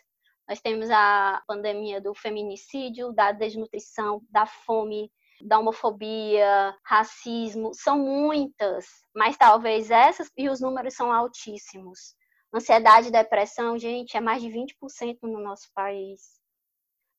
nós 0.49 0.59
temos 0.59 0.89
a 0.89 1.43
pandemia 1.45 2.01
do 2.01 2.15
feminicídio, 2.15 3.13
da 3.13 3.31
desnutrição, 3.31 4.19
da 4.31 4.47
fome, 4.47 5.11
da 5.39 5.59
homofobia, 5.59 6.75
racismo, 6.83 7.71
são 7.75 7.99
muitas, 7.99 8.87
mas 9.15 9.37
talvez 9.37 9.91
essas, 9.91 10.27
e 10.35 10.49
os 10.49 10.59
números 10.59 10.95
são 10.95 11.11
altíssimos. 11.11 12.15
Ansiedade 12.51 13.09
e 13.09 13.11
depressão, 13.11 13.77
gente, 13.77 14.17
é 14.17 14.19
mais 14.19 14.41
de 14.41 14.49
20% 14.49 15.19
no 15.21 15.39
nosso 15.39 15.69
país. 15.71 16.19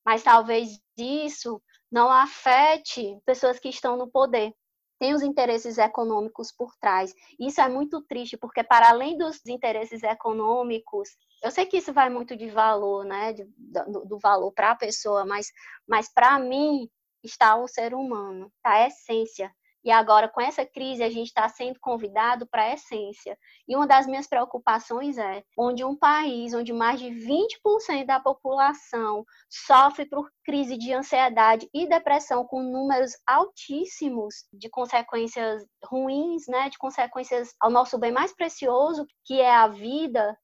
Mas 0.05 0.23
talvez 0.23 0.77
isso 0.97 1.61
não 1.89 2.11
afete 2.11 3.17
pessoas 3.25 3.59
que 3.59 3.69
estão 3.69 3.95
no 3.95 4.11
poder. 4.11 4.53
Tem 5.01 5.15
os 5.15 5.23
interesses 5.23 5.79
econômicos 5.79 6.51
por 6.51 6.75
trás. 6.75 7.11
Isso 7.39 7.59
é 7.59 7.67
muito 7.67 8.03
triste, 8.03 8.37
porque 8.37 8.63
para 8.63 8.87
além 8.87 9.17
dos 9.17 9.43
interesses 9.47 10.03
econômicos, 10.03 11.09
eu 11.41 11.49
sei 11.49 11.65
que 11.65 11.77
isso 11.77 11.91
vai 11.91 12.07
muito 12.07 12.37
de 12.37 12.51
valor, 12.51 13.03
né? 13.03 13.33
De, 13.33 13.43
do, 13.57 14.05
do, 14.05 14.19
valor 14.19 14.51
para 14.51 14.69
a 14.69 14.75
pessoa, 14.75 15.25
mas, 15.25 15.47
mas 15.87 16.07
para 16.07 16.37
mim 16.37 16.87
está 17.23 17.55
o 17.55 17.67
ser 17.67 17.95
humano, 17.95 18.53
está 18.57 18.73
a 18.73 18.87
essência. 18.87 19.51
E 19.83 19.89
agora, 19.91 20.29
com 20.29 20.39
essa 20.39 20.65
crise, 20.65 21.03
a 21.03 21.09
gente 21.09 21.27
está 21.27 21.47
sendo 21.49 21.79
convidado 21.79 22.47
para 22.47 22.63
a 22.63 22.73
essência. 22.73 23.37
E 23.67 23.75
uma 23.75 23.87
das 23.87 24.05
minhas 24.05 24.27
preocupações 24.27 25.17
é 25.17 25.43
onde 25.57 25.83
um 25.83 25.95
país 25.95 26.53
onde 26.53 26.71
mais 26.71 26.99
de 26.99 27.09
20% 27.09 28.05
da 28.05 28.19
população 28.19 29.25
sofre 29.49 30.05
por 30.05 30.29
crise 30.43 30.77
de 30.77 30.93
ansiedade 30.93 31.67
e 31.73 31.87
depressão 31.87 32.45
com 32.45 32.61
números 32.61 33.11
altíssimos 33.25 34.45
de 34.53 34.69
consequências 34.69 35.63
ruins, 35.85 36.43
né, 36.47 36.69
de 36.69 36.77
consequências 36.77 37.53
ao 37.59 37.71
nosso 37.71 37.97
bem 37.97 38.11
mais 38.11 38.33
precioso, 38.33 39.05
que 39.25 39.41
é 39.41 39.53
a 39.53 39.67
vida, 39.67 40.37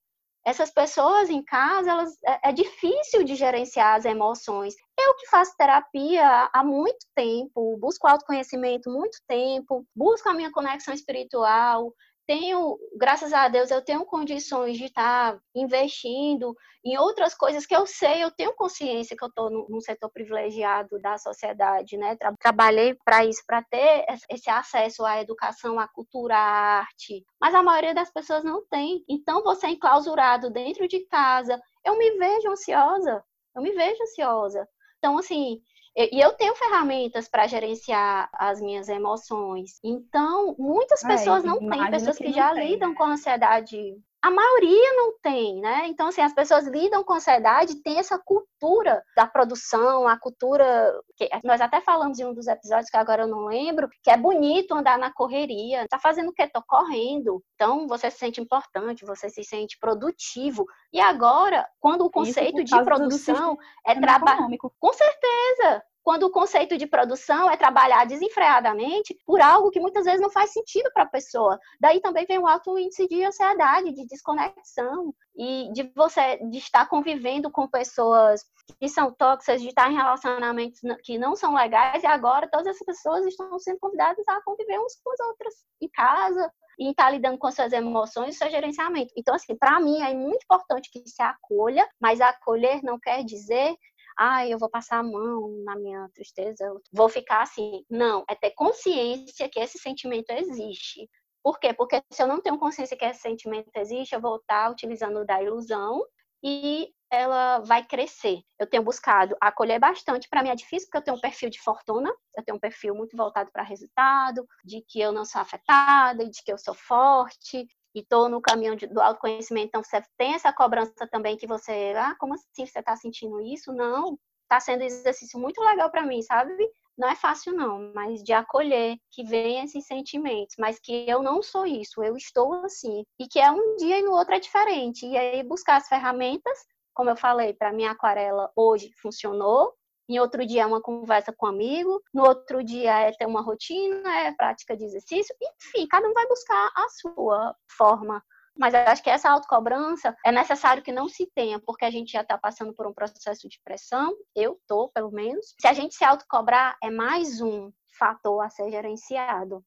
essas 0.48 0.72
pessoas 0.72 1.30
em 1.30 1.44
casa, 1.44 1.92
elas, 1.92 2.18
é, 2.26 2.50
é, 2.50 2.54
difícil 2.54 3.22
de 3.26 3.36
gerenciar 3.36 3.96
as 3.98 4.06
emoções. 4.06 4.76
Eu 4.98 5.14
que 5.16 5.28
faço 5.28 5.58
terapia 5.58 6.50
há 6.54 6.64
muito 6.64 7.06
tempo, 7.14 7.76
busco 7.78 8.08
autoconhecimento 8.08 8.90
muito 8.90 9.18
tempo, 9.28 9.86
busco 9.94 10.30
a 10.30 10.34
minha 10.34 10.50
conexão 10.50 10.94
espiritual, 10.94 11.94
tenho, 12.28 12.78
graças 12.98 13.32
a 13.32 13.48
Deus, 13.48 13.72
eu 13.72 13.82
tenho 13.82 14.06
condições 14.06 14.78
de 14.78 14.86
estar 14.86 15.40
investindo 15.56 16.54
em 16.86 16.98
outras 16.98 17.34
coisas 17.34 17.66
que 17.66 17.76
eu 17.76 17.88
sei, 17.88 18.22
eu 18.22 18.30
tenho 18.30 18.54
consciência 18.54 19.16
que 19.16 19.24
eu 19.24 19.30
estou 19.30 19.50
num 19.50 19.80
setor 19.80 20.10
privilegiado 20.12 21.00
da 21.00 21.18
sociedade, 21.18 21.98
né? 21.98 22.18
Trabalhei 22.40 22.96
para 23.06 23.26
isso, 23.26 23.42
para 23.48 23.64
ter 23.64 24.06
esse 24.30 24.50
acesso 24.50 25.06
à 25.06 25.22
educação, 25.22 25.80
à 25.80 25.88
cultura, 25.88 26.36
à 26.36 26.80
arte. 26.80 27.24
Mas 27.40 27.56
a 27.56 27.64
maioria 27.64 27.94
das 27.94 28.12
pessoas 28.12 28.44
não 28.44 28.66
tem. 28.68 29.04
Então, 29.08 29.42
você 29.42 29.68
é 29.68 29.72
enclausurado 29.72 30.50
dentro 30.50 30.88
de 30.88 31.06
casa. 31.08 31.60
Eu 31.86 31.98
me 31.98 32.12
vejo 32.18 32.50
ansiosa. 32.50 33.24
Eu 33.56 33.62
me 33.62 33.72
vejo 33.72 34.04
ansiosa. 34.04 34.68
Então, 34.98 35.18
assim, 35.18 35.62
e 35.98 36.20
eu 36.22 36.34
tenho 36.34 36.54
ferramentas 36.56 37.28
para 37.28 37.48
gerenciar 37.48 38.30
as 38.34 38.62
minhas 38.62 38.88
emoções. 38.88 39.80
Então, 39.84 40.56
muitas 40.60 41.02
pessoas 41.02 41.44
não 41.44 41.58
têm, 41.58 41.90
pessoas 41.90 42.18
que, 42.18 42.26
que 42.26 42.34
já 42.34 42.54
lidam 42.54 42.90
né? 42.90 42.96
com 42.96 43.04
ansiedade 43.04 43.98
a 44.22 44.32
maioria 44.32 44.94
não 44.94 45.18
tem, 45.20 45.62
né? 45.62 45.88
Então, 45.88 46.08
assim, 46.08 46.22
as 46.22 46.34
pessoas 46.34 46.66
lidam 46.66 47.04
com 47.04 47.14
ansiedade, 47.14 47.82
tem 47.82 48.00
essa 48.00 48.18
cultura 48.18 49.04
da 49.16 49.28
produção, 49.28 50.08
a 50.08 50.18
cultura. 50.18 51.00
que 51.16 51.30
Nós 51.44 51.62
até 51.62 51.82
falamos 51.82 52.20
em 52.20 52.26
um 52.26 52.34
dos 52.34 52.48
episódios 52.48 52.90
que 52.90 52.98
agora 52.98 53.24
eu 53.24 53.28
não 53.28 53.46
lembro, 53.46 53.90
que 54.04 54.10
é 54.10 54.18
bonito 54.18 54.74
andar 54.74 54.98
na 54.98 55.14
correria. 55.14 55.88
Tá 55.88 56.00
fazendo 56.00 56.30
o 56.30 56.34
quê? 56.34 56.48
Tô 56.48 56.64
correndo. 56.68 57.44
Então, 57.56 57.88
você 57.88 58.10
se 58.10 58.18
sente 58.18 58.42
importante, 58.42 59.06
você 59.06 59.30
se 59.30 59.44
sente 59.44 59.78
produtivo. 59.80 60.66
E 60.92 61.00
agora, 61.00 61.68
quando 61.80 62.06
o 62.06 62.12
conceito 62.12 62.64
de 62.64 62.84
produção 62.84 63.58
é 63.86 63.94
trabalho. 64.00 64.58
Com 64.80 64.94
certeza! 64.94 65.84
Quando 66.08 66.24
o 66.24 66.32
conceito 66.32 66.78
de 66.78 66.88
produção 66.88 67.52
é 67.52 67.58
trabalhar 67.58 68.06
desenfreadamente 68.06 69.14
por 69.26 69.42
algo 69.42 69.70
que 69.70 69.78
muitas 69.78 70.06
vezes 70.06 70.22
não 70.22 70.30
faz 70.30 70.54
sentido 70.54 70.90
para 70.94 71.04
a 71.04 71.10
pessoa. 71.10 71.60
Daí 71.82 72.00
também 72.00 72.26
vem 72.26 72.40
o 72.40 72.48
alto 72.48 72.80
índice 72.80 73.10
de 73.10 73.26
ansiedade, 73.26 73.92
de 73.92 74.08
desconexão 74.08 75.14
e 75.36 75.70
de 75.74 75.92
você 75.94 76.38
de 76.50 76.60
estar 76.60 76.88
convivendo 76.88 77.52
com 77.52 77.68
pessoas 77.68 78.42
que 78.80 78.88
são 78.88 79.12
tóxicas, 79.12 79.62
de 79.62 79.68
estar 79.68 79.92
em 79.92 79.96
relacionamentos 79.96 80.80
que 81.04 81.18
não 81.18 81.36
são 81.36 81.54
legais 81.54 82.02
e 82.02 82.08
agora 82.08 82.48
todas 82.50 82.68
essas 82.68 82.86
pessoas 82.86 83.26
estão 83.26 83.60
sendo 83.60 83.78
convidadas 83.78 84.26
a 84.30 84.42
conviver 84.46 84.80
uns 84.80 84.96
com 85.04 85.12
as 85.12 85.20
outras 85.20 85.54
em 85.82 85.90
casa, 85.90 86.50
e 86.80 86.92
estar 86.92 87.10
lidando 87.10 87.40
com 87.40 87.52
suas 87.52 87.74
emoções 87.74 88.36
e 88.36 88.38
seu 88.38 88.50
gerenciamento. 88.52 89.12
Então, 89.18 89.34
assim, 89.34 89.56
para 89.58 89.80
mim 89.80 90.00
é 90.00 90.14
muito 90.14 90.44
importante 90.44 90.92
que 90.92 91.02
se 91.10 91.22
acolha, 91.22 91.88
mas 92.00 92.22
acolher 92.22 92.82
não 92.84 93.00
quer 93.00 93.24
dizer 93.24 93.76
ah, 94.18 94.48
eu 94.48 94.58
vou 94.58 94.70
passar 94.70 95.00
a 95.00 95.04
mão 95.04 95.50
na 95.64 95.76
minha 95.76 96.10
tristeza, 96.14 96.66
vou 96.92 97.10
ficar 97.10 97.42
assim. 97.44 97.84
Não, 97.90 98.24
é 98.30 98.36
ter 98.36 98.52
consciência 98.52 99.50
que 99.50 99.60
esse 99.60 99.78
sentimento 99.78 100.32
existe. 100.32 101.10
Por 101.44 101.60
quê? 101.60 101.74
Porque 101.74 102.02
se 102.12 102.22
eu 102.22 102.28
não 102.28 102.42
tenho 102.42 102.60
consciência 102.60 102.98
que 102.98 103.06
esse 103.06 103.22
sentimento 103.22 103.70
existe, 103.76 104.14
eu 104.14 104.22
vou 104.22 104.38
estar 104.38 104.70
utilizando 104.72 105.26
da 105.26 105.42
ilusão 105.42 106.04
e 106.44 106.90
ela 107.10 107.60
vai 107.60 107.86
crescer. 107.86 108.42
Eu 108.60 108.68
tenho 108.68 108.84
buscado 108.84 109.36
acolher 109.40 109.80
bastante. 109.80 110.28
Para 110.30 110.44
mim 110.44 110.50
é 110.50 110.56
difícil 110.56 110.88
porque 110.88 110.98
eu 110.98 111.04
tenho 111.04 111.18
um 111.18 111.22
perfil 111.22 111.50
de 111.50 111.62
fortuna, 111.62 112.14
eu 112.36 112.44
tenho 112.44 112.58
um 112.58 112.60
perfil 112.60 112.94
muito 112.94 113.16
voltado 113.16 113.52
para 113.52 113.64
resultado, 113.64 114.46
de 114.64 114.84
que 114.88 115.00
eu 115.00 115.12
não 115.12 115.24
sou 115.24 115.42
afetada, 115.42 116.30
de 116.30 116.44
que 116.44 116.52
eu 116.52 116.58
sou 116.58 116.74
forte, 116.74 117.66
e 117.98 118.02
estou 118.02 118.30
no 118.30 118.40
caminho 118.40 118.76
de, 118.76 118.86
do 118.88 119.02
autoconhecimento, 119.02 119.68
então 119.68 119.84
você 119.84 120.02
tem 120.18 120.34
essa 120.36 120.54
cobrança 120.54 121.08
também 121.12 121.36
que 121.36 121.48
você, 121.48 121.94
ah, 121.98 122.16
como 122.20 122.36
assim 122.36 122.66
você 122.66 122.80
está 122.80 122.96
sentindo 122.96 123.42
isso? 123.42 123.74
Não, 123.74 124.18
está 124.44 124.60
sendo 124.60 124.82
um 124.82 124.86
exercício 124.86 125.40
muito 125.40 125.60
legal 125.62 125.90
para 125.90 126.06
mim, 126.06 126.22
sabe? 126.22 126.54
Não 126.98 127.10
é 127.10 127.16
fácil 127.16 127.54
não, 127.54 127.92
mas 127.94 128.24
de 128.24 128.34
acolher 128.34 128.98
que 129.12 129.24
vem 129.24 129.64
esses 129.64 129.86
sentimentos, 129.86 130.56
mas 130.60 130.80
que 130.80 131.10
eu 131.10 131.22
não 131.22 131.42
sou 131.42 131.66
isso, 131.66 132.04
eu 132.04 132.16
estou 132.16 132.54
assim, 132.66 133.04
e 133.20 133.28
que 133.28 133.40
é 133.40 133.52
um 133.52 133.76
dia 133.78 134.00
e 134.00 134.04
no 134.04 134.12
outro 134.12 134.36
é 134.36 134.40
diferente. 134.40 135.06
E 135.06 135.18
aí 135.18 135.44
buscar 135.44 135.78
as 135.78 135.88
ferramentas, 135.88 136.58
como 136.94 137.10
eu 137.10 137.16
falei, 137.16 137.54
para 137.54 137.74
minha 137.74 137.92
aquarela 137.92 138.52
hoje 138.56 138.92
funcionou, 139.02 139.74
em 140.08 140.20
outro 140.20 140.46
dia 140.46 140.64
é 140.64 140.66
uma 140.66 140.82
conversa 140.82 141.34
com 141.36 141.48
um 141.48 141.50
amigo, 141.50 142.02
no 142.14 142.24
outro 142.24 142.64
dia 142.64 143.08
é 143.08 143.12
ter 143.12 143.26
uma 143.26 143.42
rotina, 143.42 144.10
é 144.20 144.32
prática 144.32 144.76
de 144.76 144.86
exercício, 144.86 145.36
enfim, 145.42 145.88
cada 145.88 146.08
um 146.08 146.14
vai 146.14 146.28
buscar 146.28 146.72
a 146.76 146.88
sua 146.90 147.56
forma. 147.78 148.24
Mas 148.58 148.74
eu 148.74 148.80
acho 148.82 149.04
que 149.04 149.10
essa 149.10 149.30
autocobrança 149.30 150.16
é 150.26 150.32
necessário 150.32 150.82
que 150.82 150.92
não 150.92 151.08
se 151.08 151.30
tenha, 151.36 151.60
porque 151.60 151.86
a 151.86 151.92
gente 151.92 152.12
já 152.12 152.22
está 152.22 152.38
passando 152.38 152.74
por 152.74 152.88
um 152.88 152.94
processo 152.94 153.48
de 153.48 153.60
pressão, 153.64 154.16
eu 154.36 154.54
estou, 154.54 154.90
pelo 154.90 155.12
menos. 155.12 155.54
Se 155.60 155.68
a 155.68 155.74
gente 155.74 155.94
se 155.94 156.04
autocobrar, 156.04 156.76
é 156.82 156.90
mais 156.90 157.40
um 157.40 157.72
fator 158.00 158.44
a 158.44 158.50
ser 158.50 158.72
gerenciado. 158.72 159.64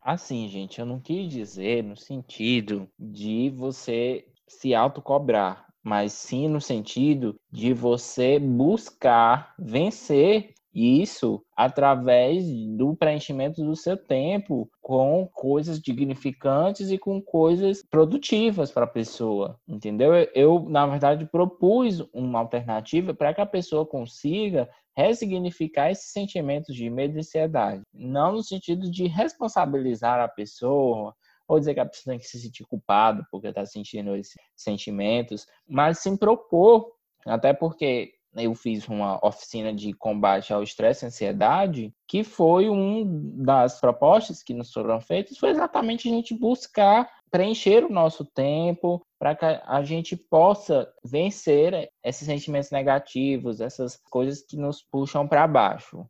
Assim, 0.00 0.48
gente, 0.48 0.80
eu 0.80 0.86
não 0.86 1.00
quis 1.00 1.28
dizer 1.28 1.82
no 1.84 1.96
sentido 1.96 2.90
de 2.98 3.50
você 3.50 4.26
se 4.48 4.74
autocobrar, 4.74 5.67
mas 5.82 6.12
sim 6.12 6.48
no 6.48 6.60
sentido 6.60 7.36
de 7.50 7.72
você 7.72 8.38
buscar 8.38 9.54
vencer 9.58 10.54
Isso 10.74 11.42
através 11.56 12.44
do 12.76 12.94
preenchimento 12.94 13.64
do 13.64 13.74
seu 13.74 13.96
tempo 13.96 14.70
com 14.80 15.26
coisas 15.32 15.80
dignificantes 15.80 16.90
e 16.90 16.98
com 16.98 17.20
coisas 17.20 17.82
produtivas 17.82 18.70
para 18.70 18.84
a 18.84 18.88
pessoa, 18.88 19.58
entendeu? 19.66 20.12
Eu, 20.34 20.60
na 20.68 20.86
verdade, 20.86 21.26
propus 21.26 22.00
uma 22.12 22.38
alternativa 22.40 23.14
para 23.14 23.34
que 23.34 23.40
a 23.40 23.46
pessoa 23.46 23.84
consiga 23.86 24.68
ressignificar 24.96 25.90
esses 25.90 26.12
sentimentos 26.12 26.74
de 26.74 26.88
medo 26.90 27.16
e 27.16 27.20
ansiedade, 27.20 27.82
não 27.92 28.32
no 28.32 28.42
sentido 28.42 28.90
de 28.90 29.06
responsabilizar 29.06 30.20
a 30.20 30.28
pessoa, 30.28 31.14
ou 31.48 31.58
dizer 31.58 31.74
que 31.74 31.80
a 31.80 31.86
pessoa 31.86 32.12
tem 32.12 32.20
que 32.20 32.28
se 32.28 32.38
sentir 32.38 32.64
culpada 32.64 33.26
porque 33.30 33.48
está 33.48 33.64
sentindo 33.64 34.14
esses 34.14 34.36
sentimentos, 34.54 35.46
mas 35.66 35.98
sim 35.98 36.16
propor, 36.16 36.92
até 37.26 37.52
porque 37.52 38.12
eu 38.36 38.54
fiz 38.54 38.86
uma 38.86 39.18
oficina 39.26 39.72
de 39.72 39.92
combate 39.94 40.52
ao 40.52 40.62
estresse 40.62 41.04
e 41.04 41.08
ansiedade, 41.08 41.92
que 42.06 42.22
foi 42.22 42.68
uma 42.68 43.04
das 43.44 43.80
propostas 43.80 44.42
que 44.42 44.54
nos 44.54 44.72
foram 44.72 45.00
feitas, 45.00 45.38
foi 45.38 45.50
exatamente 45.50 46.08
a 46.08 46.12
gente 46.12 46.34
buscar 46.34 47.10
preencher 47.30 47.84
o 47.84 47.92
nosso 47.92 48.24
tempo 48.24 49.02
para 49.18 49.34
que 49.34 49.44
a 49.44 49.82
gente 49.82 50.16
possa 50.16 50.90
vencer 51.04 51.90
esses 52.04 52.26
sentimentos 52.26 52.70
negativos, 52.70 53.60
essas 53.60 53.96
coisas 53.96 54.42
que 54.42 54.56
nos 54.56 54.82
puxam 54.82 55.26
para 55.26 55.46
baixo. 55.46 56.06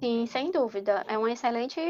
Sim, 0.00 0.26
sem 0.26 0.50
dúvida. 0.52 1.04
É 1.08 1.18
uma 1.18 1.32
excelente 1.32 1.80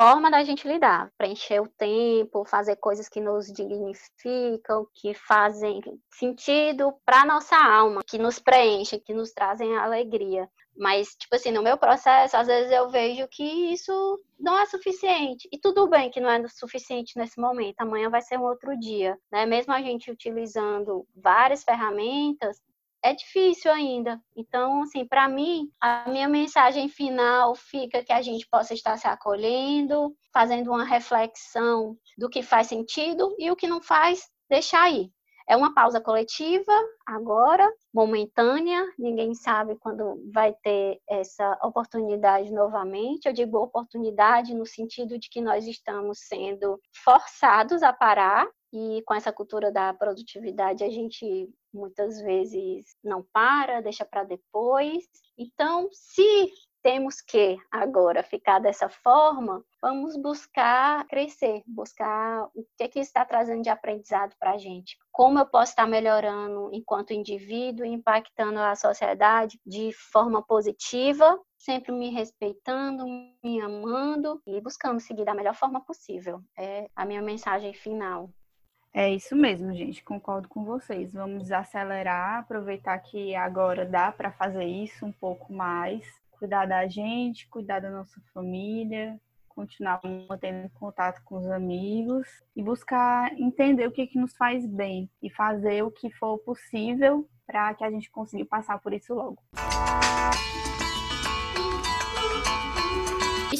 forma 0.00 0.30
da 0.30 0.42
gente 0.42 0.66
lidar, 0.66 1.12
preencher 1.16 1.60
o 1.60 1.68
tempo, 1.68 2.44
fazer 2.44 2.74
coisas 2.76 3.08
que 3.08 3.20
nos 3.20 3.46
dignificam, 3.46 4.86
que 4.94 5.14
fazem 5.14 5.80
sentido 6.10 6.92
para 7.04 7.24
nossa 7.24 7.56
alma, 7.56 8.02
que 8.04 8.18
nos 8.18 8.40
preenchem, 8.40 8.98
que 8.98 9.14
nos 9.14 9.32
trazem 9.32 9.76
alegria. 9.76 10.48
Mas, 10.76 11.14
tipo 11.14 11.36
assim, 11.36 11.52
no 11.52 11.62
meu 11.62 11.76
processo, 11.78 12.36
às 12.36 12.46
vezes 12.48 12.72
eu 12.72 12.88
vejo 12.88 13.28
que 13.28 13.44
isso 13.44 13.92
não 14.38 14.58
é 14.58 14.66
suficiente. 14.66 15.48
E 15.52 15.58
tudo 15.58 15.86
bem 15.88 16.10
que 16.10 16.20
não 16.20 16.30
é 16.30 16.48
suficiente 16.48 17.16
nesse 17.16 17.38
momento, 17.40 17.76
amanhã 17.80 18.10
vai 18.10 18.22
ser 18.22 18.38
um 18.38 18.44
outro 18.44 18.76
dia, 18.78 19.16
né? 19.30 19.46
Mesmo 19.46 19.72
a 19.72 19.80
gente 19.82 20.10
utilizando 20.10 21.06
várias 21.14 21.62
ferramentas, 21.62 22.56
é 23.02 23.14
difícil 23.14 23.72
ainda. 23.72 24.20
Então, 24.36 24.82
assim, 24.82 25.06
para 25.06 25.28
mim, 25.28 25.70
a 25.80 26.08
minha 26.08 26.28
mensagem 26.28 26.88
final 26.88 27.54
fica 27.54 28.04
que 28.04 28.12
a 28.12 28.22
gente 28.22 28.46
possa 28.48 28.74
estar 28.74 28.96
se 28.96 29.06
acolhendo, 29.06 30.14
fazendo 30.32 30.70
uma 30.70 30.84
reflexão 30.84 31.96
do 32.18 32.28
que 32.28 32.42
faz 32.42 32.66
sentido 32.66 33.34
e 33.38 33.50
o 33.50 33.56
que 33.56 33.66
não 33.66 33.82
faz, 33.82 34.28
deixar 34.48 34.82
aí. 34.82 35.10
É 35.48 35.56
uma 35.56 35.74
pausa 35.74 36.00
coletiva 36.00 36.72
agora, 37.04 37.68
momentânea, 37.92 38.86
ninguém 38.96 39.34
sabe 39.34 39.74
quando 39.80 40.22
vai 40.32 40.54
ter 40.62 41.00
essa 41.08 41.58
oportunidade 41.64 42.52
novamente. 42.52 43.26
Eu 43.26 43.32
digo 43.32 43.58
oportunidade 43.58 44.54
no 44.54 44.64
sentido 44.64 45.18
de 45.18 45.28
que 45.28 45.40
nós 45.40 45.66
estamos 45.66 46.20
sendo 46.20 46.80
forçados 47.02 47.82
a 47.82 47.92
parar 47.92 48.46
e 48.72 49.02
com 49.04 49.12
essa 49.12 49.32
cultura 49.32 49.72
da 49.72 49.92
produtividade, 49.92 50.84
a 50.84 50.88
gente 50.88 51.48
muitas 51.72 52.20
vezes 52.20 52.96
não 53.02 53.24
para, 53.32 53.80
deixa 53.80 54.04
para 54.04 54.24
depois. 54.24 55.04
Então, 55.38 55.88
se 55.92 56.50
temos 56.82 57.20
que 57.20 57.58
agora 57.70 58.22
ficar 58.22 58.58
dessa 58.58 58.88
forma, 58.88 59.62
vamos 59.82 60.16
buscar 60.16 61.06
crescer, 61.06 61.62
buscar 61.66 62.44
o 62.54 62.64
que, 62.76 62.88
que 62.88 63.00
está 63.00 63.24
trazendo 63.24 63.62
de 63.62 63.68
aprendizado 63.68 64.34
para 64.38 64.52
a 64.52 64.58
gente. 64.58 64.96
Como 65.12 65.38
eu 65.38 65.46
posso 65.46 65.72
estar 65.72 65.86
melhorando 65.86 66.70
enquanto 66.72 67.12
indivíduo, 67.12 67.84
impactando 67.84 68.58
a 68.60 68.74
sociedade 68.74 69.58
de 69.66 69.92
forma 70.10 70.42
positiva, 70.42 71.38
sempre 71.58 71.92
me 71.92 72.10
respeitando, 72.10 73.04
me 73.42 73.60
amando 73.60 74.40
e 74.46 74.60
buscando 74.60 75.00
seguir 75.00 75.24
da 75.24 75.34
melhor 75.34 75.54
forma 75.54 75.84
possível. 75.84 76.40
É 76.58 76.88
a 76.96 77.04
minha 77.04 77.20
mensagem 77.20 77.74
final. 77.74 78.30
É 78.92 79.08
isso 79.08 79.36
mesmo, 79.36 79.72
gente. 79.74 80.02
Concordo 80.02 80.48
com 80.48 80.64
vocês. 80.64 81.12
Vamos 81.12 81.52
acelerar, 81.52 82.40
aproveitar 82.40 82.98
que 82.98 83.34
agora 83.34 83.86
dá 83.86 84.10
para 84.10 84.32
fazer 84.32 84.64
isso 84.64 85.06
um 85.06 85.12
pouco 85.12 85.52
mais, 85.52 86.04
cuidar 86.32 86.66
da 86.66 86.86
gente, 86.88 87.48
cuidar 87.48 87.80
da 87.80 87.90
nossa 87.90 88.20
família, 88.34 89.18
continuar 89.48 90.00
mantendo 90.04 90.70
contato 90.70 91.22
com 91.24 91.36
os 91.36 91.46
amigos 91.46 92.26
e 92.56 92.62
buscar 92.62 93.32
entender 93.38 93.86
o 93.86 93.92
que, 93.92 94.06
que 94.06 94.18
nos 94.18 94.36
faz 94.36 94.66
bem 94.66 95.08
e 95.22 95.30
fazer 95.30 95.82
o 95.82 95.90
que 95.90 96.10
for 96.10 96.38
possível 96.38 97.28
para 97.46 97.74
que 97.74 97.84
a 97.84 97.90
gente 97.90 98.10
consiga 98.10 98.44
passar 98.44 98.78
por 98.80 98.92
isso 98.92 99.14
logo. 99.14 99.42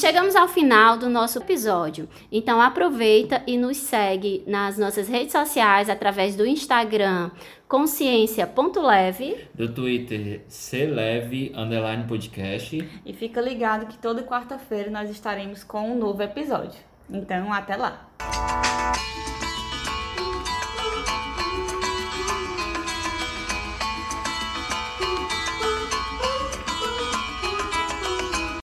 Chegamos 0.01 0.34
ao 0.34 0.48
final 0.48 0.96
do 0.96 1.11
nosso 1.11 1.38
episódio. 1.38 2.09
Então 2.32 2.61
aproveita 2.61 3.42
e 3.46 3.59
nos 3.59 3.76
segue 3.76 4.42
nas 4.46 4.78
nossas 4.78 5.09
redes 5.09 5.32
sociais 5.32 5.90
através 5.90 6.34
do 6.34 6.46
Instagram 6.46 7.30
consciência.leve, 7.68 9.46
do 9.55 9.72
Twitter 9.72 10.40
celeve 10.48 11.53
underline 11.55 12.05
podcast. 12.05 12.88
E 13.07 13.12
fica 13.12 13.40
ligado 13.40 13.86
que 13.86 13.98
toda 13.98 14.24
quarta-feira 14.24 14.90
nós 14.90 15.09
estaremos 15.09 15.62
com 15.62 15.92
um 15.92 15.96
novo 15.96 16.20
episódio. 16.22 16.80
Então 17.09 17.53
até 17.53 17.76
lá. 17.76 18.09